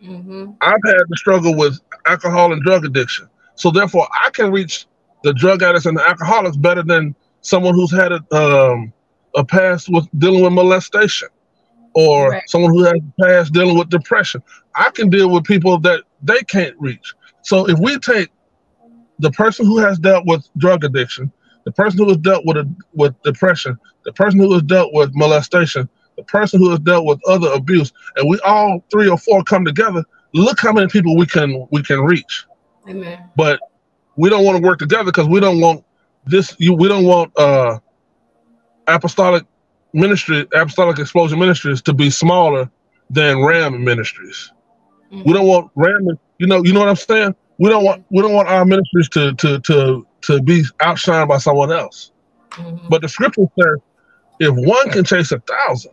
Mm-hmm. 0.02 0.52
I've 0.60 0.80
had 0.84 1.02
the 1.08 1.16
struggle 1.16 1.54
with 1.54 1.78
alcohol 2.06 2.52
and 2.52 2.62
drug 2.62 2.84
addiction. 2.84 3.28
So 3.54 3.70
therefore, 3.70 4.08
I 4.12 4.30
can 4.30 4.50
reach 4.50 4.86
the 5.22 5.32
drug 5.32 5.62
addicts 5.62 5.86
and 5.86 5.96
the 5.96 6.06
alcoholics 6.06 6.56
better 6.56 6.82
than 6.82 7.14
someone 7.40 7.74
who's 7.74 7.90
had 7.90 8.12
a, 8.12 8.22
um, 8.34 8.92
a 9.34 9.44
past 9.44 9.88
with 9.88 10.06
dealing 10.18 10.42
with 10.42 10.52
molestation 10.52 11.28
or 11.96 12.28
right. 12.28 12.42
someone 12.46 12.70
who 12.72 12.84
has 12.84 13.00
past 13.18 13.52
dealing 13.54 13.76
with 13.76 13.88
depression. 13.88 14.42
I 14.74 14.90
can 14.90 15.08
deal 15.08 15.30
with 15.30 15.44
people 15.44 15.78
that 15.78 16.02
they 16.22 16.42
can't 16.42 16.76
reach. 16.78 17.14
So 17.40 17.66
if 17.68 17.78
we 17.78 17.98
take 17.98 18.28
the 19.18 19.30
person 19.30 19.64
who 19.64 19.78
has 19.78 19.98
dealt 19.98 20.26
with 20.26 20.46
drug 20.58 20.84
addiction, 20.84 21.32
the 21.64 21.72
person 21.72 21.98
who 21.98 22.08
has 22.08 22.18
dealt 22.18 22.44
with 22.44 22.58
a, 22.58 22.70
with 22.92 23.20
depression, 23.22 23.78
the 24.04 24.12
person 24.12 24.40
who 24.40 24.52
has 24.52 24.62
dealt 24.64 24.92
with 24.92 25.10
molestation, 25.14 25.88
the 26.18 26.22
person 26.24 26.60
who 26.60 26.68
has 26.68 26.80
dealt 26.80 27.06
with 27.06 27.18
other 27.26 27.50
abuse, 27.52 27.94
and 28.16 28.28
we 28.28 28.38
all 28.40 28.84
three 28.90 29.08
or 29.08 29.16
four 29.16 29.42
come 29.42 29.64
together, 29.64 30.04
look 30.34 30.60
how 30.60 30.72
many 30.72 30.88
people 30.88 31.16
we 31.16 31.24
can 31.24 31.66
we 31.70 31.82
can 31.82 32.00
reach. 32.00 32.44
Amen. 32.86 33.30
But 33.36 33.58
we 34.16 34.28
don't 34.28 34.44
want 34.44 34.58
to 34.58 34.62
work 34.62 34.78
together 34.78 35.04
because 35.04 35.28
we 35.28 35.40
don't 35.40 35.60
want 35.60 35.82
this. 36.26 36.54
You, 36.58 36.74
we 36.74 36.88
don't 36.88 37.06
want 37.06 37.32
uh, 37.38 37.78
apostolic 38.86 39.46
ministry, 39.96 40.46
apostolic 40.54 40.98
explosion 40.98 41.38
ministries 41.38 41.82
to 41.82 41.92
be 41.92 42.10
smaller 42.10 42.70
than 43.10 43.42
Ram 43.42 43.82
ministries. 43.82 44.52
Mm-hmm. 45.10 45.22
We 45.24 45.32
don't 45.32 45.46
want 45.46 45.70
Ram. 45.74 46.06
You 46.38 46.46
know, 46.46 46.62
you 46.64 46.72
know 46.72 46.80
what 46.80 46.88
I'm 46.88 46.96
saying. 46.96 47.34
We 47.58 47.70
don't 47.70 47.84
want 47.84 48.04
we 48.10 48.22
don't 48.22 48.34
want 48.34 48.48
our 48.48 48.64
ministries 48.64 49.08
to 49.10 49.34
to 49.34 49.58
to 49.60 50.06
to 50.22 50.42
be 50.42 50.62
outshined 50.80 51.28
by 51.28 51.38
someone 51.38 51.72
else. 51.72 52.12
Mm-hmm. 52.50 52.88
But 52.88 53.02
the 53.02 53.08
scripture 53.08 53.46
says, 53.58 53.78
if 54.40 54.54
one 54.54 54.90
can 54.90 55.04
chase 55.04 55.32
a 55.32 55.40
thousand, 55.40 55.92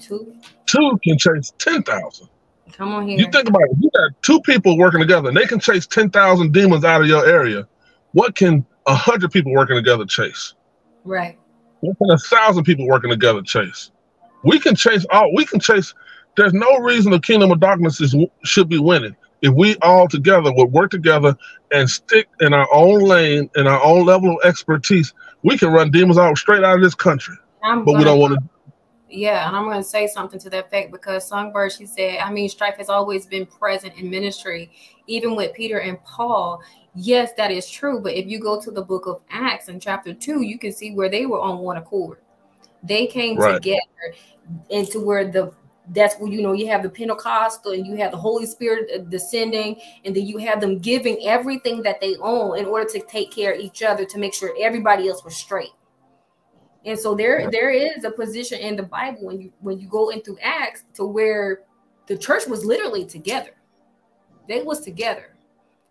two, 0.00 0.34
two 0.64 0.98
can 1.04 1.18
chase 1.18 1.52
ten 1.58 1.82
thousand. 1.82 2.28
Come 2.72 2.92
on 2.92 3.06
here. 3.08 3.18
You 3.18 3.30
think 3.30 3.48
about 3.48 3.62
it. 3.62 3.76
You 3.80 3.90
got 3.94 4.22
two 4.22 4.40
people 4.40 4.76
working 4.76 5.00
together, 5.00 5.28
and 5.28 5.36
they 5.36 5.46
can 5.46 5.60
chase 5.60 5.86
ten 5.86 6.10
thousand 6.10 6.52
demons 6.52 6.84
out 6.84 7.02
of 7.02 7.06
your 7.06 7.26
area. 7.26 7.68
What 8.12 8.34
can 8.34 8.64
a 8.86 8.94
hundred 8.94 9.30
people 9.32 9.52
working 9.52 9.76
together 9.76 10.06
chase? 10.06 10.54
Right. 11.04 11.38
A 11.82 12.18
thousand 12.18 12.64
people 12.64 12.86
working 12.86 13.10
together 13.10 13.42
chase? 13.42 13.90
We 14.42 14.58
can 14.58 14.74
chase 14.74 15.06
all. 15.10 15.34
We 15.34 15.44
can 15.44 15.60
chase. 15.60 15.94
There's 16.36 16.52
no 16.52 16.78
reason 16.78 17.12
the 17.12 17.20
kingdom 17.20 17.50
of 17.50 17.60
darkness 17.60 18.00
is 18.00 18.14
should 18.44 18.68
be 18.68 18.78
winning 18.78 19.16
if 19.42 19.52
we 19.52 19.76
all 19.82 20.08
together 20.08 20.52
would 20.54 20.72
work 20.72 20.90
together 20.90 21.36
and 21.72 21.88
stick 21.88 22.28
in 22.40 22.52
our 22.52 22.68
own 22.72 23.00
lane 23.00 23.50
in 23.56 23.66
our 23.66 23.82
own 23.82 24.04
level 24.04 24.30
of 24.30 24.38
expertise. 24.44 25.12
We 25.42 25.58
can 25.58 25.72
run 25.72 25.90
demons 25.90 26.18
out 26.18 26.36
straight 26.38 26.64
out 26.64 26.76
of 26.76 26.82
this 26.82 26.94
country, 26.94 27.36
I'm 27.62 27.84
but 27.84 27.96
we 27.96 28.04
don't 28.04 28.18
want 28.18 28.34
to 28.34 28.40
yeah, 29.08 29.46
and 29.46 29.56
I'm 29.56 29.64
going 29.64 29.78
to 29.78 29.84
say 29.88 30.06
something 30.06 30.38
to 30.40 30.50
that 30.50 30.66
effect 30.66 30.90
because 30.90 31.28
Songbird, 31.28 31.72
she 31.72 31.86
said, 31.86 32.18
I 32.18 32.30
mean, 32.30 32.48
strife 32.48 32.76
has 32.76 32.88
always 32.88 33.26
been 33.26 33.46
present 33.46 33.94
in 33.96 34.10
ministry, 34.10 34.70
even 35.06 35.36
with 35.36 35.54
Peter 35.54 35.78
and 35.78 36.02
Paul. 36.04 36.60
Yes, 36.94 37.32
that 37.36 37.50
is 37.50 37.70
true. 37.70 38.00
But 38.00 38.14
if 38.14 38.26
you 38.26 38.40
go 38.40 38.60
to 38.60 38.70
the 38.70 38.82
book 38.82 39.06
of 39.06 39.22
Acts 39.30 39.68
in 39.68 39.78
chapter 39.78 40.12
two, 40.12 40.42
you 40.42 40.58
can 40.58 40.72
see 40.72 40.94
where 40.94 41.08
they 41.08 41.26
were 41.26 41.40
on 41.40 41.58
one 41.58 41.76
accord. 41.76 42.18
They 42.82 43.06
came 43.06 43.36
right. 43.36 43.54
together 43.54 43.80
into 44.70 45.00
where 45.00 45.30
the 45.30 45.52
that's 45.90 46.16
where 46.16 46.32
you 46.32 46.42
know 46.42 46.52
you 46.52 46.66
have 46.66 46.82
the 46.82 46.90
Pentecostal 46.90 47.72
and 47.72 47.86
you 47.86 47.94
have 47.96 48.10
the 48.10 48.16
Holy 48.16 48.46
Spirit 48.46 48.90
uh, 48.92 48.98
descending, 49.08 49.80
and 50.04 50.16
then 50.16 50.26
you 50.26 50.38
have 50.38 50.60
them 50.60 50.78
giving 50.78 51.24
everything 51.24 51.80
that 51.82 52.00
they 52.00 52.16
own 52.16 52.58
in 52.58 52.66
order 52.66 52.90
to 52.90 53.00
take 53.06 53.30
care 53.30 53.52
of 53.52 53.60
each 53.60 53.84
other 53.84 54.04
to 54.04 54.18
make 54.18 54.34
sure 54.34 54.52
everybody 54.60 55.08
else 55.08 55.24
was 55.24 55.36
straight. 55.36 55.70
And 56.86 56.96
so 56.96 57.16
there 57.16 57.50
there 57.50 57.70
is 57.70 58.04
a 58.04 58.10
position 58.12 58.60
in 58.60 58.76
the 58.76 58.84
Bible 58.84 59.26
when 59.26 59.40
you 59.40 59.52
when 59.60 59.78
you 59.80 59.88
go 59.88 60.10
into 60.10 60.38
Acts 60.40 60.84
to 60.94 61.04
where 61.04 61.62
the 62.06 62.16
church 62.16 62.46
was 62.46 62.64
literally 62.64 63.04
together. 63.04 63.50
They 64.48 64.62
was 64.62 64.82
together. 64.82 65.34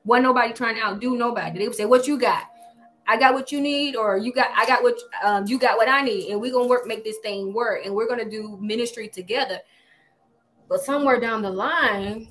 Wasn't 0.06 0.24
nobody 0.24 0.54
trying 0.54 0.76
to 0.76 0.82
outdo 0.82 1.18
nobody. 1.18 1.60
They 1.60 1.68
would 1.68 1.76
say, 1.76 1.84
"What 1.84 2.08
you 2.08 2.18
got? 2.18 2.44
I 3.08 3.18
got 3.18 3.34
what 3.34 3.52
you 3.52 3.60
need, 3.60 3.98
or 3.98 4.18
you 4.18 4.32
got 4.32 4.48
I 4.56 4.66
got 4.66 4.84
what 4.84 4.98
um, 5.22 5.46
you 5.46 5.60
got 5.60 5.78
what 5.78 5.90
I 5.90 6.02
need, 6.02 6.32
and 6.32 6.40
we're 6.40 6.54
gonna 6.54 6.70
work 6.70 6.88
make 6.88 7.04
this 7.04 7.18
thing 7.18 7.54
work, 7.54 7.86
and 7.86 7.94
we're 7.94 8.08
gonna 8.08 8.30
do 8.30 8.58
ministry 8.62 9.10
together." 9.10 9.60
But 10.70 10.82
somewhere 10.82 11.20
down 11.20 11.42
the 11.42 11.52
line, 11.52 12.30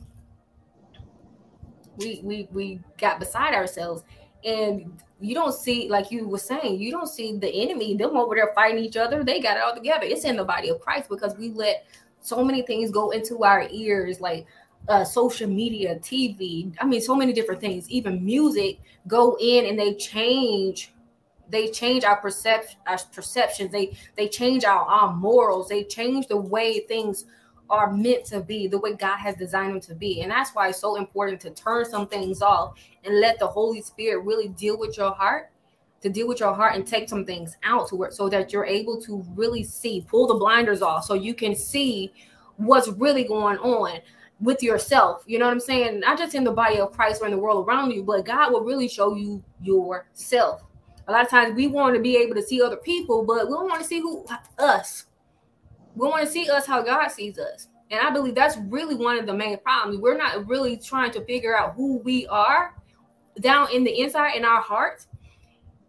we 1.99 2.21
we 2.25 2.49
we 2.51 2.81
got 2.97 3.21
beside 3.21 3.55
ourselves, 3.55 4.05
and 4.43 5.03
you 5.25 5.35
don't 5.35 5.55
see, 5.55 5.89
like 5.89 6.11
you 6.11 6.29
were 6.29 6.39
saying, 6.39 6.79
you 6.79 6.91
don't 6.91 7.09
see 7.09 7.37
the 7.37 7.49
enemy, 7.49 7.97
them 7.97 8.17
over 8.17 8.35
there 8.35 8.53
fighting 8.55 8.85
each 8.85 8.97
other. 8.97 9.25
They 9.25 9.41
got 9.41 9.57
it 9.57 9.63
all 9.63 9.75
together. 9.75 10.05
It's 10.05 10.25
in 10.25 10.37
the 10.37 10.45
body 10.45 10.69
of 10.69 10.81
Christ 10.81 11.09
because 11.09 11.35
we 11.37 11.51
let 11.51 11.87
so 12.21 12.45
many 12.45 12.63
things 12.63 12.91
go 12.91 13.11
into 13.11 13.43
our 13.43 13.67
ears, 13.71 14.21
like 14.21 14.47
uh, 14.89 15.05
social 15.05 15.49
media, 15.49 15.97
TV. 15.97 16.75
I 16.81 16.85
mean, 16.85 17.01
so 17.01 17.15
many 17.15 17.33
different 17.33 17.61
things, 17.61 17.89
even 17.89 18.25
music 18.25 18.81
go 19.07 19.37
in 19.41 19.67
and 19.67 19.79
they 19.79 19.95
change. 19.95 20.93
They 21.49 21.69
change 21.69 22.05
our 22.05 22.17
perception, 22.17 22.79
our 22.87 22.99
perceptions. 23.13 23.71
They 23.71 23.97
they 24.17 24.29
change 24.29 24.65
our, 24.65 24.85
our 24.85 25.15
morals. 25.15 25.69
They 25.69 25.85
change 25.85 26.27
the 26.27 26.37
way 26.37 26.81
things 26.81 27.27
are 27.71 27.93
meant 27.93 28.25
to 28.27 28.41
be, 28.41 28.67
the 28.67 28.79
way 28.79 28.95
God 28.95 29.17
has 29.19 29.37
designed 29.37 29.73
them 29.75 29.81
to 29.83 29.95
be. 29.95 30.21
And 30.21 30.31
that's 30.31 30.55
why 30.55 30.69
it's 30.69 30.79
so 30.79 30.97
important 30.97 31.41
to 31.43 31.51
turn 31.51 31.85
some 31.85 32.07
things 32.07 32.43
off 32.43 32.75
and 33.05 33.21
let 33.21 33.39
the 33.39 33.47
Holy 33.47 33.83
Spirit 33.83 34.25
really 34.25 34.49
deal 34.49 34.79
with 34.79 34.97
your 34.97 35.13
heart, 35.13 35.51
to 36.03 36.09
deal 36.09 36.29
with 36.29 36.41
your 36.41 36.55
heart 36.55 36.75
and 36.75 36.87
take 36.87 37.09
some 37.09 37.25
things 37.25 37.57
out 37.63 37.89
to 37.89 38.07
so 38.11 38.29
that 38.29 38.53
you're 38.53 38.67
able 38.67 39.01
to 39.03 39.25
really 39.35 39.65
see, 39.65 40.05
pull 40.09 40.27
the 40.27 40.35
blinders 40.35 40.83
off 40.83 41.05
so 41.05 41.15
you 41.15 41.35
can 41.35 41.55
see 41.55 42.13
what's 42.57 42.89
really 42.89 43.25
going 43.25 43.59
on 43.59 44.01
with 44.41 44.63
yourself. 44.63 45.23
You 45.27 45.39
know 45.39 45.47
what 45.47 45.53
I'm 45.53 45.61
saying? 45.61 46.01
Not 46.01 46.19
just 46.19 46.35
in 46.35 46.45
the 46.45 46.53
body 46.53 46.79
of 46.79 46.93
Christ 46.93 47.23
or 47.23 47.27
in 47.27 47.31
the 47.31 47.39
world 47.39 47.67
around 47.67 47.93
you, 47.93 48.03
but 48.03 48.25
God 48.25 48.53
will 48.53 48.63
really 48.63 48.89
show 48.89 49.15
you 49.15 49.43
yourself. 49.63 50.65
A 51.09 51.13
lot 51.13 51.25
of 51.25 51.31
times 51.31 51.55
we 51.55 51.67
want 51.67 51.95
to 51.95 52.01
be 52.01 52.17
able 52.17 52.35
to 52.35 52.43
see 52.43 52.61
other 52.61 52.77
people, 52.77 53.25
but 53.25 53.47
we 53.47 53.55
don't 53.55 53.69
want 53.69 53.81
to 53.81 53.87
see 53.87 54.01
who 54.01 54.27
us 54.59 55.07
we 55.95 56.09
want 56.09 56.25
to 56.25 56.31
see 56.31 56.49
us 56.51 56.67
how 56.67 56.83
God 56.83 57.09
sees 57.09 57.39
us. 57.39 57.69
And 57.91 58.01
I 58.01 58.11
believe 58.11 58.35
that's 58.35 58.57
really 58.57 58.95
one 58.95 59.19
of 59.19 59.27
the 59.27 59.35
main 59.35 59.59
problems. 59.59 60.01
We're 60.01 60.17
not 60.17 60.47
really 60.49 60.77
trying 60.77 61.13
to 61.13 61.25
figure 61.25 61.57
out 61.57 61.75
who 61.75 61.99
we 61.99 62.27
are 62.27 62.75
down 63.41 63.69
in 63.73 63.85
the 63.85 64.01
inside 64.01 64.37
in 64.37 64.45
our 64.45 64.61
hearts, 64.61 65.09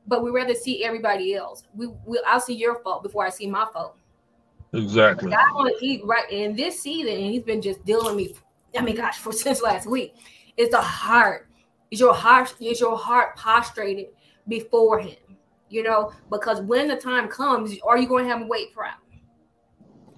but 0.08 0.24
we 0.24 0.32
rather 0.32 0.54
see 0.54 0.84
everybody 0.84 1.36
else. 1.36 1.64
We 1.74 1.88
will 2.06 2.22
I'll 2.26 2.40
see 2.40 2.56
your 2.56 2.80
fault 2.80 3.04
before 3.04 3.26
I 3.26 3.30
see 3.30 3.48
my 3.48 3.68
fault. 3.72 3.98
Exactly. 4.74 5.34
I 5.34 5.52
want 5.54 5.78
to 5.78 5.86
eat 5.86 6.02
right 6.06 6.30
in 6.32 6.56
this 6.56 6.80
season, 6.80 7.14
and 7.14 7.26
he's 7.26 7.44
been 7.44 7.62
just 7.62 7.86
dealing 7.86 8.16
with 8.16 8.34
me. 8.34 8.40
I 8.78 8.82
mean, 8.82 8.96
gosh, 8.96 9.18
for 9.20 9.32
since 9.32 9.62
last 9.62 9.88
week. 9.88 10.16
It's 10.58 10.72
the 10.72 10.82
heart. 10.82 11.50
Is 11.92 12.00
your 12.00 12.14
heart 12.14 12.56
is 12.60 12.80
your 12.80 12.98
heart 12.98 13.36
prostrated 13.36 14.08
before 14.48 15.00
him? 15.00 15.18
You 15.70 15.84
know, 15.84 16.14
because 16.30 16.62
when 16.62 16.88
the 16.88 16.96
time 16.96 17.28
comes, 17.28 17.78
are 17.86 17.98
you 17.98 18.08
going 18.08 18.26
to 18.26 18.32
have 18.32 18.42
a 18.42 18.46
weight 18.46 18.74
proud? 18.74 18.96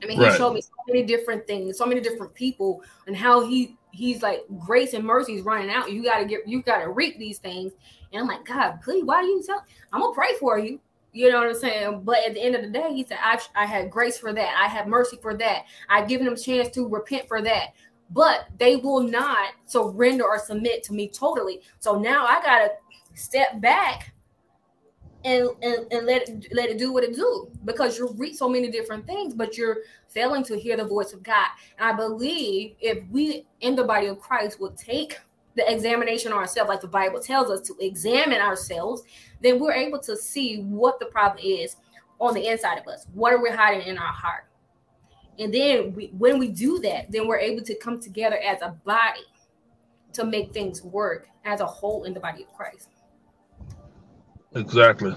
I 0.04 0.06
mean, 0.06 0.20
right. 0.20 0.32
he 0.32 0.38
showed 0.38 0.54
me 0.54 0.62
so 0.62 0.70
many 0.88 1.04
different 1.04 1.48
things, 1.48 1.78
so 1.78 1.86
many 1.86 2.02
different 2.02 2.34
people, 2.36 2.84
and 3.08 3.16
how 3.16 3.48
he 3.48 3.76
he's 3.98 4.22
like 4.22 4.44
grace 4.60 4.94
and 4.94 5.04
mercy 5.04 5.34
is 5.34 5.42
running 5.42 5.72
out. 5.72 5.92
You 5.92 6.04
gotta 6.04 6.26
get 6.26 6.48
you 6.48 6.62
gotta 6.62 6.90
reap 6.90 7.18
these 7.18 7.40
things. 7.40 7.74
And 8.14 8.22
I'm 8.22 8.28
like, 8.28 8.46
God, 8.46 8.80
please, 8.84 9.04
why 9.04 9.22
do 9.22 9.28
you 9.28 9.44
tell? 9.44 9.66
I'm 9.92 10.02
gonna 10.02 10.14
pray 10.14 10.34
for 10.40 10.60
you. 10.60 10.80
You 11.14 11.32
know 11.32 11.40
what 11.40 11.48
I'm 11.48 11.56
saying? 11.56 12.02
But 12.04 12.20
at 12.28 12.36
the 12.36 12.42
end 12.42 12.56
of 12.56 12.62
the 12.62 12.70
day, 12.70 12.94
he 12.94 13.04
said, 13.04 13.18
I, 13.22 13.42
I 13.56 13.66
had 13.66 13.90
grace 13.90 14.20
for 14.20 14.34
that. 14.34 14.56
I 14.62 14.68
have 14.68 14.88
mercy 14.88 15.18
for 15.20 15.34
that. 15.36 15.66
I've 15.90 16.08
given 16.08 16.26
them 16.26 16.36
a 16.36 16.38
chance 16.38 16.70
to 16.76 16.88
repent 16.88 17.28
for 17.28 17.42
that. 17.42 17.74
But 18.12 18.48
they 18.60 18.76
will 18.76 19.02
not 19.02 19.54
surrender 19.66 20.26
or 20.26 20.38
submit 20.38 20.84
to 20.84 20.94
me 20.94 21.10
totally. 21.10 21.62
So 21.80 21.98
now 21.98 22.26
I 22.26 22.40
gotta 22.42 22.70
step 23.16 23.60
back 23.60 24.14
and, 25.28 25.50
and, 25.62 25.92
and 25.92 26.06
let 26.06 26.30
it 26.30 26.48
let 26.54 26.70
it 26.70 26.78
do 26.78 26.94
what 26.94 27.04
it 27.04 27.14
do 27.14 27.52
because 27.66 27.98
you 27.98 28.14
read 28.16 28.36
so 28.36 28.48
many 28.48 28.72
different 28.72 29.06
things, 29.06 29.34
but 29.34 29.58
you're 29.58 29.80
failing 30.08 30.42
to 30.46 30.58
hear 30.58 30.78
the 30.78 30.86
voice 30.86 31.12
of 31.12 31.22
God. 31.22 31.48
And 31.78 31.90
I 31.90 31.94
believe 31.94 32.76
if 32.80 33.04
we 33.12 33.46
in 33.60 33.76
the 33.76 33.84
body 33.84 34.08
of 34.08 34.22
Christ 34.22 34.62
would 34.62 34.78
take 34.78 35.20
the 35.56 35.70
examination 35.70 36.32
ourselves, 36.32 36.70
like 36.70 36.80
the 36.80 36.88
Bible 36.88 37.20
tells 37.20 37.52
us 37.52 37.68
to 37.68 37.76
examine 37.82 38.40
ourselves, 38.40 39.04
then 39.42 39.60
we're 39.60 39.74
able 39.74 40.00
to 40.00 40.16
see 40.16 40.62
what 40.62 40.98
the 41.00 41.08
problem 41.08 41.44
is 41.44 41.76
on 42.22 42.34
the 42.34 42.48
inside 42.48 42.78
of 42.78 42.88
us. 42.88 43.06
What 43.14 43.34
are 43.34 43.44
we 43.44 43.50
hiding 43.50 43.86
in 43.86 43.98
our 43.98 44.14
heart? 44.14 44.46
And 45.40 45.54
then 45.54 45.94
we, 45.94 46.08
when 46.18 46.40
we 46.40 46.48
do 46.48 46.80
that, 46.80 47.12
then 47.12 47.28
we're 47.28 47.40
able 47.40 47.64
to 47.66 47.76
come 47.76 48.00
together 48.00 48.38
as 48.38 48.62
a 48.62 48.70
body 48.86 49.26
to 50.14 50.24
make 50.24 50.54
things 50.54 50.84
work 50.84 51.28
as 51.44 51.60
a 51.60 51.66
whole 51.66 52.06
in 52.06 52.14
the 52.14 52.20
body 52.20 52.44
of 52.44 52.54
Christ. 52.54 52.90
Exactly. 54.56 55.14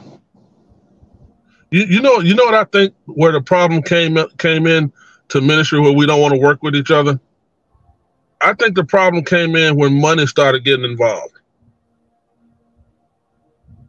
You, 1.70 1.84
you 1.84 2.02
know 2.02 2.20
you 2.20 2.34
know 2.34 2.44
what 2.44 2.54
I 2.54 2.64
think 2.64 2.94
where 3.06 3.32
the 3.32 3.40
problem 3.40 3.82
came 3.82 4.18
came 4.38 4.66
in 4.66 4.92
to 5.28 5.40
ministry 5.40 5.80
where 5.80 5.92
we 5.92 6.06
don't 6.06 6.20
want 6.20 6.34
to 6.34 6.40
work 6.40 6.62
with 6.62 6.74
each 6.74 6.90
other. 6.90 7.20
I 8.40 8.54
think 8.54 8.74
the 8.74 8.84
problem 8.84 9.24
came 9.24 9.54
in 9.56 9.76
when 9.76 10.00
money 10.00 10.26
started 10.26 10.64
getting 10.64 10.84
involved. 10.84 11.34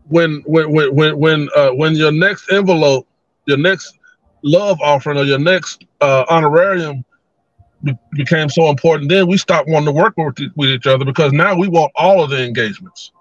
When 0.09 0.43
when 0.45 0.71
when 0.71 0.95
when 0.95 1.17
when, 1.17 1.49
uh, 1.55 1.71
when 1.71 1.95
your 1.95 2.11
next 2.11 2.51
envelope, 2.51 3.07
your 3.45 3.57
next 3.57 3.97
love 4.43 4.79
offering, 4.81 5.17
or 5.17 5.23
your 5.23 5.39
next 5.39 5.85
uh, 6.01 6.25
honorarium 6.29 7.03
be- 7.83 7.97
became 8.11 8.49
so 8.49 8.69
important, 8.69 9.09
then 9.09 9.27
we 9.27 9.37
stopped 9.37 9.69
wanting 9.69 9.87
to 9.87 9.91
work 9.91 10.15
with, 10.17 10.37
with 10.55 10.69
each 10.69 10.87
other 10.87 11.05
because 11.05 11.31
now 11.31 11.57
we 11.57 11.67
want 11.67 11.91
all 11.95 12.23
of 12.23 12.29
the 12.29 12.43
engagements. 12.43 13.11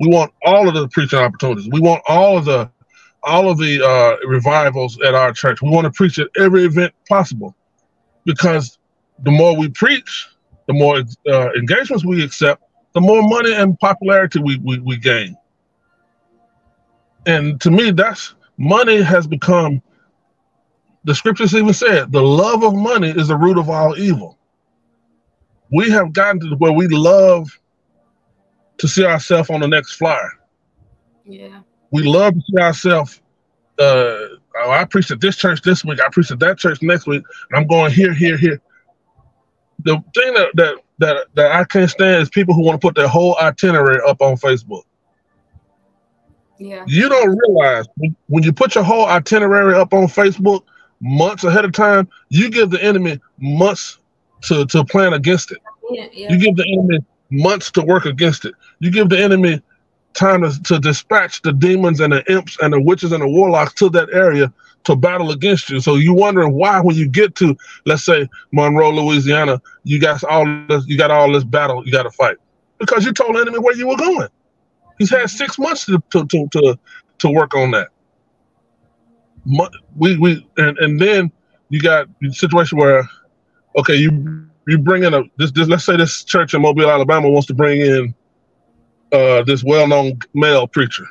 We 0.00 0.08
want 0.08 0.32
all 0.44 0.66
of 0.66 0.74
the 0.74 0.88
preaching 0.88 1.18
opportunities. 1.18 1.68
We 1.70 1.80
want 1.80 2.02
all 2.08 2.38
of 2.38 2.46
the 2.46 2.70
all 3.22 3.50
of 3.50 3.58
the 3.58 3.84
uh, 3.86 4.16
revivals 4.26 4.98
at 5.02 5.14
our 5.14 5.30
church. 5.30 5.60
We 5.60 5.68
want 5.68 5.84
to 5.84 5.90
preach 5.90 6.18
at 6.18 6.28
every 6.38 6.64
event 6.64 6.94
possible 7.06 7.54
because 8.24 8.78
the 9.24 9.30
more 9.30 9.54
we 9.54 9.68
preach, 9.68 10.26
the 10.66 10.72
more 10.72 11.02
uh, 11.28 11.52
engagements 11.52 12.02
we 12.02 12.24
accept, 12.24 12.62
the 12.94 13.00
more 13.02 13.22
money 13.22 13.52
and 13.52 13.78
popularity 13.78 14.40
we, 14.40 14.56
we, 14.64 14.78
we 14.78 14.96
gain. 14.96 15.36
And 17.26 17.60
to 17.60 17.70
me, 17.70 17.90
that's 17.90 18.34
money 18.56 19.02
has 19.02 19.26
become, 19.26 19.82
the 21.04 21.14
scriptures 21.14 21.54
even 21.54 21.74
said, 21.74 22.10
the 22.10 22.22
love 22.22 22.64
of 22.64 22.74
money 22.74 23.10
is 23.10 23.28
the 23.28 23.36
root 23.36 23.58
of 23.58 23.68
all 23.68 23.98
evil. 23.98 24.38
We 25.70 25.90
have 25.90 26.14
gotten 26.14 26.40
to 26.40 26.56
where 26.56 26.72
we 26.72 26.88
love 26.88 27.59
to 28.80 28.88
see 28.88 29.04
ourselves 29.04 29.50
on 29.50 29.60
the 29.60 29.68
next 29.68 29.92
flyer. 29.92 30.32
Yeah. 31.24 31.60
We 31.90 32.02
love 32.02 32.34
to 32.34 32.40
see 32.40 32.62
ourselves. 32.62 33.20
Uh, 33.78 34.40
oh, 34.56 34.70
I 34.70 34.84
preached 34.84 35.10
at 35.10 35.20
this 35.20 35.36
church 35.36 35.60
this 35.62 35.84
week. 35.84 36.00
I 36.00 36.08
preached 36.10 36.30
at 36.30 36.38
that 36.40 36.58
church 36.58 36.80
next 36.80 37.06
week, 37.06 37.22
and 37.50 37.60
I'm 37.60 37.66
going 37.66 37.92
here, 37.92 38.14
here, 38.14 38.38
here. 38.38 38.60
The 39.84 40.02
thing 40.14 40.34
that 40.34 40.48
that 40.54 40.74
that, 40.98 41.26
that 41.34 41.52
I 41.52 41.64
can't 41.64 41.90
stand 41.90 42.22
is 42.22 42.30
people 42.30 42.54
who 42.54 42.62
want 42.62 42.80
to 42.80 42.86
put 42.86 42.94
their 42.94 43.08
whole 43.08 43.36
itinerary 43.40 44.00
up 44.06 44.20
on 44.22 44.36
Facebook. 44.36 44.82
Yeah. 46.58 46.84
You 46.86 47.08
don't 47.08 47.38
realize 47.38 47.86
when, 48.26 48.42
you 48.42 48.52
put 48.52 48.74
your 48.74 48.84
whole 48.84 49.06
itinerary 49.06 49.74
up 49.74 49.94
on 49.94 50.04
Facebook 50.08 50.62
months 51.00 51.44
ahead 51.44 51.64
of 51.64 51.72
time, 51.72 52.06
you 52.28 52.50
give 52.50 52.68
the 52.68 52.82
enemy 52.82 53.18
months 53.38 53.98
to, 54.42 54.66
to 54.66 54.84
plan 54.84 55.14
against 55.14 55.52
it. 55.52 55.58
Yeah, 55.90 56.06
yeah. 56.12 56.30
You 56.30 56.38
give 56.38 56.56
the 56.56 56.70
enemy 56.70 56.98
months 57.30 57.70
to 57.72 57.82
work 57.82 58.04
against 58.06 58.44
it. 58.44 58.54
You 58.78 58.90
give 58.90 59.08
the 59.08 59.20
enemy 59.20 59.62
time 60.14 60.42
to, 60.42 60.62
to 60.64 60.78
dispatch 60.78 61.42
the 61.42 61.52
demons 61.52 62.00
and 62.00 62.12
the 62.12 62.30
imps 62.30 62.58
and 62.60 62.72
the 62.72 62.80
witches 62.80 63.12
and 63.12 63.22
the 63.22 63.28
warlocks 63.28 63.74
to 63.74 63.88
that 63.90 64.08
area 64.12 64.52
to 64.84 64.96
battle 64.96 65.30
against 65.30 65.70
you. 65.70 65.80
So 65.80 65.96
you 65.96 66.14
wondering 66.14 66.52
why 66.52 66.80
when 66.80 66.96
you 66.96 67.08
get 67.08 67.34
to, 67.36 67.56
let's 67.86 68.04
say 68.04 68.28
Monroe, 68.52 68.90
Louisiana, 68.90 69.60
you 69.84 70.00
got 70.00 70.24
all 70.24 70.46
this, 70.68 70.86
you 70.86 70.96
got 70.96 71.10
all 71.10 71.30
this 71.32 71.44
battle 71.44 71.84
you 71.84 71.92
got 71.92 72.04
to 72.04 72.10
fight 72.10 72.36
because 72.78 73.04
you 73.04 73.12
told 73.12 73.36
the 73.36 73.40
enemy 73.40 73.58
where 73.58 73.76
you 73.76 73.86
were 73.86 73.96
going. 73.96 74.28
He's 74.98 75.10
had 75.10 75.30
six 75.30 75.58
months 75.58 75.86
to 75.86 76.02
to 76.10 76.26
to 76.26 76.48
to, 76.52 76.78
to 77.18 77.30
work 77.30 77.54
on 77.54 77.70
that. 77.72 77.88
We 79.96 80.16
we 80.18 80.46
and 80.56 80.76
and 80.78 81.00
then 81.00 81.32
you 81.70 81.80
got 81.80 82.08
a 82.22 82.32
situation 82.32 82.78
where, 82.78 83.08
okay, 83.78 83.94
you 83.94 84.49
you 84.66 84.78
bring 84.78 85.04
in 85.04 85.14
a 85.14 85.22
this, 85.36 85.50
this 85.52 85.68
let's 85.68 85.84
say 85.84 85.96
this 85.96 86.24
church 86.24 86.54
in 86.54 86.62
Mobile, 86.62 86.90
Alabama 86.90 87.28
wants 87.28 87.46
to 87.48 87.54
bring 87.54 87.80
in 87.80 88.14
uh, 89.12 89.42
this 89.42 89.64
well-known 89.64 90.18
male 90.34 90.66
preacher, 90.66 91.06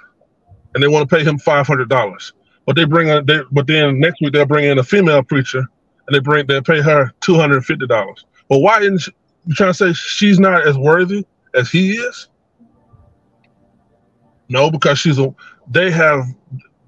and 0.74 0.84
they 0.84 0.88
want 0.88 1.10
to 1.10 1.16
pay 1.16 1.24
him 1.24 1.38
five 1.38 1.68
hundred 1.68 1.90
dollars. 1.90 2.34
But 2.66 2.76
they 2.76 2.86
bring 2.86 3.10
a, 3.10 3.22
they, 3.22 3.40
but 3.52 3.68
then 3.68 4.00
next 4.00 4.22
week 4.22 4.34
they'll 4.34 4.46
bring 4.46 4.66
in 4.66 4.78
a 4.78 4.84
female 4.84 5.24
preacher, 5.24 5.60
and 5.60 6.16
they 6.16 6.20
bring 6.20 6.46
they 6.48 6.62
pay 6.62 6.82
her 6.82 7.12
two 7.22 7.36
hundred 7.36 7.56
and 7.56 7.66
fifty 7.66 7.88
dollars. 7.88 8.26
But 8.48 8.60
why 8.60 8.80
isn't 8.82 9.00
she, 9.00 9.12
you 9.46 9.56
trying 9.56 9.72
to 9.72 9.74
say 9.74 9.94
she's 9.94 10.40
not 10.40 10.68
as 10.68 10.78
worthy 10.78 11.26
as 11.56 11.72
he 11.72 11.94
is? 11.94 12.30
No, 14.50 14.70
because 14.72 15.00
she's 15.00 15.20
a. 15.20 15.34
They 15.72 15.92
have, 15.92 16.24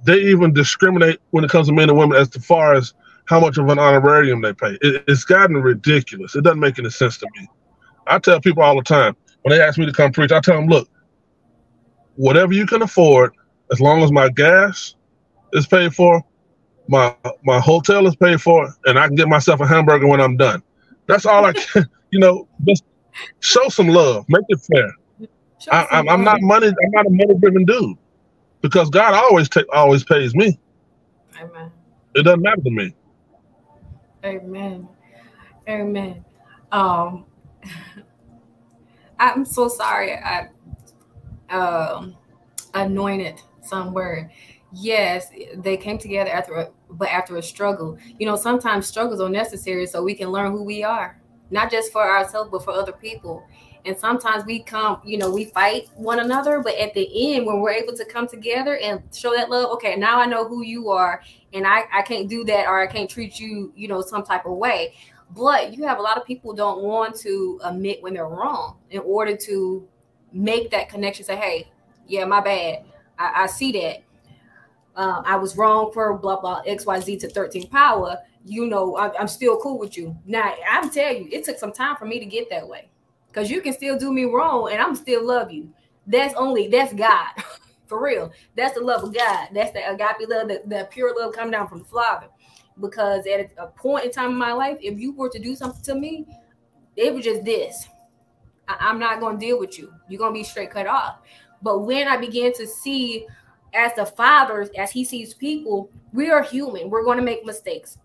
they 0.04 0.18
even 0.22 0.54
discriminate 0.54 1.20
when 1.30 1.44
it 1.44 1.52
comes 1.52 1.68
to 1.68 1.74
men 1.74 1.90
and 1.90 1.98
women 1.98 2.18
as 2.18 2.30
far 2.30 2.74
as 2.74 2.94
how 3.32 3.40
much 3.40 3.58
of 3.58 3.70
an 3.70 3.80
honorarium 3.80 4.42
they 4.42 4.54
pay. 4.54 4.78
It, 4.82 5.06
it's 5.08 5.24
gotten 5.24 5.56
ridiculous. 5.56 6.36
It 6.36 6.44
doesn't 6.44 6.60
make 6.60 6.78
any 6.78 6.90
sense 6.90 7.18
to 7.20 7.28
me. 7.38 7.48
I 8.06 8.20
tell 8.20 8.42
people 8.42 8.62
all 8.62 8.76
the 8.76 8.84
time 8.84 9.16
when 9.44 9.56
they 9.58 9.64
ask 9.64 9.80
me 9.80 9.86
to 9.86 9.94
come 9.94 10.12
preach, 10.12 10.34
I 10.34 10.42
tell 10.42 10.58
them, 10.58 10.68
look, 10.68 10.90
whatever 12.16 12.52
you 12.54 12.66
can 12.66 12.82
afford, 12.82 13.32
as 13.72 13.80
long 13.80 14.04
as 14.04 14.12
my 14.12 14.28
gas 14.28 14.96
is 15.54 15.66
paid 15.66 15.96
for, 15.96 16.22
my 16.90 17.16
my 17.46 17.60
hotel 17.62 18.06
is 18.06 18.18
paid 18.18 18.42
for, 18.42 18.68
and 18.86 19.00
I 19.00 19.08
can 19.08 19.16
get 19.16 19.30
myself 19.30 19.62
a 19.62 19.68
hamburger 19.68 20.08
when 20.08 20.20
I'm 20.20 20.36
done. 20.36 20.62
That's 21.08 21.26
all 21.26 21.46
I 21.46 21.54
can. 21.54 21.90
You 22.14 22.20
know, 22.20 22.46
just 22.68 22.84
show 23.40 23.70
some 23.70 23.88
love, 23.88 24.26
make 24.28 24.44
it 24.50 24.60
fair. 24.60 24.92
I, 25.72 25.88
I'm, 25.92 26.10
I'm 26.10 26.24
not 26.26 26.42
money. 26.42 26.68
I'm 26.68 26.92
not 26.92 27.06
a 27.06 27.10
money 27.10 27.36
driven 27.40 27.64
dude 27.64 27.98
because 28.62 28.90
God 28.90 29.14
always 29.14 29.48
take 29.48 29.66
always 29.72 30.04
pays 30.04 30.36
me. 30.36 30.60
Amen. 31.40 31.72
It 32.16 32.24
doesn't 32.24 32.42
matter 32.42 32.62
to 32.62 32.70
me. 32.70 32.94
Amen. 34.24 34.88
Amen. 35.68 36.26
Um, 36.72 37.26
I'm 39.20 39.46
so 39.46 39.68
sorry. 39.68 40.14
I 40.14 40.50
um 41.50 42.16
anointed 42.74 43.42
some 43.62 43.94
word. 43.94 44.30
Yes, 44.74 45.30
they 45.58 45.76
came 45.76 45.98
together 45.98 46.30
after, 46.32 46.54
a, 46.54 46.70
but 46.90 47.10
after 47.10 47.36
a 47.38 47.44
struggle. 47.44 47.98
You 48.20 48.26
know, 48.26 48.38
sometimes 48.38 48.88
struggles 48.88 49.20
are 49.20 49.30
necessary 49.30 49.86
so 49.86 50.02
we 50.02 50.16
can 50.16 50.30
learn 50.30 50.52
who 50.52 50.64
we 50.64 50.82
are, 50.84 51.20
not 51.50 51.70
just 51.70 51.92
for 51.92 52.02
ourselves 52.10 52.50
but 52.52 52.64
for 52.64 52.72
other 52.72 52.94
people. 52.94 53.44
And 53.86 53.98
sometimes 53.98 54.46
we 54.46 54.62
come, 54.62 55.02
you 55.04 55.18
know, 55.18 55.32
we 55.32 55.46
fight 55.46 55.90
one 55.96 56.20
another, 56.20 56.60
but 56.60 56.76
at 56.76 56.94
the 56.94 57.36
end, 57.36 57.46
when 57.46 57.62
we're 57.62 57.72
able 57.72 57.94
to 57.94 58.06
come 58.06 58.28
together 58.28 58.78
and 58.78 59.02
show 59.14 59.34
that 59.36 59.50
love, 59.50 59.72
okay, 59.72 59.96
now 59.96 60.20
I 60.20 60.26
know 60.26 60.48
who 60.48 60.64
you 60.64 60.90
are, 60.90 61.22
and 61.54 61.66
I, 61.66 61.86
I 61.92 62.02
can't 62.04 62.30
do 62.30 62.44
that 62.46 62.68
or 62.68 62.80
I 62.80 62.88
can't 62.88 63.10
treat 63.10 63.40
you, 63.40 63.74
you 63.76 63.88
know, 63.88 64.02
some 64.02 64.24
type 64.24 64.46
of 64.46 64.54
way. 64.54 64.94
But 65.36 65.76
you 65.76 65.84
have 65.86 65.98
a 65.98 66.02
lot 66.02 66.18
of 66.18 66.26
people 66.26 66.54
don't 66.54 66.84
want 66.84 67.16
to 67.22 67.60
admit 67.64 68.04
when 68.04 68.14
they're 68.14 68.28
wrong 68.28 68.78
in 68.90 69.00
order 69.00 69.36
to 69.38 69.88
make 70.32 70.70
that 70.72 70.90
connection. 70.90 71.26
Say, 71.26 71.38
hey, 71.38 71.72
yeah, 72.08 72.26
my 72.26 72.42
bad. 72.42 72.84
I, 73.18 73.44
I 73.44 73.48
see 73.48 73.72
that. 73.72 74.04
Uh, 74.94 75.22
I 75.26 75.38
was 75.38 75.56
wrong 75.56 75.92
for 75.94 76.18
blah 76.18 76.42
blah 76.42 76.62
X 76.66 76.86
Y 76.86 77.00
Z 77.00 77.18
to 77.20 77.30
13 77.30 77.70
power. 77.70 78.18
You 78.44 78.68
know, 78.68 78.98
I, 78.98 79.18
I'm 79.18 79.30
still 79.30 79.58
cool 79.62 79.80
with 79.80 79.98
you. 79.98 80.18
Now, 80.26 80.54
I'm 80.70 80.90
telling 80.90 81.24
you, 81.24 81.30
it 81.32 81.46
took 81.46 81.58
some 81.58 81.72
time 81.72 81.96
for 81.96 82.06
me 82.06 82.20
to 82.20 82.26
get 82.26 82.50
that 82.50 82.68
way 82.68 82.91
because 83.32 83.50
you 83.50 83.62
can 83.62 83.74
still 83.74 83.98
do 83.98 84.12
me 84.12 84.26
wrong 84.26 84.70
and 84.72 84.82
I'm 84.82 84.96
still 84.96 85.26
love 85.26 85.52
you. 85.52 85.74
That's 86.06 86.34
only 86.36 86.68
that's 86.68 86.94
God. 86.94 87.30
For 87.88 88.02
real. 88.02 88.32
That's 88.56 88.76
the 88.76 88.82
love 88.82 89.04
of 89.04 89.14
God. 89.14 89.50
That's 89.54 89.72
the 89.72 89.90
agape 89.90 90.30
love, 90.30 90.48
the, 90.48 90.62
the 90.66 90.88
pure 90.92 91.14
love 91.18 91.34
coming 91.34 91.52
down 91.52 91.68
from 91.68 91.80
the 91.80 91.86
Father. 91.86 92.28
Because 92.80 93.28
at 93.28 93.52
a 93.58 93.68
point 93.68 94.06
in 94.06 94.12
time 94.12 94.32
in 94.32 94.38
my 94.38 94.54
life, 94.54 94.78
if 94.82 94.98
you 94.98 95.14
were 95.14 95.30
to 95.30 95.40
do 95.40 95.56
something 95.56 95.84
to 95.84 95.96
me, 95.96 96.26
it 96.96 97.14
was 97.14 97.26
just 97.26 97.44
this. 97.44 97.90
I, 98.68 98.90
am 98.90 98.98
not 98.98 99.20
going 99.20 99.38
to 99.38 99.46
deal 99.46 99.60
with 99.60 99.78
you. 99.78 99.94
You're 100.08 100.20
going 100.20 100.34
to 100.34 100.40
be 100.40 100.44
straight 100.44 100.72
cut 100.72 100.88
off. 100.88 101.20
But 101.62 101.80
when 101.80 102.08
I 102.08 102.16
began 102.16 102.54
to 102.54 102.66
see 102.66 103.28
as 103.74 103.94
the 103.96 104.06
Father, 104.06 104.70
as 104.78 104.92
He 104.92 105.04
sees 105.04 105.34
people, 105.34 105.92
we 106.14 106.30
are 106.30 106.44
human. 106.44 106.90
We're 106.90 107.04
going 107.04 107.18
to 107.18 107.24
make 107.24 107.46
mistakes. 107.46 107.98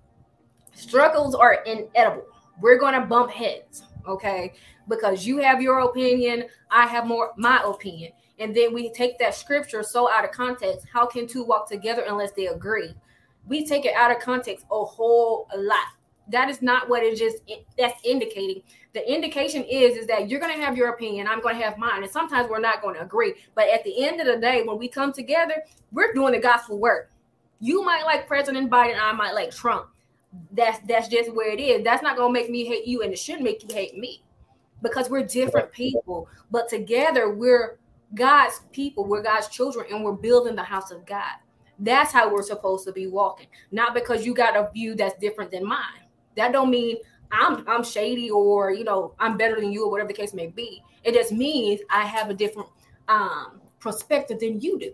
Struggles 0.75 1.37
are 1.37 1.63
inedible. 1.65 2.25
We're 2.61 2.79
going 2.79 3.01
to 3.01 3.07
bump 3.07 3.31
heads. 3.31 3.85
Okay 4.09 4.53
because 4.89 5.27
you 5.27 5.39
have 5.39 5.61
your 5.61 5.81
opinion, 5.81 6.45
I 6.71 6.87
have 6.87 7.07
more 7.07 7.33
my 7.37 7.63
opinion. 7.65 8.13
And 8.39 8.55
then 8.55 8.75
we 8.75 8.93
take 8.93 9.19
that 9.19 9.35
scripture 9.35 9.83
so 9.83 10.11
out 10.11 10.25
of 10.25 10.31
context. 10.31 10.87
How 10.93 11.07
can 11.07 11.27
two 11.27 11.45
walk 11.45 11.69
together 11.69 12.05
unless 12.07 12.33
they 12.33 12.49
agree? 12.49 12.95
We 13.47 13.67
take 13.67 13.85
it 13.85 13.95
out 13.95 14.11
of 14.11 14.21
context 14.21 14.67
a 14.71 14.85
whole 14.85 15.49
lot. 15.57 15.87
That 16.29 16.51
is 16.51 16.61
not 16.61 16.89
what 16.89 17.05
it 17.05 17.17
just 17.17 17.37
that's 17.79 17.99
indicating. 18.05 18.63
The 18.95 19.13
indication 19.13 19.63
is 19.65 19.97
is 19.97 20.07
that 20.09 20.29
you're 20.29 20.41
going 20.41 20.55
to 20.55 20.65
have 20.65 20.77
your 20.77 20.89
opinion, 20.89 21.29
I'm 21.29 21.41
going 21.41 21.57
to 21.57 21.63
have 21.63 21.79
mine, 21.79 22.03
and 22.03 22.11
sometimes 22.11 22.51
we're 22.51 22.59
not 22.59 22.83
going 22.83 22.97
to 22.97 23.03
agree. 23.03 23.35
But 23.55 23.69
at 23.69 23.85
the 23.85 24.05
end 24.05 24.21
of 24.21 24.27
the 24.27 24.37
day, 24.37 24.63
when 24.63 24.79
we 24.79 24.89
come 24.89 25.13
together, 25.13 25.63
we're 25.93 26.13
doing 26.13 26.33
the 26.33 26.41
gospel 26.41 26.79
work. 26.79 27.11
You 27.61 27.85
might 27.85 28.05
like 28.05 28.27
President 28.27 28.71
Biden, 28.71 28.99
I 29.01 29.13
might 29.13 29.35
like 29.35 29.53
Trump. 29.53 29.89
That's 30.51 30.81
that's 30.89 31.09
just 31.09 31.33
where 31.33 31.51
it 31.51 31.61
is. 31.61 31.85
That's 31.85 32.03
not 32.03 32.17
going 32.17 32.35
to 32.35 32.41
make 32.41 32.51
me 32.51 32.65
hate 32.65 32.87
you, 32.87 33.03
and 33.03 33.13
it 33.13 33.19
shouldn't 33.19 33.45
make 33.45 33.63
you 33.63 33.73
hate 33.73 33.97
me 33.97 34.23
because 34.87 35.11
we're 35.11 35.25
different 35.25 35.73
people, 35.73 36.29
but 36.51 36.69
together 36.69 37.31
we're 37.31 37.79
God's 38.15 38.61
people, 38.73 39.05
we're 39.05 39.23
God's 39.23 39.49
children, 39.49 39.87
and 39.91 40.05
we're 40.05 40.13
building 40.13 40.55
the 40.55 40.63
house 40.63 40.91
of 40.91 41.05
God. 41.07 41.35
That's 41.79 42.13
how 42.13 42.33
we're 42.33 42.43
supposed 42.43 42.87
to 42.87 42.93
be 42.93 43.07
walking, 43.07 43.49
not 43.71 43.95
because 43.95 44.25
you 44.25 44.35
got 44.35 44.57
a 44.57 44.71
view 44.73 44.95
that's 44.95 45.19
different 45.19 45.51
than 45.51 45.65
mine. 45.65 46.05
That 46.37 46.53
don't 46.53 46.71
mean 46.71 46.99
I'm 47.33 47.67
I'm 47.69 47.83
shady 47.83 48.31
or 48.31 48.73
you 48.73 48.85
know 48.85 49.15
I'm 49.19 49.37
better 49.37 49.61
than 49.61 49.73
you 49.73 49.85
or 49.85 49.91
whatever 49.91 50.09
the 50.09 50.15
case 50.15 50.33
may 50.33 50.47
be. 50.47 50.83
It 51.05 51.15
just 51.15 51.33
means 51.33 51.81
I 51.91 52.07
have 52.07 52.31
a 52.31 52.35
different 52.35 52.69
um 53.09 53.61
perspective 53.81 54.41
than 54.41 54.61
you 54.61 54.79
do. 54.79 54.93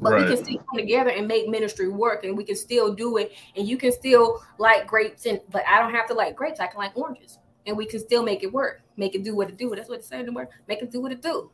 But 0.00 0.12
right. 0.12 0.22
we 0.22 0.34
can 0.34 0.44
still 0.44 0.58
come 0.58 0.78
together 0.78 1.10
and 1.10 1.26
make 1.26 1.48
ministry 1.48 1.88
work 1.88 2.24
and 2.24 2.36
we 2.36 2.44
can 2.44 2.54
still 2.54 2.94
do 2.94 3.16
it. 3.16 3.32
And 3.56 3.66
you 3.66 3.76
can 3.76 3.90
still 3.90 4.42
like 4.58 4.86
grapes 4.86 5.26
and 5.26 5.40
but 5.50 5.64
I 5.66 5.80
don't 5.80 5.92
have 5.92 6.06
to 6.08 6.14
like 6.14 6.36
grapes, 6.36 6.60
I 6.60 6.66
can 6.66 6.78
like 6.78 6.96
oranges. 6.96 7.38
And 7.66 7.76
we 7.76 7.86
can 7.86 8.00
still 8.00 8.22
make 8.22 8.42
it 8.42 8.52
work, 8.52 8.82
make 8.96 9.14
it 9.14 9.24
do 9.24 9.36
what 9.36 9.48
it 9.48 9.58
do. 9.58 9.74
That's 9.74 9.88
what 9.88 9.98
it's 9.98 10.08
saying 10.08 10.26
the 10.26 10.32
word. 10.32 10.48
Make 10.68 10.82
it 10.82 10.90
do 10.90 11.00
what 11.00 11.12
it 11.12 11.22
do. 11.22 11.50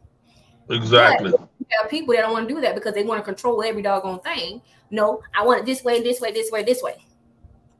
Exactly. 0.71 1.33
But 1.33 1.49
have 1.81 1.91
people 1.91 2.15
that 2.15 2.23
don't 2.23 2.33
want 2.33 2.49
to 2.49 2.55
do 2.55 2.61
that 2.61 2.75
because 2.75 2.95
they 2.95 3.03
want 3.03 3.21
to 3.21 3.25
control 3.25 3.63
every 3.63 3.83
doggone 3.83 4.21
thing. 4.21 4.63
No, 4.91 5.21
I 5.37 5.45
want 5.45 5.61
it 5.61 5.67
this 5.67 5.83
way, 5.83 6.03
this 6.03 6.21
way, 6.21 6.33
this 6.33 6.51
way, 6.51 6.63
this 6.63 6.83
way. 6.83 7.05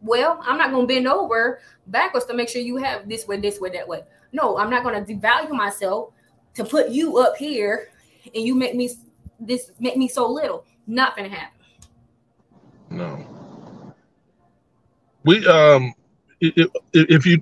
Well, 0.03 0.41
I'm 0.43 0.59
not 0.59 0.71
going 0.71 0.87
to 0.87 0.95
bend 0.95 1.07
over 1.07 1.61
backwards 1.87 2.27
to 2.27 2.35
make 2.35 2.49
sure 2.49 2.61
you 2.61 2.77
have 2.77 3.09
this 3.09 3.27
way, 3.27 3.39
this 3.39 3.61
way, 3.61 3.71
that 3.71 3.87
way. 3.87 4.03
No, 4.33 4.59
I'm 4.59 4.69
not 4.69 4.83
going 4.83 5.03
to 5.03 5.15
devalue 5.15 5.51
myself 5.51 6.11
to 6.55 6.65
put 6.65 6.89
you 6.89 7.19
up 7.19 7.37
here 7.37 7.89
and 8.35 8.45
you 8.45 8.55
make 8.55 8.75
me 8.75 8.91
this 9.41 9.73
make 9.79 9.97
me 9.97 10.09
so 10.09 10.29
little. 10.29 10.65
Not 10.87 11.17
gonna 11.17 11.29
happen. 11.29 11.59
No. 12.91 13.95
We 15.25 15.47
um 15.47 15.95
if, 16.41 16.69
if 16.93 17.27
you 17.27 17.41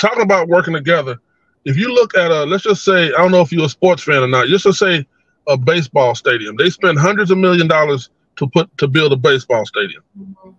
talking 0.00 0.22
about 0.22 0.48
working 0.48 0.74
together, 0.74 1.20
if 1.64 1.76
you 1.76 1.92
look 1.92 2.16
at 2.16 2.30
a 2.30 2.44
let's 2.44 2.64
just 2.64 2.84
say 2.84 3.06
I 3.06 3.18
don't 3.18 3.30
know 3.30 3.42
if 3.42 3.52
you're 3.52 3.66
a 3.66 3.68
sports 3.68 4.02
fan 4.02 4.22
or 4.22 4.28
not, 4.28 4.46
just 4.46 4.64
to 4.64 4.72
say 4.72 5.06
a 5.46 5.56
baseball 5.56 6.14
stadium. 6.14 6.56
They 6.56 6.70
spend 6.70 6.98
hundreds 6.98 7.30
of 7.30 7.38
million 7.38 7.68
dollars 7.68 8.10
to 8.36 8.48
put 8.48 8.76
to 8.78 8.88
build 8.88 9.12
a 9.12 9.16
baseball 9.16 9.64
stadium. 9.66 10.02
Mm-hmm. 10.18 10.50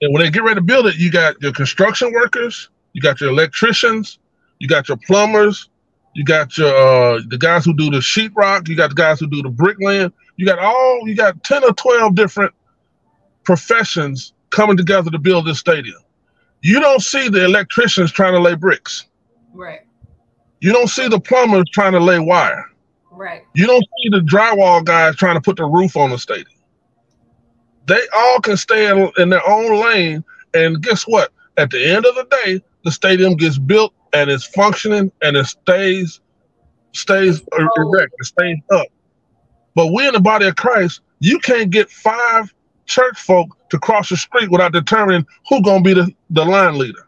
And 0.00 0.12
when 0.12 0.22
they 0.22 0.30
get 0.30 0.42
ready 0.42 0.56
to 0.56 0.62
build 0.62 0.86
it, 0.86 0.96
you 0.96 1.10
got 1.10 1.40
your 1.42 1.52
construction 1.52 2.12
workers, 2.12 2.68
you 2.92 3.00
got 3.00 3.20
your 3.20 3.30
electricians, 3.30 4.18
you 4.58 4.68
got 4.68 4.88
your 4.88 4.96
plumbers, 4.98 5.70
you 6.14 6.24
got 6.24 6.56
your 6.56 6.74
uh, 6.74 7.20
the 7.28 7.38
guys 7.38 7.64
who 7.64 7.74
do 7.74 7.90
the 7.90 7.98
sheetrock, 7.98 8.68
you 8.68 8.76
got 8.76 8.90
the 8.90 8.96
guys 8.96 9.20
who 9.20 9.26
do 9.28 9.42
the 9.42 9.50
bricklaying, 9.50 10.12
you 10.36 10.46
got 10.46 10.58
all 10.58 11.02
you 11.06 11.14
got 11.14 11.42
10 11.44 11.64
or 11.64 11.72
12 11.72 12.14
different 12.14 12.52
professions 13.44 14.32
coming 14.50 14.76
together 14.76 15.10
to 15.10 15.18
build 15.18 15.46
this 15.46 15.58
stadium. 15.58 16.00
You 16.62 16.80
don't 16.80 17.02
see 17.02 17.28
the 17.28 17.44
electricians 17.44 18.12
trying 18.12 18.32
to 18.32 18.40
lay 18.40 18.54
bricks. 18.54 19.06
Right. 19.52 19.80
You 20.60 20.72
don't 20.72 20.88
see 20.88 21.08
the 21.08 21.20
plumbers 21.20 21.68
trying 21.72 21.92
to 21.92 22.00
lay 22.00 22.18
wire. 22.18 22.64
Right. 23.10 23.42
You 23.54 23.66
don't 23.66 23.84
see 24.02 24.08
the 24.10 24.20
drywall 24.20 24.84
guys 24.84 25.16
trying 25.16 25.34
to 25.34 25.40
put 25.40 25.56
the 25.56 25.64
roof 25.64 25.96
on 25.96 26.10
the 26.10 26.18
stadium. 26.18 26.46
They 27.86 28.00
all 28.14 28.40
can 28.40 28.56
stay 28.56 28.90
in, 28.90 29.10
in 29.18 29.28
their 29.30 29.46
own 29.48 29.80
lane. 29.80 30.24
And 30.54 30.82
guess 30.82 31.04
what? 31.04 31.32
At 31.56 31.70
the 31.70 31.84
end 31.84 32.06
of 32.06 32.14
the 32.14 32.26
day, 32.44 32.62
the 32.84 32.90
stadium 32.90 33.34
gets 33.34 33.58
built 33.58 33.92
and 34.12 34.30
it's 34.30 34.46
functioning 34.46 35.12
and 35.22 35.36
it 35.36 35.46
stays 35.46 36.20
stays 36.92 37.42
oh. 37.52 37.68
erect, 37.76 38.14
it 38.18 38.26
stays 38.26 38.58
up. 38.72 38.86
But 39.74 39.92
we 39.92 40.06
in 40.06 40.14
the 40.14 40.20
body 40.20 40.46
of 40.46 40.56
Christ, 40.56 41.00
you 41.20 41.38
can't 41.40 41.70
get 41.70 41.90
five 41.90 42.52
church 42.86 43.18
folk 43.18 43.57
to 43.70 43.78
cross 43.78 44.08
the 44.08 44.16
street 44.16 44.50
without 44.50 44.72
determining 44.72 45.26
who's 45.48 45.62
gonna 45.62 45.82
be 45.82 45.94
the, 45.94 46.12
the 46.30 46.44
line 46.44 46.78
leader. 46.78 47.06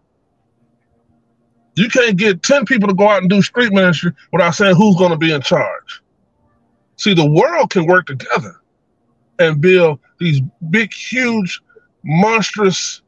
You 1.76 1.88
can't 1.88 2.16
get 2.16 2.42
10 2.42 2.66
people 2.66 2.88
to 2.88 2.94
go 2.94 3.08
out 3.08 3.22
and 3.22 3.30
do 3.30 3.40
street 3.42 3.72
ministry 3.72 4.12
without 4.32 4.54
saying 4.54 4.76
who's 4.76 4.96
gonna 4.96 5.16
be 5.16 5.32
in 5.32 5.40
charge. 5.40 6.02
See, 6.96 7.14
the 7.14 7.24
world 7.24 7.70
can 7.70 7.86
work 7.86 8.06
together 8.06 8.60
and 9.38 9.60
build 9.60 9.98
these 10.18 10.40
big, 10.68 10.92
huge, 10.92 11.60
monstrous 12.04 13.00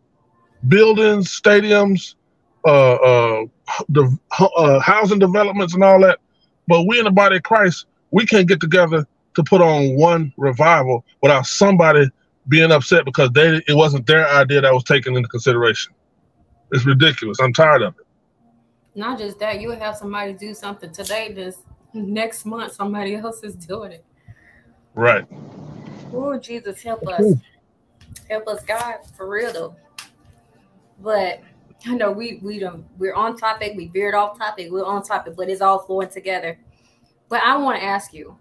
buildings, 0.68 1.28
stadiums, 1.28 2.14
uh, 2.64 2.94
uh, 2.94 3.44
the 3.88 4.18
uh, 4.38 4.80
housing 4.80 5.18
developments 5.18 5.74
and 5.74 5.84
all 5.84 6.00
that. 6.00 6.18
But 6.68 6.86
we 6.86 6.98
in 6.98 7.04
the 7.04 7.10
body 7.10 7.36
of 7.36 7.42
Christ, 7.42 7.86
we 8.10 8.24
can't 8.24 8.48
get 8.48 8.60
together 8.60 9.06
to 9.34 9.44
put 9.44 9.60
on 9.60 9.96
one 9.96 10.32
revival 10.36 11.04
without 11.22 11.46
somebody 11.46 12.10
being 12.48 12.72
upset 12.72 13.04
because 13.04 13.30
they 13.30 13.62
it 13.68 13.74
wasn't 13.74 14.06
their 14.06 14.28
idea 14.28 14.60
that 14.60 14.72
was 14.72 14.84
taken 14.84 15.16
into 15.16 15.28
consideration. 15.28 15.92
It's 16.72 16.84
ridiculous. 16.84 17.38
I'm 17.40 17.52
tired 17.52 17.82
of 17.82 17.94
it. 17.98 18.06
Not 18.94 19.18
just 19.18 19.38
that, 19.38 19.60
you 19.60 19.68
would 19.68 19.78
have 19.78 19.96
somebody 19.96 20.32
do 20.32 20.54
something 20.54 20.90
today. 20.90 21.32
This 21.32 21.58
next 21.94 22.44
month, 22.44 22.72
somebody 22.72 23.14
else 23.16 23.42
is 23.42 23.54
doing 23.54 23.92
it. 23.92 24.04
Right. 24.94 25.26
Oh, 26.12 26.38
Jesus, 26.38 26.82
help 26.82 27.06
us. 27.08 27.34
Help 28.28 28.48
us, 28.48 28.62
God, 28.64 28.96
for 29.16 29.28
real 29.28 29.52
though. 29.52 29.76
But 31.00 31.40
I 31.86 31.94
know 31.94 32.12
we 32.12 32.38
we 32.42 32.58
don't 32.58 32.84
we're 32.98 33.14
on 33.14 33.36
topic, 33.36 33.74
we 33.76 33.88
veered 33.88 34.14
off 34.14 34.38
topic, 34.38 34.70
we're 34.70 34.84
on 34.84 35.02
topic, 35.02 35.34
but 35.36 35.48
it's 35.48 35.60
all 35.60 35.80
flowing 35.80 36.08
together. 36.08 36.58
But 37.28 37.42
I 37.42 37.56
want 37.56 37.78
to 37.78 37.84
ask 37.84 38.12
you. 38.12 38.36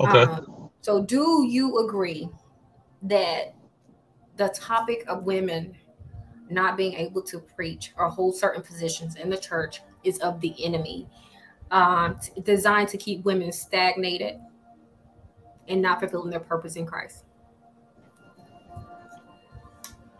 Okay. 0.00 0.22
Um, 0.22 0.70
so 0.80 1.02
do 1.02 1.44
you 1.46 1.86
agree 1.86 2.28
that 3.02 3.54
the 4.36 4.48
topic 4.48 5.04
of 5.08 5.24
women 5.24 5.76
not 6.50 6.76
being 6.76 6.94
able 6.94 7.22
to 7.22 7.38
preach 7.38 7.92
or 7.96 8.08
hold 8.08 8.36
certain 8.36 8.62
positions 8.62 9.16
in 9.16 9.28
the 9.28 9.36
church 9.36 9.80
is 10.04 10.18
of 10.18 10.40
the 10.40 10.54
enemy, 10.64 11.08
um, 11.70 12.18
designed 12.44 12.88
to 12.88 12.96
keep 12.96 13.24
women 13.24 13.52
stagnated 13.52 14.38
and 15.68 15.82
not 15.82 16.00
fulfilling 16.00 16.30
their 16.30 16.40
purpose 16.40 16.76
in 16.76 16.86
Christ? 16.86 17.24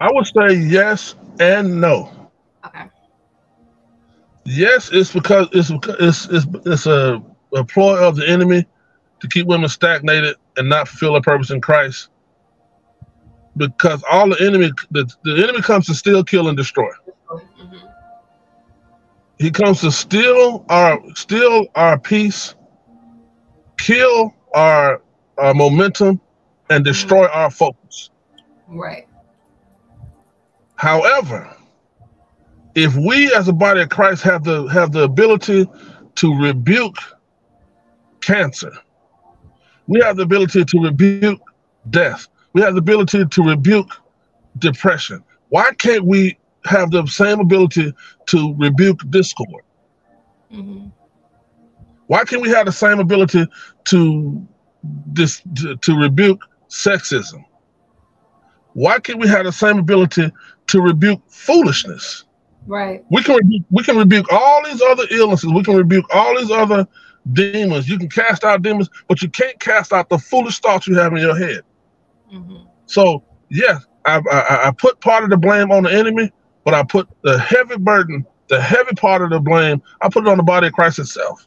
I 0.01 0.09
would 0.13 0.27
say 0.27 0.55
yes 0.55 1.17
and 1.41 1.81
no. 1.81 2.31
Okay. 2.65 2.85
Yes, 4.45 4.91
it's 4.93 5.13
because 5.13 5.49
it's 5.53 5.71
it's 6.01 6.27
it's, 6.31 6.47
it's 6.65 6.87
a, 6.87 7.23
a 7.55 7.65
ploy 7.65 7.97
of 7.99 8.17
the 8.17 8.29
enemy 8.29 8.67
to 9.21 9.29
keep 9.29 9.47
women 9.47 9.69
stagnated 9.69 10.37
and 10.57 10.69
not 10.69 10.89
fulfill 10.89 11.13
their 11.13 11.23
purpose 11.23 11.51
in 11.51 11.61
Christ. 11.61 12.11
Because 13.59 14.03
all 14.11 14.29
the 14.31 14.41
enemy 14.41 14.71
the, 14.91 15.11
the 15.25 15.43
enemy 15.43 15.61
comes 15.61 15.87
to 15.87 15.95
steal, 15.95 16.25
kill, 16.25 16.49
and 16.49 16.57
destroy. 16.57 16.91
Mm-hmm. 17.29 17.77
He 19.39 19.51
comes 19.51 19.81
to 19.81 19.93
steal 19.93 20.65
our 20.69 21.01
steal 21.15 21.67
our 21.75 21.99
peace, 21.99 22.55
kill 23.79 24.35
our 24.55 25.03
our 25.37 25.55
momentum, 25.55 26.21
and 26.71 26.85
destroy 26.85 27.27
mm-hmm. 27.27 27.39
our 27.39 27.51
focus. 27.51 28.11
Right. 28.69 29.07
However, 30.77 31.55
if 32.75 32.95
we 32.97 33.35
as 33.35 33.49
a 33.49 33.53
body 33.53 33.83
of 33.83 33.89
Christ 33.89 34.23
have 34.23 34.45
the 34.45 34.67
have 34.67 34.93
the 34.93 35.03
ability 35.03 35.67
to 36.17 36.41
rebuke 36.41 36.97
cancer, 38.21 38.73
we 39.87 40.01
have 40.01 40.17
the 40.17 40.23
ability 40.23 40.65
to 40.65 40.81
rebuke 40.81 41.41
death. 41.91 42.29
We 42.59 42.65
have 42.65 42.75
the 42.75 42.81
ability 42.81 43.25
to 43.25 43.43
rebuke 43.45 43.89
depression. 44.59 45.23
Why 45.51 45.71
can't 45.75 46.05
we 46.05 46.37
have 46.65 46.91
the 46.91 47.07
same 47.07 47.39
ability 47.39 47.95
to 48.27 48.55
rebuke 48.59 49.09
discord? 49.11 49.63
Mm-hmm. 50.53 50.89
Why 52.09 52.25
can't 52.25 52.43
we 52.43 52.49
have 52.49 52.67
the 52.67 52.73
same 52.73 52.99
ability 52.99 53.47
to 53.85 54.49
this 55.07 55.41
to, 55.55 55.77
to 55.77 55.97
rebuke 56.01 56.43
sexism? 56.69 57.45
Why 58.73 58.99
can't 58.99 59.21
we 59.21 59.29
have 59.29 59.45
the 59.45 59.53
same 59.53 59.79
ability 59.79 60.33
to 60.67 60.81
rebuke 60.81 61.23
foolishness? 61.29 62.25
Right. 62.67 63.05
We 63.09 63.23
can 63.23 63.37
rebuke, 63.37 63.67
we 63.71 63.85
can 63.85 63.97
rebuke 63.97 64.33
all 64.33 64.65
these 64.65 64.83
other 64.83 65.05
illnesses. 65.13 65.53
We 65.53 65.63
can 65.63 65.77
rebuke 65.77 66.07
all 66.13 66.37
these 66.37 66.51
other 66.51 66.89
demons. 67.35 67.89
You 67.89 67.99
can 67.99 68.09
cast 68.09 68.43
out 68.43 68.63
demons, 68.63 68.91
but 69.07 69.23
you 69.23 69.29
can't 69.29 69.61
cast 69.61 69.93
out 69.93 70.09
the 70.09 70.19
foolish 70.19 70.59
thoughts 70.59 70.89
you 70.89 70.97
have 70.97 71.13
in 71.13 71.19
your 71.19 71.39
head. 71.39 71.63
Mm-hmm. 72.33 72.67
So 72.87 73.23
yes, 73.51 73.85
I, 74.05 74.23
I, 74.31 74.69
I 74.69 74.73
put 74.77 75.01
part 75.01 75.25
of 75.25 75.31
the 75.31 75.37
blame 75.37 75.71
on 75.71 75.85
the 75.85 75.93
enemy, 75.93 76.33
but 76.65 76.75
I 76.75 76.83
put 76.83 77.09
the 77.23 77.39
heavy 77.39 77.77
burden, 77.77 78.27
the 78.49 78.61
heavy 78.61 78.95
part 78.95 79.23
of 79.23 79.31
the 79.31 79.41
blame, 79.41 79.83
I 80.03 80.09
put 80.09 80.27
it 80.27 80.29
on 80.29 80.37
the 80.37 80.43
body 80.43 80.69
of 80.69 80.73
Christ 80.73 80.99
itself. 80.99 81.47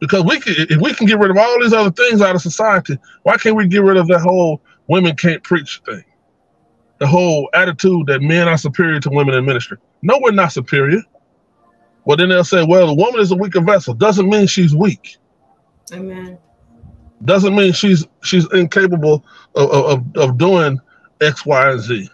Because 0.00 0.24
we 0.24 0.40
can, 0.40 0.54
if 0.56 0.80
we 0.80 0.94
can 0.94 1.06
get 1.06 1.18
rid 1.18 1.30
of 1.30 1.36
all 1.36 1.60
these 1.60 1.74
other 1.74 1.90
things 1.90 2.22
out 2.22 2.34
of 2.34 2.40
society, 2.40 2.98
why 3.24 3.36
can't 3.36 3.54
we 3.54 3.68
get 3.68 3.82
rid 3.82 3.98
of 3.98 4.06
that 4.08 4.20
whole 4.20 4.62
women 4.88 5.14
can't 5.14 5.42
preach 5.42 5.82
thing? 5.84 6.04
the 7.00 7.06
whole 7.06 7.48
attitude 7.54 8.06
that 8.06 8.20
men 8.20 8.46
are 8.46 8.58
superior 8.58 9.00
to 9.00 9.10
women 9.10 9.34
in 9.34 9.44
ministry. 9.44 9.78
No, 10.02 10.20
we're 10.22 10.32
not 10.32 10.52
superior. 10.52 11.00
Well, 12.04 12.16
then 12.16 12.28
they'll 12.28 12.44
say, 12.44 12.64
well, 12.64 12.86
the 12.86 12.94
woman 12.94 13.20
is 13.20 13.32
a 13.32 13.36
weaker 13.36 13.62
vessel. 13.62 13.94
Doesn't 13.94 14.28
mean 14.28 14.46
she's 14.46 14.74
weak. 14.74 15.16
Amen. 15.92 16.38
Doesn't 17.24 17.54
mean 17.54 17.72
she's 17.72 18.06
she's 18.22 18.50
incapable 18.52 19.24
of, 19.54 19.70
of, 19.70 20.16
of 20.16 20.38
doing 20.38 20.80
X, 21.20 21.44
Y, 21.44 21.70
and 21.70 21.80
Z. 21.80 22.08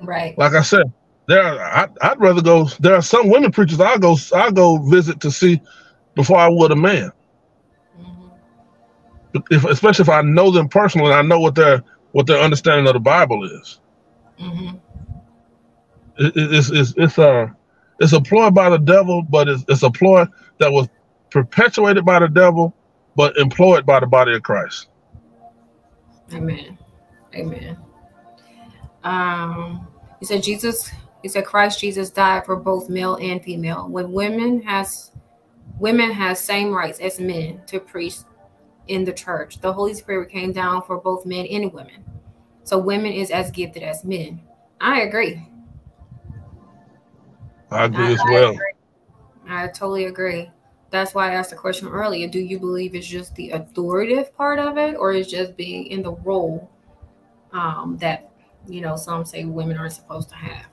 Right. 0.00 0.36
Like 0.38 0.54
I 0.54 0.62
said, 0.62 0.92
there 1.26 1.42
are, 1.42 1.90
I, 2.00 2.08
would 2.10 2.20
rather 2.20 2.42
go. 2.42 2.64
There 2.80 2.94
are 2.94 3.02
some 3.02 3.28
women 3.28 3.50
preachers 3.50 3.80
I 3.80 3.98
go 3.98 4.16
I 4.34 4.50
go 4.50 4.78
visit 4.78 5.20
to 5.20 5.30
see 5.30 5.60
before 6.14 6.38
I 6.38 6.48
would 6.48 6.70
a 6.70 6.76
man. 6.76 7.12
Mm-hmm. 8.00 9.38
If, 9.50 9.64
especially 9.64 10.04
if 10.04 10.08
I 10.08 10.22
know 10.22 10.50
them 10.50 10.68
personally, 10.68 11.12
I 11.12 11.22
know 11.22 11.40
what 11.40 11.54
their 11.54 11.82
what 12.12 12.26
their 12.26 12.40
understanding 12.40 12.86
of 12.86 12.94
the 12.94 13.00
Bible 13.00 13.44
is. 13.44 13.80
Mm-hmm. 14.40 14.76
It, 16.18 16.32
it's 16.36 16.70
it's 16.70 16.94
it's 16.96 17.18
a 17.18 17.54
it's 18.00 18.12
a 18.12 18.20
ploy 18.20 18.50
by 18.50 18.70
the 18.70 18.78
devil, 18.78 19.22
but 19.22 19.48
it's 19.48 19.64
it's 19.68 19.82
a 19.82 19.90
ploy 19.90 20.26
that 20.58 20.70
was 20.70 20.88
perpetuated 21.30 22.04
by 22.04 22.20
the 22.20 22.28
devil, 22.28 22.74
but 23.16 23.36
employed 23.36 23.86
by 23.86 24.00
the 24.00 24.06
body 24.06 24.34
of 24.34 24.42
Christ. 24.42 24.88
Amen. 26.32 26.78
Amen. 27.34 27.76
Um, 29.04 29.86
he 30.20 30.26
said 30.26 30.42
Jesus. 30.42 30.90
He 31.22 31.28
said 31.28 31.44
Christ 31.44 31.80
Jesus 31.80 32.10
died 32.10 32.44
for 32.44 32.56
both 32.56 32.88
male 32.88 33.16
and 33.16 33.42
female. 33.42 33.88
When 33.88 34.12
women 34.12 34.62
has 34.62 35.10
women 35.78 36.10
has 36.12 36.38
same 36.40 36.72
rights 36.72 37.00
as 37.00 37.18
men 37.18 37.62
to 37.66 37.80
preach 37.80 38.16
in 38.88 39.04
the 39.04 39.12
church. 39.12 39.60
The 39.60 39.72
Holy 39.72 39.94
Spirit 39.94 40.30
came 40.30 40.52
down 40.52 40.82
for 40.82 40.98
both 40.98 41.26
men 41.26 41.46
and 41.46 41.72
women. 41.72 42.04
So 42.64 42.78
women 42.78 43.12
is 43.12 43.30
as 43.30 43.50
gifted 43.50 43.82
as 43.82 44.04
men. 44.04 44.40
I 44.80 45.02
agree. 45.02 45.46
I 47.70 47.84
agree 47.84 48.04
I, 48.04 48.12
as 48.12 48.20
well. 48.30 48.48
I, 48.48 48.52
agree. 48.52 48.72
I 49.48 49.66
totally 49.68 50.04
agree. 50.06 50.50
That's 50.90 51.14
why 51.14 51.30
I 51.30 51.34
asked 51.34 51.50
the 51.50 51.56
question 51.56 51.88
earlier. 51.88 52.28
Do 52.28 52.38
you 52.38 52.58
believe 52.58 52.94
it's 52.94 53.06
just 53.06 53.34
the 53.34 53.50
authoritative 53.50 54.34
part 54.36 54.58
of 54.58 54.78
it, 54.78 54.94
or 54.96 55.12
is 55.12 55.28
just 55.28 55.56
being 55.56 55.86
in 55.86 56.02
the 56.02 56.12
role 56.12 56.70
um, 57.52 57.96
that 58.00 58.30
you 58.68 58.80
know 58.80 58.96
some 58.96 59.24
say 59.24 59.44
women 59.44 59.76
aren't 59.76 59.92
supposed 59.92 60.28
to 60.30 60.36
have? 60.36 60.66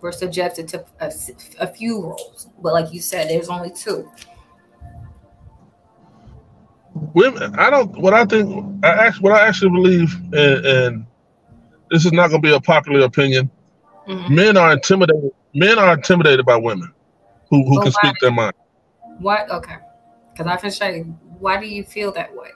We're 0.00 0.12
subjected 0.12 0.66
to 0.68 0.84
a, 1.00 1.12
a 1.60 1.66
few 1.66 2.02
roles, 2.02 2.48
but 2.62 2.72
like 2.72 2.92
you 2.92 3.00
said, 3.00 3.28
there's 3.28 3.48
only 3.48 3.70
two 3.70 4.10
women 7.14 7.54
i 7.56 7.70
don't 7.70 7.96
what 7.98 8.12
i 8.12 8.24
think 8.24 8.84
i 8.84 8.88
actually 8.88 9.22
what 9.22 9.32
i 9.32 9.46
actually 9.46 9.70
believe 9.70 10.14
and, 10.32 10.66
and 10.66 11.06
this 11.90 12.04
is 12.04 12.12
not 12.12 12.28
going 12.28 12.42
to 12.42 12.48
be 12.48 12.54
a 12.54 12.60
popular 12.60 13.04
opinion 13.04 13.50
mm-hmm. 14.08 14.34
men 14.34 14.56
are 14.56 14.72
intimidated 14.72 15.30
men 15.54 15.78
are 15.78 15.94
intimidated 15.94 16.44
by 16.44 16.56
women 16.56 16.92
who, 17.48 17.64
who 17.64 17.82
can 17.82 17.92
speak 17.92 18.14
their 18.20 18.30
mind 18.30 18.54
what 19.20 19.50
okay 19.50 19.76
because 20.30 20.46
i 20.46 20.56
can 20.56 20.70
say 20.70 21.00
why 21.38 21.58
do 21.60 21.66
you 21.66 21.84
feel 21.84 22.12
that 22.12 22.34
way 22.34 22.50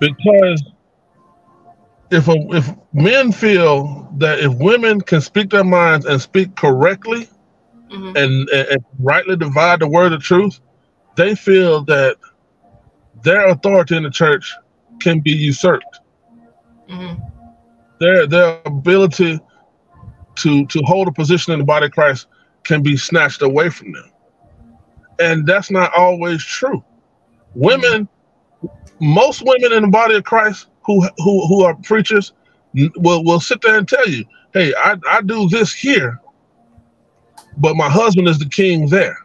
because 0.00 0.62
if 2.10 2.26
a, 2.26 2.34
if 2.56 2.68
men 2.92 3.30
feel 3.30 4.08
that 4.16 4.40
if 4.40 4.52
women 4.54 5.00
can 5.00 5.20
speak 5.20 5.50
their 5.50 5.64
minds 5.64 6.06
and 6.06 6.20
speak 6.20 6.56
correctly 6.56 7.28
mm-hmm. 7.90 8.16
and, 8.16 8.48
and, 8.48 8.68
and 8.68 8.84
rightly 8.98 9.36
divide 9.36 9.80
the 9.80 9.86
word 9.88 10.12
of 10.12 10.22
truth 10.22 10.60
they 11.16 11.34
feel 11.34 11.84
that 11.84 12.16
their 13.22 13.48
authority 13.48 13.96
in 13.96 14.02
the 14.02 14.10
church 14.10 14.54
can 15.00 15.20
be 15.20 15.32
usurped. 15.32 16.00
Mm-hmm. 16.88 17.22
Their 17.98 18.26
their 18.26 18.60
ability 18.64 19.38
to 20.36 20.66
to 20.66 20.80
hold 20.84 21.08
a 21.08 21.12
position 21.12 21.52
in 21.52 21.58
the 21.58 21.64
body 21.64 21.86
of 21.86 21.92
Christ 21.92 22.26
can 22.64 22.82
be 22.82 22.96
snatched 22.96 23.42
away 23.42 23.68
from 23.70 23.92
them, 23.92 24.10
and 25.20 25.46
that's 25.46 25.70
not 25.70 25.92
always 25.94 26.44
true. 26.44 26.82
Women, 27.54 28.08
most 29.00 29.42
women 29.44 29.72
in 29.72 29.82
the 29.82 29.88
body 29.88 30.16
of 30.16 30.24
Christ 30.24 30.66
who 30.84 31.02
who 31.18 31.46
who 31.46 31.62
are 31.64 31.74
preachers 31.76 32.32
will 32.96 33.24
will 33.24 33.40
sit 33.40 33.60
there 33.60 33.78
and 33.78 33.88
tell 33.88 34.08
you, 34.08 34.24
"Hey, 34.52 34.72
I 34.76 34.96
I 35.08 35.22
do 35.22 35.48
this 35.48 35.72
here, 35.72 36.20
but 37.58 37.76
my 37.76 37.88
husband 37.88 38.28
is 38.28 38.38
the 38.38 38.48
king 38.48 38.88
there." 38.88 39.18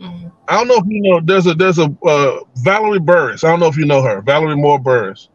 Mm-hmm. 0.00 0.28
I 0.48 0.58
don't 0.58 0.68
know 0.68 0.76
if 0.76 0.84
you 0.86 1.00
know. 1.00 1.20
There's 1.20 1.46
a 1.46 1.54
there's 1.54 1.78
a 1.78 1.94
uh, 2.06 2.40
Valerie 2.56 3.00
Burris. 3.00 3.44
I 3.44 3.50
don't 3.50 3.60
know 3.60 3.68
if 3.68 3.76
you 3.76 3.86
know 3.86 4.02
her, 4.02 4.20
Valerie 4.22 4.56
Moore 4.56 4.78
Burris. 4.78 5.28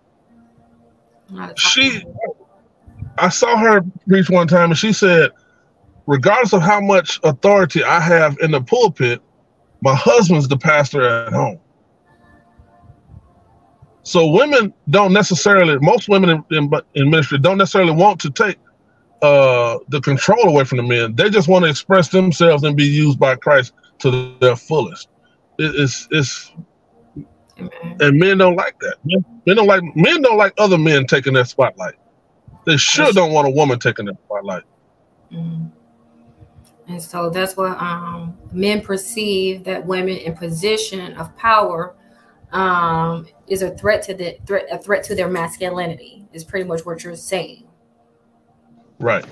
She, 1.56 2.04
I 3.18 3.30
saw 3.30 3.56
her 3.58 3.82
preach 4.08 4.30
one 4.30 4.48
time, 4.48 4.72
and 4.72 4.78
she 4.78 4.92
said, 4.92 5.32
regardless 6.08 6.54
of 6.54 6.62
how 6.62 6.82
much 6.82 7.20
authority 7.24 7.84
I 7.84 8.00
have 8.00 8.38
in 8.42 8.52
the 8.52 8.62
pulpit, 8.62 9.22
my 9.82 9.96
husband's 9.96 10.48
the 10.48 10.58
pastor 10.58 11.08
at 11.08 11.34
home. 11.34 11.60
So 14.04 14.28
women 14.28 14.74
don't 14.90 15.14
necessarily, 15.14 15.78
most 15.80 16.10
women 16.10 16.30
in, 16.30 16.44
in, 16.52 16.72
in 16.96 17.10
ministry 17.10 17.38
don't 17.38 17.58
necessarily 17.58 17.92
want 17.92 18.20
to 18.22 18.32
take 18.32 18.58
uh, 19.22 19.78
the 19.90 20.02
control 20.02 20.48
away 20.48 20.64
from 20.64 20.78
the 20.78 20.84
men. 20.84 21.16
They 21.16 21.30
just 21.30 21.48
want 21.48 21.66
to 21.66 21.70
express 21.70 22.10
themselves 22.10 22.64
and 22.64 22.76
be 22.76 22.86
used 22.86 23.20
by 23.20 23.36
Christ 23.36 23.74
to 24.00 24.36
their 24.40 24.56
fullest. 24.56 25.10
It, 25.58 25.76
it's 25.76 26.08
it's 26.12 26.52
and 28.00 28.18
men 28.18 28.38
don't 28.38 28.56
like 28.56 28.80
that. 28.80 28.96
Men, 29.04 29.26
men, 29.46 29.58
don't 29.58 29.68
like 29.68 29.84
men 29.96 30.22
don't 30.22 30.38
like 30.38 30.54
other 30.58 30.78
men 30.78 31.06
taking 31.06 31.34
their 31.34 31.46
spotlight. 31.46 31.96
They 32.66 32.78
sure 32.78 33.12
don't 33.12 33.34
want 33.34 33.48
a 33.48 33.52
woman 33.52 33.80
taking 33.80 34.06
their 34.06 34.18
spotlight. 34.26 34.64
Mm-hmm. 35.32 35.79
And 36.90 37.00
so 37.00 37.30
that's 37.30 37.56
what 37.56 37.78
um, 37.80 38.36
men 38.52 38.82
perceive 38.82 39.64
that 39.64 39.86
women 39.86 40.18
in 40.18 40.36
position 40.36 41.14
of 41.14 41.36
power 41.38 41.96
um, 42.52 43.28
is 43.48 43.62
a 43.62 43.78
threat 43.78 44.02
to 44.04 44.16
the 44.16 44.40
threat 44.48 44.66
a 44.72 44.80
threat 44.80 45.04
to 45.04 45.16
their 45.16 45.30
masculinity. 45.30 46.28
Is 46.34 46.44
pretty 46.44 46.68
much 46.68 46.86
what 46.86 47.04
you're 47.04 47.16
saying. 47.16 47.68
Right. 49.00 49.24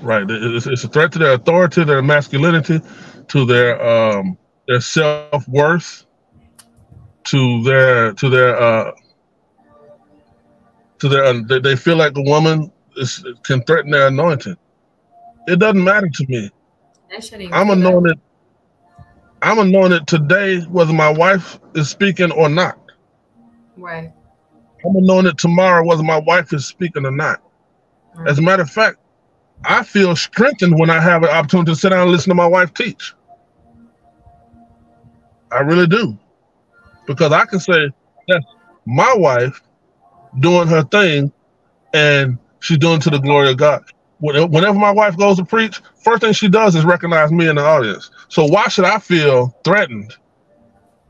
Right. 0.00 0.26
It's, 0.28 0.66
it's 0.66 0.84
a 0.84 0.88
threat 0.88 1.12
to 1.12 1.18
their 1.18 1.34
authority, 1.34 1.84
their 1.84 2.00
masculinity, 2.00 2.80
to 3.28 3.44
their 3.44 3.86
um 3.86 4.38
their 4.66 4.80
self 4.80 5.46
worth, 5.48 6.06
to 7.24 7.62
their 7.62 8.14
to 8.14 8.30
their 8.30 8.58
uh 8.58 8.92
to 10.98 11.08
their 11.10 11.24
uh, 11.24 11.60
they, 11.60 11.76
feel 11.76 11.96
like 11.96 12.16
a 12.16 12.22
woman 12.22 12.72
is, 12.96 13.24
can 13.42 13.62
threaten 13.64 13.90
their 13.90 14.08
anointing. 14.08 14.56
It 15.48 15.58
doesn't 15.58 15.82
matter 15.82 16.10
to 16.10 16.26
me. 16.26 16.50
I'm 17.52 17.70
anointed. 17.70 18.20
I'm 19.40 19.58
anointed 19.58 20.06
today, 20.06 20.60
whether 20.60 20.92
my 20.92 21.08
wife 21.08 21.58
is 21.74 21.88
speaking 21.88 22.30
or 22.32 22.50
not. 22.50 22.78
Right. 23.78 24.12
I'm 24.84 24.96
anointed 24.96 25.38
tomorrow, 25.38 25.86
whether 25.86 26.02
my 26.02 26.18
wife 26.18 26.52
is 26.52 26.66
speaking 26.66 27.06
or 27.06 27.10
not. 27.10 27.40
Right. 28.14 28.28
As 28.28 28.38
a 28.38 28.42
matter 28.42 28.62
of 28.62 28.70
fact, 28.70 28.98
I 29.64 29.84
feel 29.84 30.14
strengthened 30.16 30.78
when 30.78 30.90
I 30.90 31.00
have 31.00 31.22
an 31.22 31.30
opportunity 31.30 31.72
to 31.72 31.76
sit 31.76 31.90
down 31.90 32.02
and 32.02 32.10
listen 32.10 32.28
to 32.28 32.34
my 32.34 32.46
wife 32.46 32.74
teach. 32.74 33.14
I 35.50 35.60
really 35.60 35.86
do. 35.86 36.18
Because 37.06 37.32
I 37.32 37.46
can 37.46 37.58
say 37.58 37.88
that's 38.28 38.44
my 38.84 39.14
wife 39.14 39.62
doing 40.40 40.68
her 40.68 40.82
thing 40.82 41.32
and 41.94 42.38
she's 42.60 42.76
doing 42.76 43.00
to 43.00 43.08
the 43.08 43.18
glory 43.18 43.50
of 43.50 43.56
God. 43.56 43.82
Whenever 44.20 44.78
my 44.78 44.90
wife 44.90 45.16
goes 45.16 45.36
to 45.36 45.44
preach, 45.44 45.80
first 46.02 46.22
thing 46.22 46.32
she 46.32 46.48
does 46.48 46.74
is 46.74 46.84
recognize 46.84 47.30
me 47.30 47.48
in 47.48 47.56
the 47.56 47.62
audience. 47.62 48.10
So 48.28 48.44
why 48.46 48.68
should 48.68 48.84
I 48.84 48.98
feel 48.98 49.56
threatened 49.62 50.16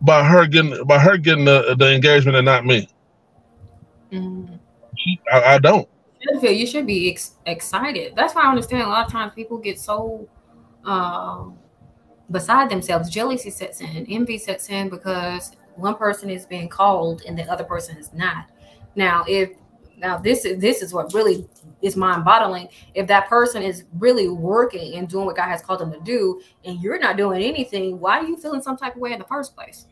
by 0.02 0.22
her 0.22 0.46
getting 0.46 0.84
by 0.84 0.98
her 0.98 1.16
getting 1.16 1.46
the, 1.46 1.74
the 1.78 1.94
engagement 1.94 2.36
and 2.36 2.44
not 2.44 2.66
me? 2.66 2.88
Mm-hmm. 4.12 4.54
I, 5.32 5.54
I, 5.54 5.58
don't. 5.58 5.88
You 6.20 6.32
should, 6.32 6.40
feel, 6.40 6.52
you 6.52 6.66
should 6.66 6.86
be 6.86 7.10
ex- 7.10 7.36
excited. 7.46 8.14
That's 8.14 8.34
why 8.34 8.42
I 8.42 8.48
understand 8.48 8.82
a 8.82 8.88
lot 8.88 9.06
of 9.06 9.12
times 9.12 9.32
people 9.34 9.58
get 9.58 9.78
so 9.78 10.28
um, 10.84 11.58
beside 12.30 12.70
themselves, 12.70 13.08
jealousy 13.10 13.50
sets 13.50 13.80
in, 13.80 14.06
envy 14.08 14.38
sets 14.38 14.68
in 14.68 14.88
because 14.88 15.52
one 15.76 15.94
person 15.94 16.30
is 16.30 16.46
being 16.46 16.68
called 16.68 17.22
and 17.26 17.38
the 17.38 17.44
other 17.44 17.64
person 17.64 17.96
is 17.96 18.12
not. 18.12 18.46
Now, 18.96 19.24
if 19.28 19.50
now 19.96 20.16
this 20.16 20.44
is 20.44 20.60
this 20.60 20.82
is 20.82 20.92
what 20.92 21.12
really 21.12 21.46
is 21.82 21.96
mind 21.96 22.24
boggling. 22.24 22.68
If 22.94 23.06
that 23.08 23.28
person 23.28 23.62
is 23.62 23.84
really 23.98 24.28
working 24.28 24.94
and 24.96 25.08
doing 25.08 25.26
what 25.26 25.36
God 25.36 25.48
has 25.48 25.62
called 25.62 25.80
them 25.80 25.92
to 25.92 26.00
do, 26.00 26.40
and 26.64 26.80
you're 26.80 26.98
not 26.98 27.16
doing 27.16 27.42
anything, 27.42 28.00
why 28.00 28.18
are 28.18 28.24
you 28.24 28.36
feeling 28.36 28.62
some 28.62 28.76
type 28.76 28.96
of 28.96 29.00
way 29.00 29.12
in 29.12 29.18
the 29.18 29.24
first 29.26 29.54
place? 29.54 29.86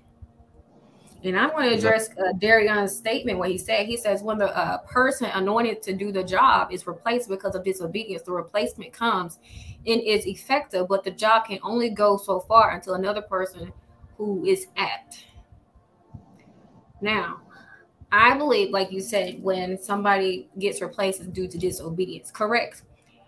And 1.25 1.37
I 1.37 1.47
want 1.47 1.69
to 1.69 1.75
address 1.75 2.11
uh, 2.11 2.33
Darion's 2.39 2.95
statement 2.95 3.39
where 3.39 3.49
he 3.49 3.59
said, 3.59 3.87
he 3.87 3.97
says, 3.97 4.23
when 4.23 4.39
the 4.39 4.57
uh, 4.57 4.79
person 4.79 5.29
anointed 5.33 5.83
to 5.83 5.93
do 5.93 6.13
the 6.13 6.23
job 6.23 6.71
is 6.71 6.87
replaced 6.87 7.29
because 7.29 7.55
of 7.55 7.65
disobedience, 7.65 8.23
the 8.23 8.33
replacement 8.33 8.93
comes 8.93 9.39
and 9.87 10.01
is 10.03 10.27
effective, 10.27 10.87
but 10.89 11.03
the 11.03 11.11
job 11.11 11.47
can 11.47 11.59
only 11.63 11.91
go 11.91 12.17
so 12.17 12.41
far 12.41 12.73
until 12.73 12.95
another 12.95 13.23
person 13.23 13.73
who 14.17 14.45
is 14.45 14.67
apt. 14.77 15.25
Now, 17.01 17.41
I 18.13 18.37
believe, 18.37 18.71
like 18.71 18.93
you 18.93 19.01
said, 19.01 19.43
when 19.43 19.81
somebody 19.81 20.49
gets 20.59 20.81
replaced 20.81 21.33
due 21.33 21.49
to 21.49 21.59
disobedience. 21.59 22.31
Correct. 22.31 22.83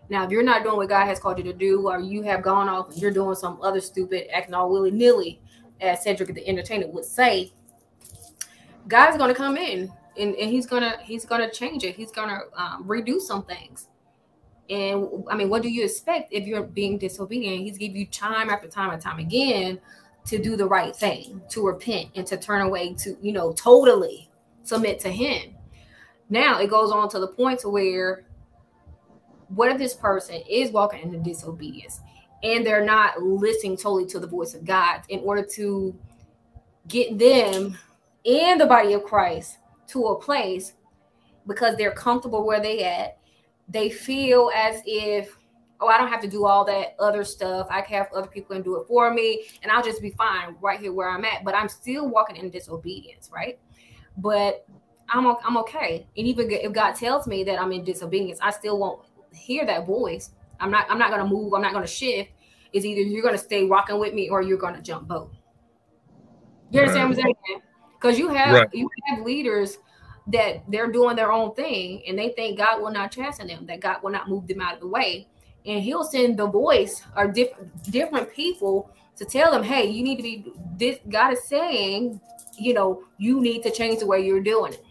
Now, 0.08 0.24
if 0.24 0.30
you're 0.30 0.42
not 0.42 0.62
doing 0.62 0.76
what 0.76 0.88
God 0.88 1.06
has 1.06 1.18
called 1.18 1.38
you 1.38 1.44
to 1.44 1.52
do, 1.52 1.88
or 1.88 2.00
you 2.00 2.22
have 2.22 2.42
gone 2.42 2.68
off 2.68 2.90
and 2.90 3.02
you're 3.02 3.10
doing 3.10 3.34
some 3.34 3.60
other 3.60 3.80
stupid, 3.80 4.28
acting 4.32 4.54
all 4.54 4.70
willy 4.70 4.90
nilly, 4.90 5.40
as 5.80 6.02
Cedric 6.02 6.32
the 6.34 6.46
Entertainer 6.46 6.88
would 6.88 7.04
say, 7.04 7.52
God's 8.86 9.18
going 9.18 9.28
to 9.28 9.34
come 9.34 9.56
in 9.56 9.92
and, 10.18 10.34
and 10.34 10.50
he's 10.50 10.66
gonna 10.66 10.96
he's 11.02 11.24
gonna 11.24 11.50
change 11.50 11.84
it. 11.84 11.94
He's 11.94 12.10
gonna 12.10 12.40
um, 12.56 12.84
redo 12.84 13.20
some 13.20 13.44
things. 13.44 13.88
And 14.68 15.24
I 15.30 15.36
mean, 15.36 15.48
what 15.48 15.62
do 15.62 15.68
you 15.68 15.84
expect 15.84 16.32
if 16.32 16.46
you're 16.46 16.62
being 16.62 16.98
disobedient? 16.98 17.64
He's 17.64 17.78
give 17.78 17.96
you 17.96 18.06
time 18.06 18.50
after 18.50 18.68
time 18.68 18.90
and 18.90 19.00
time 19.00 19.18
again 19.18 19.80
to 20.26 20.38
do 20.38 20.56
the 20.56 20.66
right 20.66 20.94
thing, 20.94 21.40
to 21.50 21.66
repent 21.66 22.10
and 22.14 22.26
to 22.26 22.36
turn 22.36 22.60
away 22.60 22.94
to, 22.94 23.16
you 23.22 23.32
know, 23.32 23.52
totally 23.52 24.27
submit 24.68 25.00
to 25.00 25.10
him. 25.10 25.54
Now 26.28 26.60
it 26.60 26.68
goes 26.70 26.90
on 26.90 27.08
to 27.10 27.18
the 27.18 27.28
point 27.28 27.60
to 27.60 27.68
where 27.68 28.24
what 29.48 29.70
if 29.70 29.78
this 29.78 29.94
person 29.94 30.42
is 30.48 30.70
walking 30.70 31.00
into 31.00 31.18
disobedience 31.18 32.00
and 32.42 32.66
they're 32.66 32.84
not 32.84 33.22
listening 33.22 33.76
totally 33.76 34.06
to 34.06 34.20
the 34.20 34.26
voice 34.26 34.54
of 34.54 34.64
God 34.64 35.02
in 35.08 35.20
order 35.20 35.42
to 35.54 35.96
get 36.86 37.18
them 37.18 37.76
in 38.24 38.58
the 38.58 38.66
body 38.66 38.92
of 38.92 39.04
Christ 39.04 39.58
to 39.88 40.06
a 40.08 40.20
place 40.20 40.74
because 41.46 41.76
they're 41.76 41.92
comfortable 41.92 42.46
where 42.46 42.60
they 42.60 42.84
at. 42.84 43.18
They 43.68 43.90
feel 43.90 44.50
as 44.54 44.82
if, 44.86 45.36
oh, 45.80 45.88
I 45.88 45.98
don't 45.98 46.08
have 46.08 46.20
to 46.22 46.28
do 46.28 46.44
all 46.44 46.64
that 46.66 46.94
other 46.98 47.24
stuff. 47.24 47.66
I 47.70 47.80
can 47.80 47.96
have 47.98 48.12
other 48.14 48.28
people 48.28 48.54
and 48.54 48.64
do 48.64 48.76
it 48.80 48.86
for 48.86 49.12
me, 49.12 49.44
and 49.62 49.72
I'll 49.72 49.82
just 49.82 50.00
be 50.00 50.10
fine 50.10 50.56
right 50.60 50.80
here 50.80 50.92
where 50.92 51.08
I'm 51.08 51.24
at. 51.24 51.44
But 51.44 51.54
I'm 51.54 51.68
still 51.68 52.08
walking 52.08 52.36
in 52.36 52.50
disobedience, 52.50 53.30
right? 53.32 53.58
But 54.18 54.66
I'm 55.08 55.26
I'm 55.26 55.56
okay. 55.58 56.06
And 56.16 56.26
even 56.26 56.50
if 56.50 56.72
God 56.72 56.92
tells 56.92 57.26
me 57.26 57.44
that 57.44 57.60
I'm 57.60 57.72
in 57.72 57.84
disobedience, 57.84 58.38
I 58.42 58.50
still 58.50 58.78
won't 58.78 59.00
hear 59.32 59.64
that 59.66 59.86
voice. 59.86 60.30
I'm 60.60 60.70
not 60.70 60.86
I'm 60.90 60.98
not 60.98 61.10
gonna 61.10 61.26
move. 61.26 61.54
I'm 61.54 61.62
not 61.62 61.72
gonna 61.72 61.86
shift. 61.86 62.30
It's 62.72 62.84
either 62.84 63.00
you're 63.00 63.22
gonna 63.22 63.38
stay 63.38 63.64
rocking 63.64 63.98
with 63.98 64.12
me 64.12 64.28
or 64.28 64.42
you're 64.42 64.58
gonna 64.58 64.82
jump 64.82 65.08
boat. 65.08 65.32
You 66.70 66.80
understand 66.80 67.10
right. 67.10 67.16
what 67.16 67.26
I'm 67.26 67.36
saying? 67.46 67.62
Because 68.00 68.18
you 68.18 68.28
have 68.28 68.54
right. 68.54 68.68
you 68.72 68.88
have 69.06 69.24
leaders 69.24 69.78
that 70.26 70.62
they're 70.68 70.92
doing 70.92 71.16
their 71.16 71.32
own 71.32 71.54
thing 71.54 72.02
and 72.06 72.18
they 72.18 72.30
think 72.30 72.58
God 72.58 72.82
will 72.82 72.90
not 72.90 73.10
chasten 73.10 73.46
them, 73.46 73.64
that 73.66 73.80
God 73.80 74.02
will 74.02 74.10
not 74.10 74.28
move 74.28 74.46
them 74.46 74.60
out 74.60 74.74
of 74.74 74.80
the 74.80 74.86
way. 74.86 75.26
And 75.64 75.82
he'll 75.82 76.04
send 76.04 76.38
the 76.38 76.46
voice 76.46 77.02
or 77.16 77.28
different 77.28 77.90
different 77.90 78.32
people 78.32 78.90
to 79.16 79.24
tell 79.24 79.50
them, 79.50 79.62
hey, 79.62 79.86
you 79.86 80.02
need 80.02 80.16
to 80.16 80.22
be 80.22 80.52
this 80.76 80.98
God 81.08 81.32
is 81.32 81.44
saying, 81.44 82.20
you 82.59 82.74
know, 82.74 83.04
you 83.18 83.40
need 83.40 83.62
to 83.62 83.70
change 83.70 84.00
the 84.00 84.06
way 84.06 84.24
you're 84.24 84.40
doing 84.40 84.72
it 84.72 84.84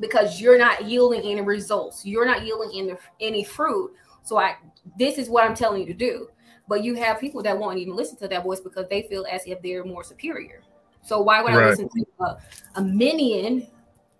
because 0.00 0.40
you're 0.40 0.58
not 0.58 0.84
yielding 0.88 1.20
any 1.22 1.40
results. 1.40 2.04
You're 2.04 2.24
not 2.24 2.44
yielding 2.44 2.70
any, 2.78 2.98
any 3.20 3.44
fruit. 3.44 3.92
So 4.22 4.38
I 4.38 4.56
this 4.98 5.18
is 5.18 5.28
what 5.28 5.44
I'm 5.44 5.54
telling 5.54 5.80
you 5.80 5.86
to 5.86 5.94
do. 5.94 6.28
But 6.68 6.84
you 6.84 6.94
have 6.94 7.18
people 7.18 7.42
that 7.42 7.58
won't 7.58 7.78
even 7.78 7.96
listen 7.96 8.16
to 8.18 8.28
that 8.28 8.44
voice 8.44 8.60
because 8.60 8.86
they 8.88 9.02
feel 9.02 9.26
as 9.30 9.42
if 9.46 9.60
they're 9.60 9.84
more 9.84 10.04
superior. 10.04 10.62
So 11.02 11.20
why 11.20 11.42
would 11.42 11.54
right. 11.54 11.66
I 11.66 11.70
listen 11.70 11.88
to 11.88 12.04
a, 12.20 12.38
a 12.76 12.82
minion 12.82 13.66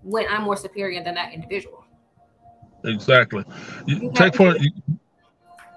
when 0.02 0.26
I'm 0.28 0.42
more 0.42 0.56
superior 0.56 1.02
than 1.04 1.14
that 1.14 1.32
individual? 1.32 1.84
Exactly. 2.84 3.44
You, 3.86 4.10
take 4.14 4.34
point. 4.34 4.60
You, 4.60 4.70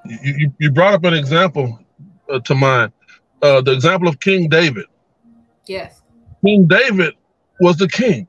you, 0.05 0.53
you 0.57 0.71
brought 0.71 0.93
up 0.93 1.03
an 1.03 1.13
example 1.13 1.79
uh, 2.29 2.39
to 2.39 2.55
mind. 2.55 2.93
Uh, 3.41 3.61
the 3.61 3.71
example 3.71 4.07
of 4.07 4.19
King 4.19 4.47
David. 4.47 4.85
Yes. 5.67 6.01
King 6.45 6.65
David 6.65 7.13
was 7.59 7.77
the 7.77 7.87
king. 7.87 8.27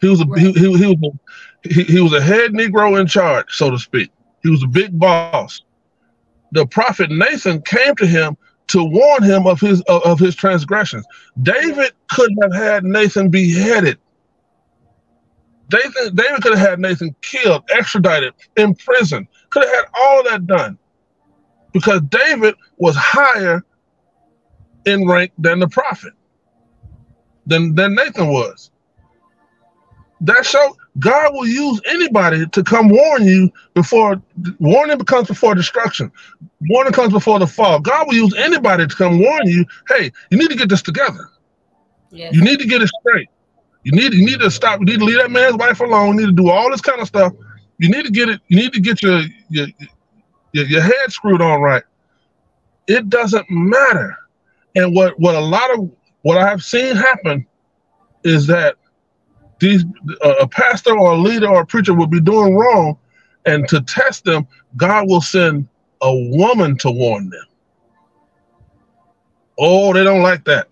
He 0.00 0.08
was 0.08 0.20
a 0.20 0.26
right. 0.26 0.40
he, 0.40 0.52
he, 0.52 0.78
he, 0.78 0.86
was 0.86 1.02
a, 1.02 1.68
he, 1.68 1.82
he 1.84 2.00
was 2.00 2.12
a 2.12 2.22
head 2.22 2.52
Negro 2.52 3.00
in 3.00 3.06
charge, 3.06 3.46
so 3.50 3.70
to 3.70 3.78
speak. 3.78 4.10
He 4.42 4.50
was 4.50 4.62
a 4.62 4.68
big 4.68 4.98
boss. 4.98 5.62
The 6.52 6.66
prophet 6.66 7.10
Nathan 7.10 7.60
came 7.62 7.94
to 7.96 8.06
him 8.06 8.36
to 8.68 8.84
warn 8.84 9.22
him 9.22 9.46
of 9.46 9.60
his 9.60 9.80
of, 9.82 10.02
of 10.04 10.18
his 10.18 10.34
transgressions. 10.34 11.04
David 11.42 11.92
could 12.10 12.30
have 12.42 12.54
had 12.54 12.84
Nathan 12.84 13.28
beheaded. 13.28 13.98
David, 15.68 16.14
David 16.14 16.42
could 16.42 16.56
have 16.56 16.68
had 16.68 16.80
Nathan 16.80 17.14
killed, 17.20 17.62
extradited, 17.70 18.32
imprisoned. 18.56 19.26
Could 19.50 19.64
have 19.64 19.74
had 19.74 19.84
all 19.94 20.20
of 20.20 20.26
that 20.26 20.46
done 20.46 20.78
because 21.72 22.00
David 22.08 22.54
was 22.78 22.96
higher 22.96 23.64
in 24.86 25.06
rank 25.06 25.32
than 25.38 25.58
the 25.58 25.68
prophet, 25.68 26.12
than, 27.48 27.74
than 27.74 27.94
Nathan 27.94 28.28
was. 28.28 28.70
That 30.20 30.44
show 30.44 30.76
God 30.98 31.32
will 31.32 31.46
use 31.46 31.80
anybody 31.86 32.46
to 32.46 32.64
come 32.64 32.88
warn 32.88 33.24
you 33.24 33.52
before 33.74 34.20
warning 34.58 34.98
becomes 34.98 35.28
before 35.28 35.54
destruction. 35.54 36.10
Warning 36.68 36.92
comes 36.92 37.12
before 37.12 37.38
the 37.38 37.46
fall. 37.46 37.78
God 37.78 38.08
will 38.08 38.14
use 38.14 38.34
anybody 38.36 38.86
to 38.86 38.94
come 38.94 39.20
warn 39.20 39.46
you. 39.46 39.64
Hey, 39.88 40.10
you 40.30 40.38
need 40.38 40.50
to 40.50 40.56
get 40.56 40.68
this 40.68 40.82
together. 40.82 41.30
Yes. 42.10 42.34
You 42.34 42.42
need 42.42 42.58
to 42.58 42.66
get 42.66 42.82
it 42.82 42.90
straight. 43.00 43.28
You 43.84 43.92
need 43.92 44.12
you 44.12 44.26
need 44.26 44.40
to 44.40 44.50
stop. 44.50 44.80
You 44.80 44.86
need 44.86 44.98
to 44.98 45.04
leave 45.04 45.18
that 45.18 45.30
man's 45.30 45.56
wife 45.56 45.80
alone. 45.80 46.18
You 46.18 46.26
need 46.26 46.36
to 46.36 46.42
do 46.42 46.50
all 46.50 46.70
this 46.70 46.80
kind 46.80 47.00
of 47.00 47.06
stuff. 47.06 47.32
You 47.78 47.88
need 47.88 48.04
to 48.04 48.10
get 48.10 48.28
it. 48.28 48.40
You 48.48 48.56
need 48.56 48.72
to 48.72 48.80
get 48.80 49.02
your 49.02 49.22
your 49.50 49.68
your, 50.52 50.66
your 50.66 50.82
head 50.82 51.10
screwed 51.12 51.40
on 51.40 51.60
right. 51.60 51.84
It 52.88 53.08
doesn't 53.08 53.48
matter. 53.50 54.16
And 54.74 54.94
what 54.94 55.18
what 55.20 55.36
a 55.36 55.40
lot 55.40 55.78
of 55.78 55.90
what 56.22 56.38
I 56.38 56.48
have 56.48 56.62
seen 56.62 56.96
happen 56.96 57.46
is 58.24 58.46
that 58.48 58.76
these 59.60 59.84
uh, 60.22 60.34
a 60.40 60.48
pastor 60.48 60.96
or 60.96 61.12
a 61.12 61.16
leader 61.16 61.48
or 61.48 61.62
a 61.62 61.66
preacher 61.66 61.94
will 61.94 62.06
be 62.06 62.20
doing 62.20 62.54
wrong, 62.54 62.98
and 63.44 63.66
to 63.68 63.80
test 63.80 64.24
them, 64.24 64.46
God 64.76 65.08
will 65.08 65.20
send 65.20 65.68
a 66.00 66.14
woman 66.36 66.76
to 66.78 66.90
warn 66.90 67.30
them. 67.30 67.44
Oh, 69.58 69.92
they 69.92 70.04
don't 70.04 70.22
like 70.22 70.44
that. 70.44 70.68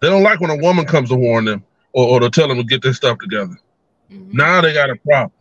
They 0.00 0.08
don't 0.08 0.22
like 0.22 0.40
when 0.40 0.50
a 0.50 0.56
woman 0.56 0.86
comes 0.86 1.10
to 1.10 1.16
warn 1.16 1.44
them 1.44 1.62
or, 1.92 2.06
or 2.06 2.20
to 2.20 2.30
tell 2.30 2.48
them 2.48 2.56
to 2.56 2.64
get 2.64 2.80
their 2.82 2.94
stuff 2.94 3.18
together. 3.18 3.58
Mm-hmm. 4.10 4.36
Now 4.36 4.62
they 4.62 4.72
got 4.72 4.88
a 4.88 4.96
problem. 4.96 5.32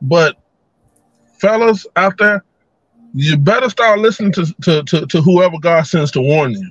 But 0.00 0.36
fellas 1.38 1.86
out 1.94 2.18
there, 2.18 2.44
you 3.14 3.36
better 3.36 3.68
start 3.68 3.98
listening 4.00 4.32
to, 4.32 4.46
to, 4.62 4.82
to, 4.84 5.06
to 5.06 5.20
whoever 5.20 5.58
God 5.58 5.82
sends 5.82 6.10
to 6.12 6.20
warn 6.20 6.52
you. 6.52 6.70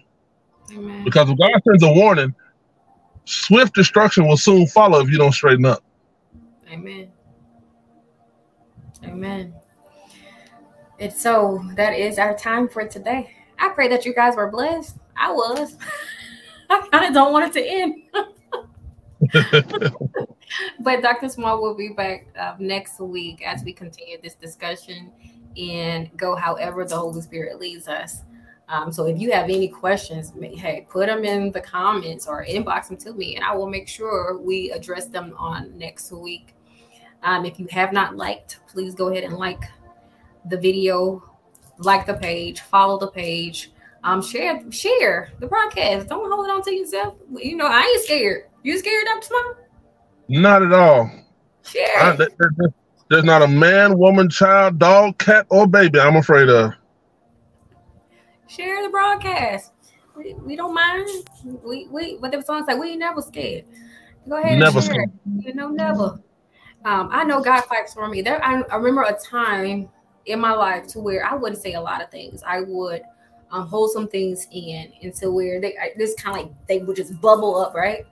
Amen. 0.71 1.03
Because 1.03 1.29
if 1.29 1.37
God 1.37 1.51
sends 1.67 1.83
a 1.83 1.91
warning, 1.91 2.33
swift 3.25 3.75
destruction 3.75 4.27
will 4.27 4.37
soon 4.37 4.65
follow 4.67 5.01
if 5.01 5.09
you 5.09 5.17
don't 5.17 5.33
straighten 5.33 5.65
up. 5.65 5.83
Amen. 6.71 7.11
Amen. 9.03 9.53
And 10.99 11.11
so 11.11 11.63
that 11.75 11.93
is 11.93 12.17
our 12.17 12.37
time 12.37 12.67
for 12.69 12.87
today. 12.87 13.35
I 13.59 13.69
pray 13.69 13.87
that 13.89 14.05
you 14.05 14.13
guys 14.13 14.35
were 14.35 14.49
blessed. 14.49 14.97
I 15.17 15.31
was. 15.31 15.77
I 16.69 16.87
kind 16.91 17.05
of 17.05 17.13
don't 17.13 17.33
want 17.33 17.53
it 17.55 17.59
to 17.59 17.67
end. 17.67 18.03
but 20.79 21.01
Dr. 21.01 21.29
Small 21.29 21.61
will 21.61 21.75
be 21.75 21.89
back 21.89 22.27
uh, 22.39 22.55
next 22.59 22.99
week 22.99 23.45
as 23.45 23.63
we 23.63 23.73
continue 23.73 24.21
this 24.21 24.35
discussion 24.35 25.11
and 25.57 26.09
go 26.17 26.35
however 26.35 26.85
the 26.85 26.97
Holy 26.97 27.21
Spirit 27.21 27.59
leads 27.59 27.87
us. 27.87 28.23
Um, 28.69 28.91
so 28.91 29.05
if 29.05 29.19
you 29.19 29.31
have 29.31 29.45
any 29.45 29.67
questions, 29.67 30.31
hey, 30.39 30.87
put 30.89 31.07
them 31.07 31.25
in 31.25 31.51
the 31.51 31.59
comments 31.59 32.25
or 32.25 32.45
inbox 32.45 32.87
them 32.87 32.97
to 32.97 33.13
me, 33.13 33.35
and 33.35 33.43
I 33.43 33.53
will 33.53 33.67
make 33.67 33.87
sure 33.87 34.37
we 34.37 34.71
address 34.71 35.07
them 35.07 35.33
on 35.37 35.77
next 35.77 36.11
week. 36.11 36.55
Um, 37.23 37.45
if 37.45 37.59
you 37.59 37.67
have 37.69 37.91
not 37.91 38.15
liked, 38.15 38.59
please 38.67 38.95
go 38.95 39.09
ahead 39.09 39.25
and 39.25 39.37
like 39.37 39.61
the 40.45 40.57
video, 40.57 41.21
like 41.79 42.05
the 42.05 42.13
page, 42.13 42.61
follow 42.61 42.97
the 42.97 43.11
page, 43.11 43.71
um, 44.03 44.21
share 44.21 44.63
share 44.71 45.31
the 45.39 45.47
broadcast. 45.47 46.07
Don't 46.07 46.31
hold 46.31 46.49
on 46.49 46.63
to 46.63 46.73
yourself. 46.73 47.15
You 47.35 47.55
know 47.55 47.67
I 47.67 47.81
ain't 47.81 48.01
scared. 48.03 48.45
You 48.63 48.77
scared, 48.79 49.05
Dr. 49.05 49.25
Small? 49.25 49.55
Not 50.29 50.63
at 50.63 50.73
all. 50.73 51.11
Share. 51.63 51.97
I, 51.97 52.15
there, 52.15 52.29
there, 52.37 52.73
there's 53.11 53.23
not 53.23 53.41
a 53.41 53.47
man, 53.47 53.97
woman, 53.97 54.29
child, 54.29 54.79
dog, 54.79 55.17
cat, 55.19 55.45
or 55.49 55.67
baby 55.67 55.99
I'm 55.99 56.15
afraid 56.15 56.49
of 56.49 56.73
share 58.51 58.83
the 58.83 58.89
broadcast. 58.89 59.71
We, 60.15 60.33
we 60.33 60.55
don't 60.55 60.73
mind. 60.73 61.07
We 61.63 61.87
we 61.87 62.17
what 62.17 62.31
the 62.31 62.41
song 62.41 62.65
say, 62.67 62.75
we 62.75 62.91
ain't 62.91 62.99
never 62.99 63.21
scared. 63.21 63.65
Go 64.27 64.37
ahead 64.37 64.59
never 64.59 64.79
and 64.79 64.87
share. 64.87 65.05
You 65.39 65.53
know, 65.53 65.69
never. 65.69 66.19
Um, 66.83 67.09
I 67.11 67.23
know 67.23 67.41
God 67.41 67.61
fights 67.61 67.93
for 67.93 68.07
me. 68.07 68.21
There, 68.21 68.43
I, 68.43 68.61
I, 68.61 68.75
remember 68.77 69.03
a 69.03 69.17
time 69.17 69.87
in 70.25 70.39
my 70.39 70.51
life 70.51 70.87
to 70.87 70.99
where 70.99 71.23
I 71.23 71.35
wouldn't 71.35 71.61
say 71.61 71.73
a 71.73 71.81
lot 71.81 72.01
of 72.01 72.09
things. 72.09 72.41
I 72.45 72.61
would 72.61 73.03
um, 73.51 73.67
hold 73.67 73.91
some 73.91 74.07
things 74.07 74.47
in 74.51 74.91
until 75.03 75.33
where 75.33 75.61
they 75.61 75.75
this 75.95 76.15
kind 76.15 76.37
of 76.37 76.43
like 76.43 76.67
they 76.67 76.79
would 76.79 76.95
just 76.95 77.19
bubble 77.21 77.55
up, 77.55 77.73
right? 77.73 78.05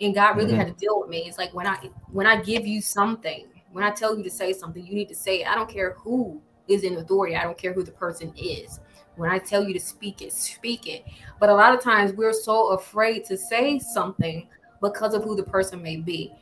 And 0.00 0.14
God 0.14 0.36
really 0.36 0.50
mm-hmm. 0.50 0.58
had 0.58 0.66
to 0.68 0.74
deal 0.74 1.00
with 1.00 1.10
me. 1.10 1.24
It's 1.26 1.38
like 1.38 1.52
when 1.54 1.66
I 1.66 1.76
when 2.10 2.26
I 2.26 2.40
give 2.40 2.66
you 2.66 2.80
something, 2.80 3.46
when 3.74 3.82
I 3.82 3.90
tell 3.90 4.16
you 4.16 4.22
to 4.22 4.30
say 4.30 4.52
something, 4.52 4.86
you 4.86 4.94
need 4.94 5.08
to 5.08 5.16
say 5.16 5.40
it. 5.40 5.48
I 5.48 5.56
don't 5.56 5.68
care 5.68 5.94
who 5.94 6.40
is 6.68 6.84
in 6.84 6.96
authority. 6.96 7.34
I 7.34 7.42
don't 7.42 7.58
care 7.58 7.72
who 7.72 7.82
the 7.82 7.90
person 7.90 8.32
is. 8.36 8.78
When 9.16 9.28
I 9.28 9.40
tell 9.40 9.66
you 9.66 9.74
to 9.74 9.80
speak 9.80 10.22
it, 10.22 10.32
speak 10.32 10.86
it. 10.86 11.04
But 11.40 11.48
a 11.48 11.54
lot 11.54 11.74
of 11.74 11.82
times 11.82 12.12
we're 12.12 12.32
so 12.32 12.68
afraid 12.68 13.24
to 13.24 13.36
say 13.36 13.80
something 13.80 14.46
because 14.80 15.12
of 15.12 15.24
who 15.24 15.34
the 15.34 15.42
person 15.42 15.82
may 15.82 15.96
be. 15.96 16.32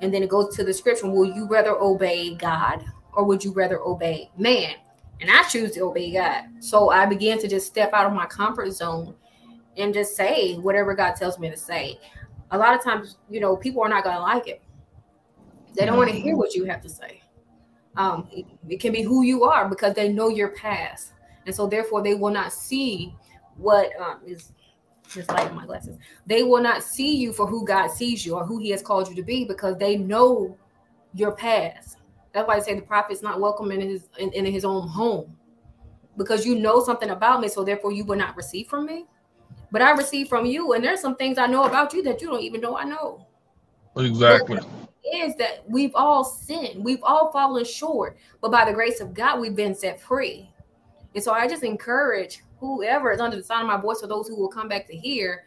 And 0.00 0.14
then 0.14 0.22
it 0.22 0.30
goes 0.30 0.56
to 0.56 0.64
the 0.64 0.72
scripture 0.72 1.10
Will 1.10 1.26
you 1.26 1.46
rather 1.46 1.72
obey 1.78 2.34
God 2.36 2.82
or 3.12 3.24
would 3.24 3.44
you 3.44 3.52
rather 3.52 3.80
obey 3.80 4.30
man? 4.38 4.72
And 5.20 5.30
I 5.30 5.42
choose 5.42 5.72
to 5.72 5.80
obey 5.80 6.14
God. 6.14 6.44
So 6.60 6.88
I 6.88 7.04
began 7.04 7.38
to 7.40 7.48
just 7.48 7.66
step 7.66 7.92
out 7.92 8.06
of 8.06 8.14
my 8.14 8.24
comfort 8.24 8.70
zone 8.70 9.14
and 9.76 9.92
just 9.92 10.16
say 10.16 10.54
whatever 10.54 10.94
God 10.94 11.16
tells 11.16 11.38
me 11.38 11.50
to 11.50 11.56
say. 11.58 12.00
A 12.50 12.56
lot 12.56 12.74
of 12.74 12.82
times, 12.82 13.18
you 13.28 13.40
know, 13.40 13.56
people 13.56 13.82
are 13.82 13.90
not 13.90 14.04
going 14.04 14.16
to 14.16 14.22
like 14.22 14.48
it. 14.48 14.62
They 15.78 15.86
don't 15.86 15.96
want 15.96 16.10
to 16.10 16.20
hear 16.20 16.36
what 16.36 16.54
you 16.54 16.64
have 16.64 16.82
to 16.82 16.88
say. 16.88 17.22
Um, 17.96 18.28
it, 18.32 18.46
it 18.68 18.80
can 18.80 18.92
be 18.92 19.02
who 19.02 19.22
you 19.22 19.44
are 19.44 19.68
because 19.68 19.94
they 19.94 20.12
know 20.12 20.28
your 20.28 20.48
past 20.50 21.12
and 21.48 21.54
so 21.54 21.66
therefore 21.66 22.02
they 22.02 22.14
will 22.14 22.30
not 22.30 22.52
see 22.52 23.14
what 23.56 23.90
um, 23.98 24.20
is 24.26 24.52
just 25.10 25.30
like 25.30 25.52
my 25.54 25.64
glasses. 25.64 25.96
They 26.26 26.42
will 26.42 26.62
not 26.62 26.82
see 26.82 27.16
you 27.16 27.32
for 27.32 27.46
who 27.46 27.64
God 27.64 27.88
sees 27.88 28.26
you 28.26 28.34
or 28.34 28.44
who 28.44 28.58
He 28.58 28.68
has 28.70 28.82
called 28.82 29.08
you 29.08 29.14
to 29.16 29.22
be 29.22 29.46
because 29.46 29.78
they 29.78 29.96
know 29.96 30.56
your 31.14 31.32
past. 31.32 31.96
That's 32.34 32.46
why 32.46 32.56
I 32.56 32.60
say 32.60 32.74
the 32.74 32.82
prophet's 32.82 33.22
not 33.22 33.40
welcome 33.40 33.72
in 33.72 33.80
his 33.80 34.08
in, 34.18 34.30
in 34.32 34.44
his 34.44 34.66
own 34.66 34.86
home. 34.86 35.34
Because 36.18 36.44
you 36.44 36.56
know 36.56 36.84
something 36.84 37.10
about 37.10 37.40
me, 37.40 37.48
so 37.48 37.64
therefore 37.64 37.92
you 37.92 38.04
will 38.04 38.16
not 38.16 38.36
receive 38.36 38.66
from 38.66 38.84
me. 38.84 39.06
But 39.72 39.80
I 39.80 39.92
receive 39.92 40.28
from 40.28 40.44
you, 40.44 40.74
and 40.74 40.84
there's 40.84 41.00
some 41.00 41.16
things 41.16 41.38
I 41.38 41.46
know 41.46 41.64
about 41.64 41.94
you 41.94 42.02
that 42.02 42.20
you 42.20 42.28
don't 42.28 42.42
even 42.42 42.60
know 42.60 42.76
I 42.76 42.84
know. 42.84 43.26
Exactly. 43.96 44.60
Is 45.04 45.36
that 45.36 45.64
we've 45.68 45.94
all 45.94 46.24
sinned, 46.24 46.84
we've 46.84 47.02
all 47.02 47.32
fallen 47.32 47.64
short, 47.64 48.18
but 48.40 48.50
by 48.50 48.64
the 48.64 48.74
grace 48.74 49.00
of 49.00 49.14
God, 49.14 49.40
we've 49.40 49.56
been 49.56 49.74
set 49.74 50.00
free. 50.00 50.50
And 51.14 51.24
so 51.24 51.32
I 51.32 51.48
just 51.48 51.62
encourage 51.62 52.42
whoever 52.58 53.12
is 53.12 53.20
under 53.20 53.36
the 53.36 53.42
sound 53.42 53.62
of 53.62 53.68
my 53.68 53.80
voice, 53.80 54.02
or 54.02 54.08
those 54.08 54.28
who 54.28 54.36
will 54.36 54.48
come 54.48 54.68
back 54.68 54.86
to 54.88 54.96
hear, 54.96 55.44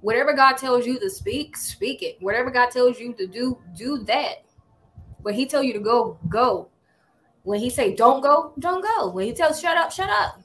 whatever 0.00 0.32
God 0.32 0.56
tells 0.56 0.86
you 0.86 0.98
to 0.98 1.10
speak, 1.10 1.56
speak 1.56 2.02
it. 2.02 2.16
Whatever 2.20 2.50
God 2.50 2.70
tells 2.70 2.98
you 2.98 3.12
to 3.14 3.26
do, 3.26 3.58
do 3.76 3.98
that. 4.04 4.44
When 5.22 5.34
He 5.34 5.46
tell 5.46 5.62
you 5.62 5.72
to 5.74 5.80
go, 5.80 6.18
go. 6.28 6.68
When 7.42 7.60
He 7.60 7.70
say 7.70 7.94
don't 7.94 8.22
go, 8.22 8.52
don't 8.58 8.82
go. 8.82 9.10
When 9.10 9.26
He 9.26 9.32
tells 9.32 9.60
shut 9.60 9.76
up, 9.76 9.92
shut 9.92 10.08
up. 10.08 10.42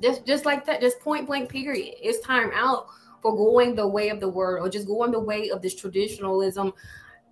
Just 0.00 0.26
just 0.26 0.44
like 0.44 0.66
that, 0.66 0.80
just 0.80 1.00
point 1.00 1.26
blank. 1.26 1.48
Period. 1.48 1.94
It's 2.00 2.20
time 2.20 2.50
out 2.54 2.86
for 3.22 3.34
going 3.34 3.74
the 3.74 3.88
way 3.88 4.10
of 4.10 4.20
the 4.20 4.28
word 4.28 4.60
or 4.60 4.68
just 4.68 4.86
going 4.86 5.10
the 5.10 5.20
way 5.20 5.50
of 5.50 5.62
this 5.62 5.74
traditionalism. 5.74 6.72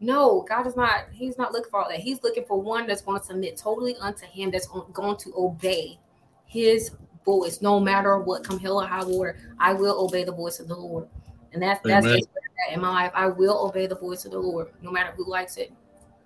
No, 0.02 0.44
God 0.48 0.66
is 0.66 0.74
not, 0.74 1.04
He's 1.12 1.38
not 1.38 1.52
looking 1.52 1.70
for 1.70 1.80
all 1.80 1.88
that. 1.88 2.00
He's 2.00 2.22
looking 2.24 2.44
for 2.44 2.60
one 2.60 2.88
that's 2.88 3.02
going 3.02 3.20
to 3.20 3.24
submit 3.24 3.56
totally 3.56 3.94
unto 4.00 4.26
Him, 4.26 4.50
that's 4.50 4.66
going 4.66 5.16
to 5.16 5.32
obey 5.36 5.96
His 6.44 6.90
voice, 7.24 7.62
no 7.62 7.78
matter 7.78 8.18
what 8.18 8.42
come 8.42 8.58
hell 8.58 8.80
or 8.80 8.86
high 8.86 9.04
water. 9.04 9.38
I 9.60 9.72
will 9.72 10.04
obey 10.04 10.24
the 10.24 10.32
voice 10.32 10.58
of 10.58 10.66
the 10.66 10.74
Lord. 10.74 11.06
And 11.52 11.62
that's 11.62 11.80
that's 11.84 12.04
just 12.04 12.28
in 12.72 12.80
my 12.80 12.88
life. 12.88 13.12
I 13.14 13.28
will 13.28 13.64
obey 13.64 13.86
the 13.86 13.94
voice 13.94 14.24
of 14.24 14.32
the 14.32 14.40
Lord, 14.40 14.72
no 14.82 14.90
matter 14.90 15.12
who 15.12 15.24
likes 15.24 15.56
it, 15.56 15.72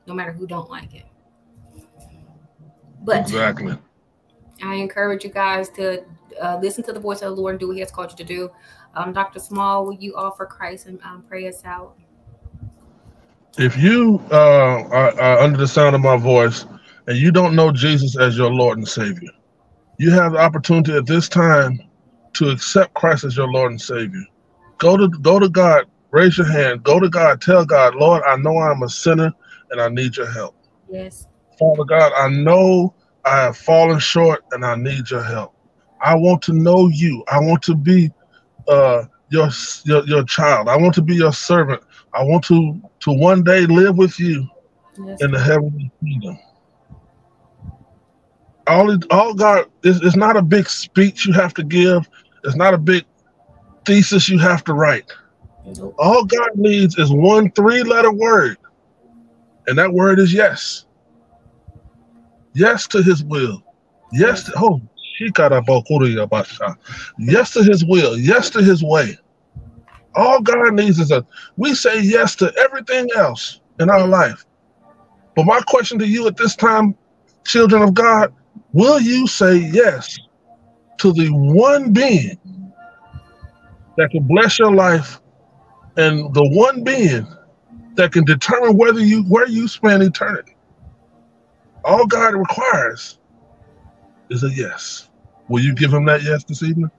no 0.06 0.14
matter 0.14 0.32
who 0.32 0.46
don't 0.46 0.70
like 0.70 0.94
it. 0.94 1.04
But 3.02 3.20
exactly. 3.22 3.76
I 4.62 4.76
encourage 4.76 5.22
you 5.22 5.30
guys 5.30 5.68
to 5.70 6.02
uh, 6.40 6.58
listen 6.62 6.82
to 6.84 6.94
the 6.94 7.00
voice 7.00 7.20
of 7.20 7.36
the 7.36 7.40
Lord 7.42 7.52
and 7.52 7.60
do 7.60 7.68
what 7.68 7.74
He 7.74 7.80
has 7.80 7.90
called 7.90 8.10
you 8.10 8.16
to 8.16 8.24
do. 8.24 8.50
Um, 8.94 9.12
Dr. 9.12 9.38
Small, 9.38 9.84
will 9.84 9.94
you 9.94 10.16
offer 10.16 10.46
Christ 10.46 10.86
and 10.86 10.98
um, 11.02 11.24
pray 11.28 11.46
us 11.46 11.62
out? 11.66 11.94
If 13.58 13.76
you 13.78 14.20
uh, 14.30 14.84
are, 14.90 15.18
are 15.18 15.38
under 15.38 15.56
the 15.56 15.66
sound 15.66 15.94
of 15.94 16.02
my 16.02 16.18
voice 16.18 16.66
and 17.06 17.16
you 17.16 17.32
don't 17.32 17.56
know 17.56 17.72
Jesus 17.72 18.18
as 18.18 18.36
your 18.36 18.52
Lord 18.52 18.76
and 18.76 18.86
Savior, 18.86 19.30
you 19.98 20.10
have 20.10 20.32
the 20.32 20.38
opportunity 20.38 20.92
at 20.92 21.06
this 21.06 21.26
time 21.28 21.80
to 22.34 22.50
accept 22.50 22.92
Christ 22.92 23.24
as 23.24 23.34
your 23.34 23.50
Lord 23.50 23.70
and 23.70 23.80
Savior. 23.80 24.24
Go 24.76 24.98
to 24.98 25.08
go 25.08 25.38
to 25.38 25.48
God, 25.48 25.86
raise 26.10 26.36
your 26.36 26.46
hand, 26.46 26.82
go 26.82 27.00
to 27.00 27.08
God, 27.08 27.40
tell 27.40 27.64
God, 27.64 27.94
Lord, 27.94 28.22
I 28.26 28.36
know 28.36 28.58
I'm 28.58 28.82
a 28.82 28.90
sinner 28.90 29.32
and 29.70 29.80
I 29.80 29.88
need 29.88 30.18
your 30.18 30.30
help. 30.30 30.54
Yes. 30.90 31.26
Father 31.58 31.84
God, 31.84 32.12
I 32.14 32.28
know 32.28 32.94
I 33.24 33.36
have 33.36 33.56
fallen 33.56 33.98
short 33.98 34.44
and 34.52 34.66
I 34.66 34.74
need 34.76 35.10
your 35.10 35.22
help. 35.22 35.54
I 36.02 36.14
want 36.14 36.42
to 36.42 36.52
know 36.52 36.88
you. 36.88 37.24
I 37.28 37.40
want 37.40 37.62
to 37.62 37.74
be 37.74 38.10
uh, 38.68 39.04
your, 39.30 39.48
your 39.84 40.04
your 40.06 40.24
child. 40.24 40.68
I 40.68 40.76
want 40.76 40.94
to 40.96 41.02
be 41.02 41.16
your 41.16 41.32
servant. 41.32 41.82
I 42.16 42.24
want 42.24 42.44
to 42.46 42.80
to 43.00 43.12
one 43.12 43.44
day 43.44 43.66
live 43.66 43.96
with 43.96 44.18
you 44.18 44.48
yes. 44.98 45.22
in 45.22 45.30
the 45.30 45.40
heavenly 45.40 45.90
kingdom 46.02 46.38
all 48.66 48.96
all 49.10 49.34
God 49.34 49.66
is 49.82 50.00
it's 50.02 50.16
not 50.16 50.36
a 50.36 50.42
big 50.42 50.68
speech 50.68 51.26
you 51.26 51.32
have 51.32 51.54
to 51.54 51.62
give. 51.62 52.08
It's 52.44 52.56
not 52.56 52.74
a 52.74 52.78
big 52.78 53.04
thesis 53.84 54.28
you 54.28 54.38
have 54.38 54.64
to 54.64 54.72
write. 54.74 55.10
All 55.98 56.24
God 56.24 56.50
needs 56.54 56.96
is 56.96 57.12
one 57.12 57.50
three-letter 57.52 58.12
word, 58.12 58.56
and 59.66 59.76
that 59.78 59.92
word 59.92 60.18
is 60.18 60.32
yes. 60.32 60.84
Yes 62.54 62.86
to 62.88 63.02
His 63.02 63.24
will. 63.24 63.62
Yes 64.12 64.44
to 64.44 64.52
oh, 64.56 64.80
yes 67.18 67.52
to 67.52 67.62
His 67.62 67.84
will. 67.84 68.16
Yes 68.16 68.50
to 68.50 68.62
His 68.62 68.82
way. 68.82 69.18
All 70.16 70.40
God 70.40 70.74
needs 70.74 70.98
is 70.98 71.10
a. 71.12 71.24
We 71.56 71.74
say 71.74 72.00
yes 72.00 72.36
to 72.36 72.52
everything 72.58 73.08
else 73.16 73.60
in 73.80 73.90
our 73.90 74.06
life, 74.06 74.44
but 75.36 75.46
my 75.46 75.60
question 75.68 75.98
to 76.00 76.06
you 76.06 76.26
at 76.26 76.36
this 76.36 76.56
time, 76.56 76.96
children 77.46 77.82
of 77.82 77.94
God, 77.94 78.32
Will 78.72 79.00
you 79.00 79.26
say 79.26 79.56
yes 79.56 80.20
to 80.98 81.12
the 81.12 81.28
one 81.28 81.92
being 81.92 82.38
that 83.96 84.10
can 84.10 84.24
bless 84.24 84.58
your 84.58 84.74
life 84.74 85.20
and 85.96 86.32
the 86.34 86.46
one 86.50 86.84
being 86.84 87.26
that 87.94 88.12
can 88.12 88.24
determine 88.24 88.76
whether 88.76 89.00
you 89.00 89.24
where 89.24 89.48
you 89.48 89.68
spend 89.68 90.02
eternity? 90.02 90.56
All 91.84 92.06
God 92.06 92.34
requires 92.34 93.18
is 94.30 94.44
a 94.44 94.50
yes. 94.50 95.08
Will 95.48 95.62
you 95.62 95.74
give 95.74 95.92
him 95.92 96.04
that 96.06 96.22
yes 96.22 96.44
this 96.44 96.62
evening? 96.62 96.90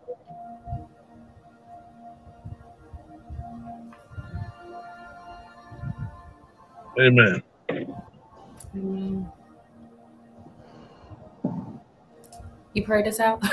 Amen. 6.99 7.43
Amen. 8.75 9.31
You 12.73 12.83
prayed 12.83 13.07
us 13.07 13.19
out. 13.19 13.43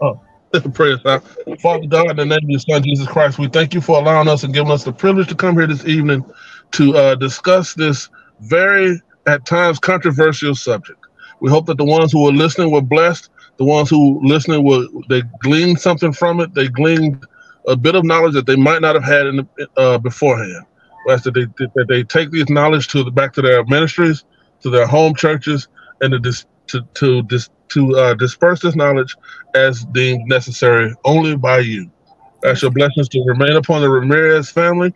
oh, 0.00 0.20
pray 0.74 0.92
us 0.92 1.04
out. 1.04 1.24
Father 1.60 1.86
God, 1.86 2.10
in 2.10 2.16
the 2.16 2.24
name 2.26 2.44
of 2.44 2.48
your 2.48 2.60
Son 2.60 2.82
Jesus 2.82 3.06
Christ, 3.06 3.38
we 3.38 3.48
thank 3.48 3.74
you 3.74 3.80
for 3.80 3.98
allowing 3.98 4.28
us 4.28 4.44
and 4.44 4.54
giving 4.54 4.70
us 4.70 4.84
the 4.84 4.92
privilege 4.92 5.28
to 5.28 5.34
come 5.34 5.56
here 5.56 5.66
this 5.66 5.84
evening 5.84 6.24
to 6.72 6.96
uh, 6.96 7.14
discuss 7.16 7.74
this 7.74 8.08
very, 8.40 9.00
at 9.26 9.44
times, 9.46 9.78
controversial 9.78 10.54
subject. 10.54 10.98
We 11.40 11.50
hope 11.50 11.66
that 11.66 11.78
the 11.78 11.84
ones 11.84 12.12
who 12.12 12.24
were 12.24 12.32
listening 12.32 12.70
were 12.70 12.82
blessed. 12.82 13.30
The 13.58 13.64
ones 13.64 13.90
who 13.90 14.20
listening 14.24 14.64
were 14.64 14.86
they 15.08 15.22
gleaned 15.40 15.80
something 15.80 16.12
from 16.12 16.40
it. 16.40 16.54
They 16.54 16.68
gleaned 16.68 17.24
a 17.68 17.76
bit 17.76 17.94
of 17.94 18.04
knowledge 18.04 18.34
that 18.34 18.46
they 18.46 18.56
might 18.56 18.82
not 18.82 18.94
have 18.94 19.04
had 19.04 19.26
in 19.26 19.36
the, 19.36 19.68
uh, 19.76 19.98
beforehand. 19.98 20.66
We 21.06 21.12
ask 21.12 21.24
that 21.24 21.34
they 21.34 21.46
that 21.76 21.86
they 21.88 22.04
take 22.04 22.30
this 22.30 22.48
knowledge 22.48 22.88
to 22.88 23.04
the 23.04 23.10
back 23.10 23.32
to 23.34 23.42
their 23.42 23.64
ministries, 23.64 24.24
to 24.62 24.70
their 24.70 24.86
home 24.86 25.14
churches, 25.14 25.68
and 26.00 26.12
to 26.12 26.18
dis, 26.18 26.46
to 26.68 26.82
to 26.94 27.22
dis, 27.24 27.48
to 27.70 27.96
uh, 27.96 28.14
disperse 28.14 28.62
this 28.62 28.76
knowledge 28.76 29.16
as 29.54 29.84
deemed 29.86 30.28
necessary 30.28 30.94
only 31.04 31.36
by 31.36 31.60
you. 31.60 31.90
Ask 32.44 32.62
your 32.62 32.70
blessings 32.70 33.08
to 33.10 33.24
remain 33.26 33.56
upon 33.56 33.82
the 33.82 33.90
Ramirez 33.90 34.50
family 34.50 34.94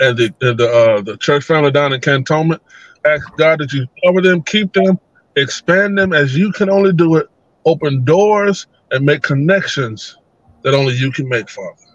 and 0.00 0.16
the 0.16 0.34
and 0.40 0.58
the, 0.58 0.70
uh, 0.70 1.02
the 1.02 1.16
church 1.18 1.44
family 1.44 1.70
down 1.70 1.92
in 1.92 2.00
Cantonment. 2.00 2.62
Ask 3.06 3.26
God 3.36 3.60
that 3.60 3.72
you 3.72 3.86
cover 4.04 4.20
them, 4.20 4.42
keep 4.42 4.72
them, 4.72 4.98
expand 5.36 5.98
them 5.98 6.12
as 6.12 6.36
you 6.36 6.52
can 6.52 6.70
only 6.70 6.92
do 6.92 7.16
it. 7.16 7.26
Open 7.66 8.04
doors 8.04 8.66
and 8.90 9.04
make 9.04 9.22
connections 9.22 10.16
that 10.64 10.74
only 10.74 10.94
you 10.94 11.12
can 11.12 11.28
make, 11.28 11.50
Father. 11.50 11.87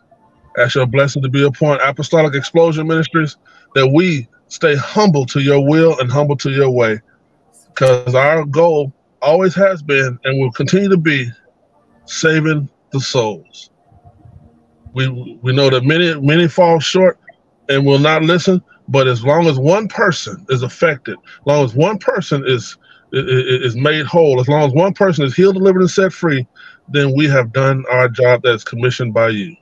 Ask 0.58 0.76
your 0.76 0.86
blessing 0.86 1.22
to 1.24 1.30
be 1.30 1.44
upon 1.44 1.80
Apostolic 1.82 2.36
Explosion 2.36 2.88
Ministries 2.88 3.38
that 3.76 3.88
we 3.88 4.28
stay 4.48 4.76
humble 4.76 5.26
to 5.28 5.40
your 5.40 5.66
will 5.68 6.00
and 6.00 6.12
humble 6.12 6.38
to 6.38 6.52
your 6.52 6.70
way. 6.70 7.00
Because 7.70 8.14
our 8.14 8.46
goal 8.46 8.94
always 9.22 9.56
has 9.56 9.82
been 9.82 10.20
and 10.24 10.40
will 10.40 10.52
continue 10.52 10.90
to 10.90 10.98
be 10.98 11.30
saving 12.06 12.70
the 12.92 13.00
souls. 13.00 13.72
We 14.94 15.40
we 15.42 15.54
know 15.54 15.70
that 15.72 15.84
many 15.84 16.20
many 16.22 16.48
fall 16.48 16.80
short 16.80 17.18
and 17.70 17.86
will 17.86 17.98
not 17.98 18.22
listen, 18.24 18.62
but 18.88 19.08
as 19.08 19.24
long 19.24 19.48
as 19.48 19.58
one 19.58 19.88
person 19.88 20.46
is 20.50 20.62
affected, 20.62 21.18
as 21.18 21.46
long 21.48 21.66
as 21.66 21.74
one 21.74 21.98
person 21.98 22.44
is 22.46 22.78
is 23.12 23.76
made 23.76 24.06
whole, 24.06 24.40
as 24.40 24.48
long 24.48 24.68
as 24.68 24.74
one 24.74 24.94
person 24.94 25.24
is 25.24 25.36
healed, 25.36 25.56
delivered, 25.56 25.82
and 25.82 25.90
set 25.90 26.12
free, 26.14 26.48
then 26.90 27.16
we 27.16 27.28
have 27.28 27.54
done 27.54 27.84
our 27.92 28.10
job 28.10 28.42
that's 28.44 28.64
commissioned 28.64 29.14
by 29.14 29.30
you. 29.30 29.56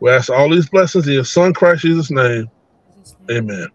We 0.00 0.10
ask 0.10 0.30
all 0.30 0.48
these 0.50 0.68
blessings 0.68 1.06
in 1.08 1.14
your 1.14 1.24
Son 1.24 1.52
Christ 1.52 1.82
Jesus' 1.82 2.10
name. 2.10 2.50
Amen. 3.30 3.68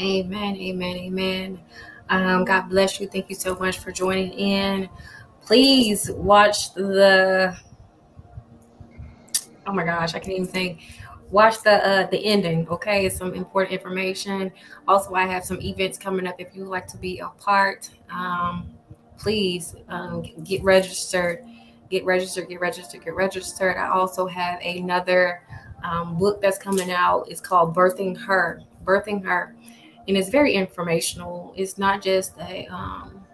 Amen. 0.00 0.56
Amen. 0.56 0.96
Amen. 0.96 1.60
Um, 2.08 2.44
God 2.44 2.68
bless 2.68 3.00
you. 3.00 3.06
Thank 3.06 3.30
you 3.30 3.36
so 3.36 3.54
much 3.56 3.78
for 3.78 3.92
joining 3.92 4.32
in. 4.32 4.88
Please 5.44 6.10
watch 6.10 6.74
the. 6.74 7.56
Oh 9.66 9.72
my 9.72 9.84
gosh, 9.84 10.14
I 10.14 10.18
can't 10.18 10.32
even 10.32 10.46
think. 10.46 10.80
Watch 11.30 11.62
the 11.62 11.86
uh, 11.86 12.06
the 12.10 12.18
ending. 12.18 12.68
Okay, 12.68 13.06
it's 13.06 13.16
some 13.16 13.34
important 13.34 13.72
information. 13.72 14.50
Also, 14.88 15.14
I 15.14 15.26
have 15.26 15.44
some 15.44 15.60
events 15.60 15.96
coming 15.96 16.26
up. 16.26 16.34
If 16.38 16.54
you 16.54 16.62
would 16.62 16.70
like 16.70 16.88
to 16.88 16.96
be 16.96 17.20
a 17.20 17.28
part, 17.28 17.88
um, 18.10 18.70
please 19.16 19.76
um, 19.88 20.24
get 20.44 20.62
registered. 20.64 21.44
Get 21.90 22.04
registered. 22.04 22.48
Get 22.48 22.60
registered. 22.60 23.04
Get 23.04 23.14
registered. 23.14 23.76
I 23.76 23.88
also 23.88 24.26
have 24.26 24.60
another 24.60 25.42
um, 25.84 26.16
book 26.16 26.40
that's 26.40 26.58
coming 26.58 26.90
out. 26.90 27.26
It's 27.28 27.40
called 27.40 27.74
Birthing 27.74 28.16
Her. 28.16 28.62
Birthing 28.84 29.24
Her 29.24 29.54
and 30.08 30.16
it's 30.16 30.28
very 30.28 30.54
informational. 30.54 31.52
It's 31.56 31.78
not 31.78 32.02
just 32.02 32.36
a 32.38 32.66
um, 32.66 33.24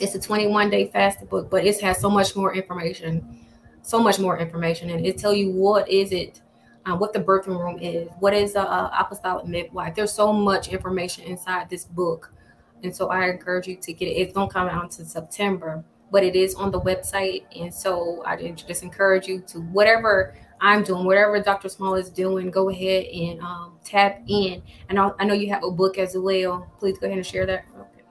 it's 0.00 0.14
a 0.14 0.20
21 0.20 0.68
day 0.68 0.88
fasted 0.88 1.28
book, 1.28 1.50
but 1.50 1.64
it 1.64 1.80
has 1.80 1.98
so 2.00 2.10
much 2.10 2.36
more 2.36 2.54
information, 2.54 3.38
so 3.82 3.98
much 3.98 4.18
more 4.18 4.38
information, 4.38 4.90
and 4.90 5.06
it 5.06 5.16
tell 5.16 5.32
you 5.32 5.50
what 5.50 5.88
is 5.88 6.12
it, 6.12 6.42
uh, 6.84 6.94
what 6.94 7.14
the 7.14 7.20
birthing 7.20 7.58
room 7.58 7.78
is, 7.80 8.08
what 8.20 8.34
is 8.34 8.56
a, 8.56 8.60
a 8.60 8.92
apostolic 9.00 9.46
midwife. 9.46 9.94
There's 9.94 10.12
so 10.12 10.32
much 10.32 10.68
information 10.68 11.24
inside 11.24 11.70
this 11.70 11.84
book 11.84 12.30
And 12.82 12.94
so 12.94 13.08
I 13.08 13.30
encourage 13.30 13.66
you 13.66 13.76
to 13.76 13.92
get 13.94 14.06
it. 14.08 14.12
It's 14.12 14.34
gonna 14.34 14.50
come 14.50 14.68
out 14.68 14.84
until 14.84 15.06
September, 15.06 15.82
but 16.10 16.22
it 16.22 16.36
is 16.36 16.54
on 16.54 16.70
the 16.70 16.80
website. 16.80 17.44
And 17.58 17.72
so 17.72 18.22
I 18.24 18.36
just 18.36 18.82
encourage 18.82 19.26
you 19.26 19.40
to 19.48 19.60
whatever 19.60 20.34
I'm 20.60 20.82
doing, 20.82 21.04
whatever 21.04 21.40
Dr. 21.40 21.68
Small 21.68 21.94
is 21.94 22.10
doing, 22.10 22.50
go 22.50 22.70
ahead 22.70 23.06
and 23.06 23.40
um, 23.40 23.78
tap 23.84 24.22
in. 24.26 24.62
And 24.88 24.98
I, 24.98 25.10
I 25.18 25.24
know 25.24 25.34
you 25.34 25.50
have 25.52 25.64
a 25.64 25.70
book 25.70 25.98
as 25.98 26.16
well. 26.16 26.70
Please 26.78 26.98
go 26.98 27.06
ahead 27.06 27.18
and 27.18 27.26
share 27.26 27.46
that. 27.46 27.64
Okay. 27.78 28.02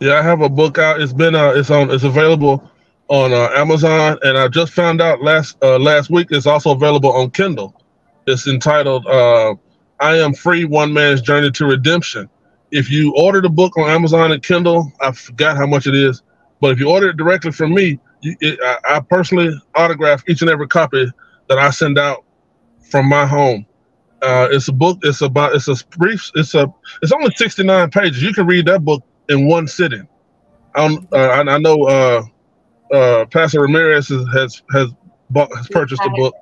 Yeah, 0.00 0.18
I 0.18 0.22
have 0.22 0.40
a 0.40 0.48
book 0.48 0.78
out. 0.78 1.00
It's 1.00 1.12
been 1.12 1.34
uh, 1.34 1.50
it's 1.50 1.70
on 1.70 1.90
it's 1.90 2.04
available 2.04 2.70
on 3.08 3.32
uh, 3.32 3.50
Amazon, 3.54 4.18
and 4.22 4.38
I 4.38 4.48
just 4.48 4.72
found 4.72 5.00
out 5.00 5.22
last 5.22 5.62
uh, 5.62 5.78
last 5.78 6.10
week 6.10 6.28
it's 6.30 6.46
also 6.46 6.70
available 6.70 7.12
on 7.12 7.30
Kindle. 7.30 7.80
It's 8.26 8.46
entitled 8.46 9.06
uh, 9.06 9.54
"I 10.00 10.16
Am 10.16 10.32
Free: 10.32 10.64
One 10.64 10.92
Man's 10.92 11.20
Journey 11.20 11.50
to 11.50 11.66
Redemption." 11.66 12.30
If 12.70 12.90
you 12.90 13.12
order 13.16 13.40
the 13.40 13.50
book 13.50 13.76
on 13.76 13.90
Amazon 13.90 14.32
and 14.32 14.42
Kindle, 14.42 14.90
I 15.00 15.10
forgot 15.12 15.56
how 15.56 15.66
much 15.66 15.86
it 15.86 15.94
is, 15.94 16.22
but 16.60 16.72
if 16.72 16.80
you 16.80 16.90
order 16.90 17.10
it 17.10 17.16
directly 17.16 17.52
from 17.52 17.74
me, 17.74 17.98
you, 18.20 18.36
it, 18.40 18.58
I, 18.62 18.96
I 18.96 19.00
personally 19.00 19.50
autograph 19.74 20.22
each 20.28 20.42
and 20.42 20.50
every 20.50 20.68
copy 20.68 21.10
that 21.48 21.58
I 21.58 21.70
send 21.70 21.98
out 21.98 22.24
from 22.90 23.08
my 23.08 23.26
home. 23.26 23.66
Uh, 24.22 24.48
it's 24.50 24.68
a 24.68 24.72
book. 24.72 24.98
It's 25.02 25.22
about. 25.22 25.54
It's 25.54 25.68
a 25.68 25.76
brief. 25.96 26.30
It's 26.34 26.54
a. 26.54 26.72
It's 27.02 27.12
only 27.12 27.30
sixty 27.36 27.64
nine 27.64 27.90
pages. 27.90 28.22
You 28.22 28.34
can 28.34 28.46
read 28.46 28.66
that 28.66 28.84
book 28.84 29.02
in 29.28 29.46
one 29.46 29.66
sitting. 29.66 30.06
I, 30.74 30.98
uh, 31.12 31.16
I, 31.16 31.40
I 31.40 31.58
know 31.58 31.84
uh, 31.84 32.22
uh, 32.94 33.24
Pastor 33.26 33.62
Ramirez 33.62 34.08
has 34.08 34.26
has 34.34 34.62
has, 34.72 34.88
bought, 35.30 35.54
has 35.56 35.68
purchased 35.68 36.02
the 36.02 36.10
book, 36.10 36.34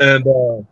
and 0.00 0.26
uh, 0.26 0.62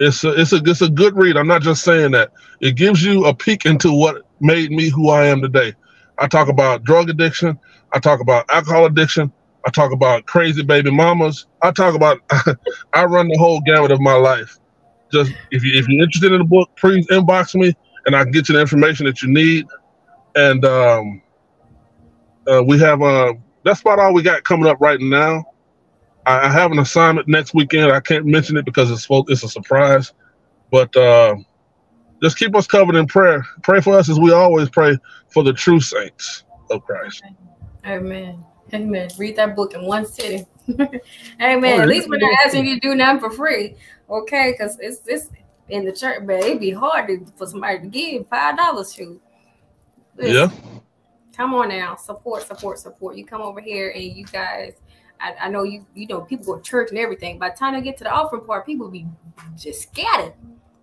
it's 0.00 0.24
a, 0.24 0.40
it's 0.40 0.52
a 0.52 0.56
it's 0.56 0.82
a 0.82 0.90
good 0.90 1.16
read. 1.16 1.36
I'm 1.36 1.46
not 1.46 1.62
just 1.62 1.84
saying 1.84 2.10
that. 2.12 2.32
It 2.60 2.76
gives 2.76 3.04
you 3.04 3.26
a 3.26 3.34
peek 3.34 3.66
into 3.66 3.92
what 3.92 4.22
made 4.40 4.70
me 4.70 4.88
who 4.88 5.10
I 5.10 5.26
am 5.26 5.42
today. 5.42 5.74
I 6.18 6.26
talk 6.26 6.48
about 6.48 6.84
drug 6.84 7.10
addiction. 7.10 7.58
I 7.92 7.98
talk 7.98 8.20
about 8.20 8.44
alcohol 8.50 8.86
addiction. 8.86 9.32
I 9.66 9.70
talk 9.70 9.92
about 9.92 10.26
crazy 10.26 10.62
baby 10.62 10.90
mamas. 10.90 11.46
I 11.62 11.72
talk 11.72 11.94
about 11.94 12.20
I 12.94 13.04
run 13.04 13.28
the 13.28 13.38
whole 13.38 13.60
gamut 13.62 13.90
of 13.90 14.00
my 14.00 14.14
life. 14.14 14.58
Just 15.12 15.32
if 15.50 15.64
you 15.64 15.78
if 15.78 15.88
you're 15.88 16.02
interested 16.02 16.32
in 16.32 16.38
the 16.38 16.44
book, 16.44 16.70
please 16.76 17.06
inbox 17.08 17.54
me 17.54 17.74
and 18.06 18.14
I 18.14 18.22
can 18.22 18.32
get 18.32 18.48
you 18.48 18.54
the 18.54 18.60
information 18.60 19.06
that 19.06 19.22
you 19.22 19.32
need. 19.32 19.66
And 20.34 20.64
um, 20.64 21.22
uh, 22.46 22.62
we 22.66 22.78
have 22.78 23.02
uh, 23.02 23.34
that's 23.64 23.80
about 23.80 23.98
all 23.98 24.14
we 24.14 24.22
got 24.22 24.44
coming 24.44 24.66
up 24.66 24.78
right 24.80 25.00
now. 25.00 25.44
I, 26.24 26.46
I, 26.46 26.52
have 26.52 26.72
an 26.72 26.78
assignment 26.78 27.28
next 27.28 27.54
weekend. 27.54 27.92
I 27.92 28.00
can't 28.00 28.26
mention 28.26 28.56
it 28.56 28.64
because 28.64 28.90
it's 28.90 29.06
it's 29.28 29.42
a 29.42 29.48
surprise, 29.48 30.12
but 30.70 30.94
uh, 30.96 31.36
just 32.22 32.38
keep 32.38 32.54
us 32.54 32.66
covered 32.66 32.96
in 32.96 33.06
prayer. 33.06 33.44
Pray 33.62 33.80
for 33.80 33.98
us 33.98 34.08
as 34.08 34.18
we 34.18 34.32
always 34.32 34.68
pray 34.70 34.96
for 35.28 35.42
the 35.42 35.52
true 35.52 35.80
saints 35.80 36.44
of 36.70 36.84
Christ. 36.84 37.22
Amen. 37.86 38.44
Amen. 38.74 39.08
Read 39.16 39.36
that 39.36 39.54
book 39.54 39.74
in 39.74 39.84
one 39.84 40.06
sitting. 40.06 40.46
Amen. 41.40 41.80
Oh, 41.80 41.82
At 41.82 41.88
least 41.88 42.08
we're 42.08 42.18
not 42.18 42.34
asking 42.44 42.66
you 42.66 42.74
to 42.74 42.80
do 42.80 42.94
nothing 42.94 43.20
for 43.20 43.30
free. 43.30 43.76
Okay, 44.10 44.52
because 44.52 44.78
it's 44.80 44.98
this 45.00 45.30
in 45.68 45.84
the 45.84 45.92
church, 45.92 46.26
but 46.26 46.36
it'd 46.36 46.60
be 46.60 46.70
hard 46.70 47.08
to, 47.08 47.24
for 47.36 47.46
somebody 47.46 47.80
to 47.80 47.86
give 47.86 48.28
five 48.28 48.56
dollars 48.56 48.92
to. 48.94 49.20
Yeah. 50.18 50.50
Come 51.36 51.54
on 51.54 51.68
now, 51.68 51.96
support, 51.96 52.46
support, 52.46 52.78
support. 52.78 53.16
You 53.16 53.26
come 53.26 53.42
over 53.42 53.60
here 53.60 53.90
and 53.90 54.02
you 54.02 54.24
guys, 54.24 54.72
I, 55.20 55.34
I, 55.42 55.48
know 55.50 55.64
you, 55.64 55.84
you 55.94 56.06
know, 56.06 56.22
people 56.22 56.46
go 56.46 56.56
to 56.56 56.62
church 56.62 56.88
and 56.88 56.98
everything. 56.98 57.38
By 57.38 57.50
the 57.50 57.56
time 57.56 57.74
they 57.74 57.82
get 57.82 57.98
to 57.98 58.04
the 58.04 58.10
offering 58.10 58.42
part, 58.46 58.64
people 58.64 58.88
be 58.88 59.06
just 59.54 59.82
scattered, 59.82 60.32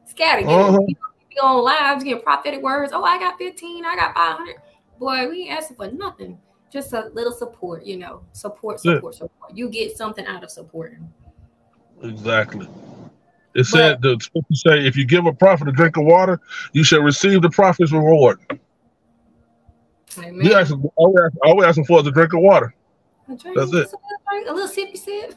scattered. 0.06 0.46
Uh-huh. 0.46 0.80
People 0.86 1.04
be 1.28 1.40
on 1.40 1.64
lives 1.64 2.04
getting 2.04 2.22
prophetic 2.22 2.62
words. 2.62 2.92
Oh, 2.94 3.04
I 3.04 3.18
got 3.18 3.40
15, 3.40 3.84
I 3.84 3.96
got 3.96 4.14
500. 4.14 4.58
Boy, 5.00 5.28
we 5.28 5.42
ain't 5.46 5.58
asking 5.58 5.78
for 5.78 5.90
nothing 5.92 6.38
just 6.74 6.92
a 6.92 7.12
little 7.14 7.32
support, 7.32 7.86
you 7.86 7.98
know, 7.98 8.24
support, 8.32 8.80
support, 8.80 9.14
yeah. 9.14 9.20
support. 9.20 9.56
You 9.56 9.70
get 9.70 9.96
something 9.96 10.26
out 10.26 10.44
of 10.44 10.50
supporting. 10.50 11.08
Exactly. 12.02 12.68
It 13.54 13.66
said 13.66 14.02
the 14.02 14.18
scripture 14.20 14.56
say, 14.56 14.88
if 14.88 14.98
you 14.98 15.06
give 15.06 15.28
a 15.28 15.34
prophet 15.34 15.68
a 15.68 15.72
drink 15.72 15.98
of 15.98 16.06
water, 16.06 16.42
you 16.72 16.84
shall 16.84 17.02
receive 17.02 17.44
the 17.44 17.52
prophet's 17.52 17.92
reward. 17.92 18.40
Amen. 20.18 20.42
You 20.42 20.56
ask, 20.56 20.74
all, 20.96 21.14
we 21.14 21.22
ask, 21.24 21.34
all 21.44 21.58
we 21.58 21.66
asking 21.66 21.86
for 21.86 22.00
is 22.02 22.08
a 22.08 22.12
drink 22.12 22.34
of 22.34 22.42
water. 22.42 22.74
That's 23.28 23.46
it. 23.46 23.94
A 24.48 24.54
little 24.54 24.68
sippy 24.68 24.98
sip. 24.98 25.36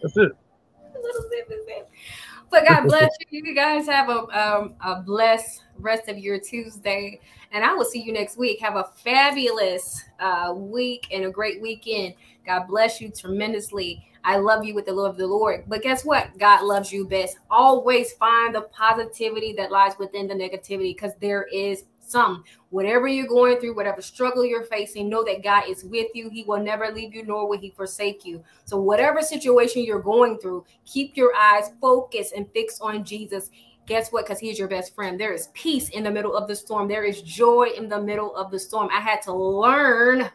That's 0.00 0.16
it. 0.16 0.30
A 0.94 0.98
little 1.00 1.22
sippy 1.22 1.66
sip. 1.66 1.90
But 2.50 2.66
God 2.66 2.82
bless 2.88 3.10
you. 3.30 3.42
You 3.44 3.54
guys 3.54 3.86
have 3.86 4.08
a 4.08 4.18
um, 4.38 4.74
a 4.84 5.02
blessed 5.02 5.62
rest 5.78 6.08
of 6.08 6.18
your 6.18 6.38
Tuesday. 6.38 7.20
And 7.52 7.64
I 7.64 7.74
will 7.74 7.84
see 7.84 8.00
you 8.00 8.12
next 8.12 8.36
week. 8.36 8.60
Have 8.60 8.76
a 8.76 8.90
fabulous 9.02 10.04
uh, 10.20 10.52
week 10.54 11.08
and 11.10 11.24
a 11.24 11.30
great 11.30 11.60
weekend. 11.60 12.14
God 12.46 12.66
bless 12.68 13.00
you 13.00 13.10
tremendously. 13.10 14.04
I 14.24 14.36
love 14.36 14.64
you 14.64 14.74
with 14.74 14.86
the 14.86 14.92
love 14.92 15.12
of 15.12 15.18
the 15.18 15.26
Lord. 15.26 15.64
But 15.66 15.82
guess 15.82 16.04
what? 16.04 16.36
God 16.38 16.64
loves 16.64 16.92
you 16.92 17.06
best. 17.06 17.38
Always 17.50 18.12
find 18.12 18.54
the 18.54 18.62
positivity 18.62 19.52
that 19.54 19.70
lies 19.70 19.92
within 19.98 20.26
the 20.26 20.34
negativity 20.34 20.94
because 20.94 21.12
there 21.20 21.44
is 21.52 21.84
some. 22.00 22.44
Whatever 22.70 23.08
you're 23.08 23.26
going 23.26 23.58
through, 23.58 23.74
whatever 23.74 24.02
struggle 24.02 24.44
you're 24.44 24.64
facing, 24.64 25.08
know 25.08 25.24
that 25.24 25.42
God 25.42 25.64
is 25.68 25.84
with 25.84 26.08
you. 26.14 26.28
He 26.28 26.42
will 26.44 26.60
never 26.60 26.90
leave 26.90 27.14
you, 27.14 27.24
nor 27.24 27.48
will 27.48 27.58
He 27.58 27.70
forsake 27.70 28.24
you. 28.24 28.42
So, 28.64 28.78
whatever 28.80 29.22
situation 29.22 29.84
you're 29.84 30.02
going 30.02 30.38
through, 30.38 30.64
keep 30.84 31.16
your 31.16 31.34
eyes 31.34 31.70
focused 31.80 32.34
and 32.34 32.50
fixed 32.52 32.82
on 32.82 33.04
Jesus. 33.04 33.50
Guess 33.86 34.12
what? 34.12 34.24
Because 34.24 34.38
he's 34.38 34.58
your 34.58 34.68
best 34.68 34.94
friend. 34.94 35.18
There 35.18 35.32
is 35.32 35.48
peace 35.52 35.88
in 35.88 36.04
the 36.04 36.10
middle 36.12 36.36
of 36.36 36.46
the 36.46 36.54
storm. 36.54 36.86
There 36.86 37.02
is 37.02 37.22
joy 37.22 37.70
in 37.76 37.88
the 37.88 38.00
middle 38.00 38.36
of 38.36 38.52
the 38.52 38.58
storm. 38.58 38.88
I 38.92 39.00
had 39.00 39.20
to 39.22 39.32
learn 39.32 40.30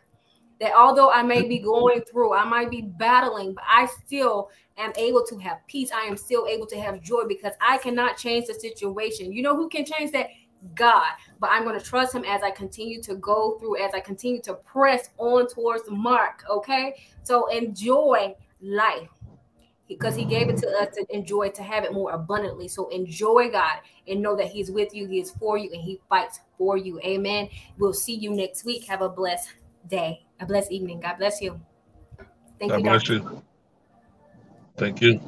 that 0.65 0.73
although 0.75 1.11
I 1.11 1.21
may 1.21 1.47
be 1.47 1.59
going 1.59 2.01
through, 2.01 2.33
I 2.33 2.43
might 2.43 2.71
be 2.71 2.81
battling, 2.81 3.53
but 3.53 3.63
I 3.67 3.85
still 3.85 4.49
am 4.77 4.91
able 4.97 5.23
to 5.27 5.37
have 5.37 5.59
peace. 5.67 5.91
I 5.93 6.05
am 6.05 6.17
still 6.17 6.47
able 6.47 6.65
to 6.65 6.81
have 6.81 7.03
joy 7.03 7.25
because 7.27 7.53
I 7.61 7.77
cannot 7.77 8.17
change 8.17 8.47
the 8.47 8.55
situation. 8.55 9.31
You 9.31 9.43
know 9.43 9.55
who 9.55 9.69
can 9.69 9.85
change 9.85 10.11
that? 10.13 10.29
God. 10.73 11.11
But 11.39 11.51
I'm 11.51 11.65
going 11.65 11.77
to 11.79 11.85
trust 11.85 12.15
him 12.15 12.25
as 12.25 12.41
I 12.41 12.49
continue 12.49 12.99
to 13.03 13.13
go 13.17 13.59
through, 13.59 13.79
as 13.85 13.93
I 13.93 13.99
continue 13.99 14.41
to 14.41 14.55
press 14.55 15.11
on 15.19 15.47
towards 15.47 15.83
the 15.83 15.91
mark. 15.91 16.43
Okay. 16.49 16.95
So 17.21 17.45
enjoy 17.49 18.33
life 18.59 19.09
because 19.87 20.15
he 20.15 20.25
gave 20.25 20.49
it 20.49 20.57
to 20.57 20.67
us 20.81 20.95
to 20.95 21.05
enjoy 21.15 21.49
to 21.49 21.61
have 21.61 21.83
it 21.83 21.93
more 21.93 22.13
abundantly 22.13 22.67
so 22.67 22.87
enjoy 22.89 23.51
god 23.51 23.77
and 24.07 24.19
know 24.19 24.35
that 24.35 24.47
he's 24.47 24.71
with 24.71 24.95
you 24.95 25.05
he 25.05 25.19
is 25.19 25.29
for 25.29 25.59
you 25.59 25.69
and 25.71 25.79
he 25.83 26.01
fights 26.09 26.39
for 26.57 26.75
you 26.75 26.99
amen 27.01 27.47
we'll 27.77 27.93
see 27.93 28.15
you 28.15 28.33
next 28.33 28.65
week 28.65 28.83
have 28.85 29.03
a 29.03 29.09
blessed 29.09 29.49
day 29.87 30.24
a 30.40 30.45
blessed 30.45 30.72
evening. 30.72 30.99
God 30.99 31.18
bless 31.18 31.41
you. 31.41 31.60
Thank 32.60 32.72
God 32.72 32.78
you. 32.80 32.84
God 32.84 32.91
bless 32.91 33.10
you. 33.10 33.44
Thank 34.78 35.02
you. 35.02 35.22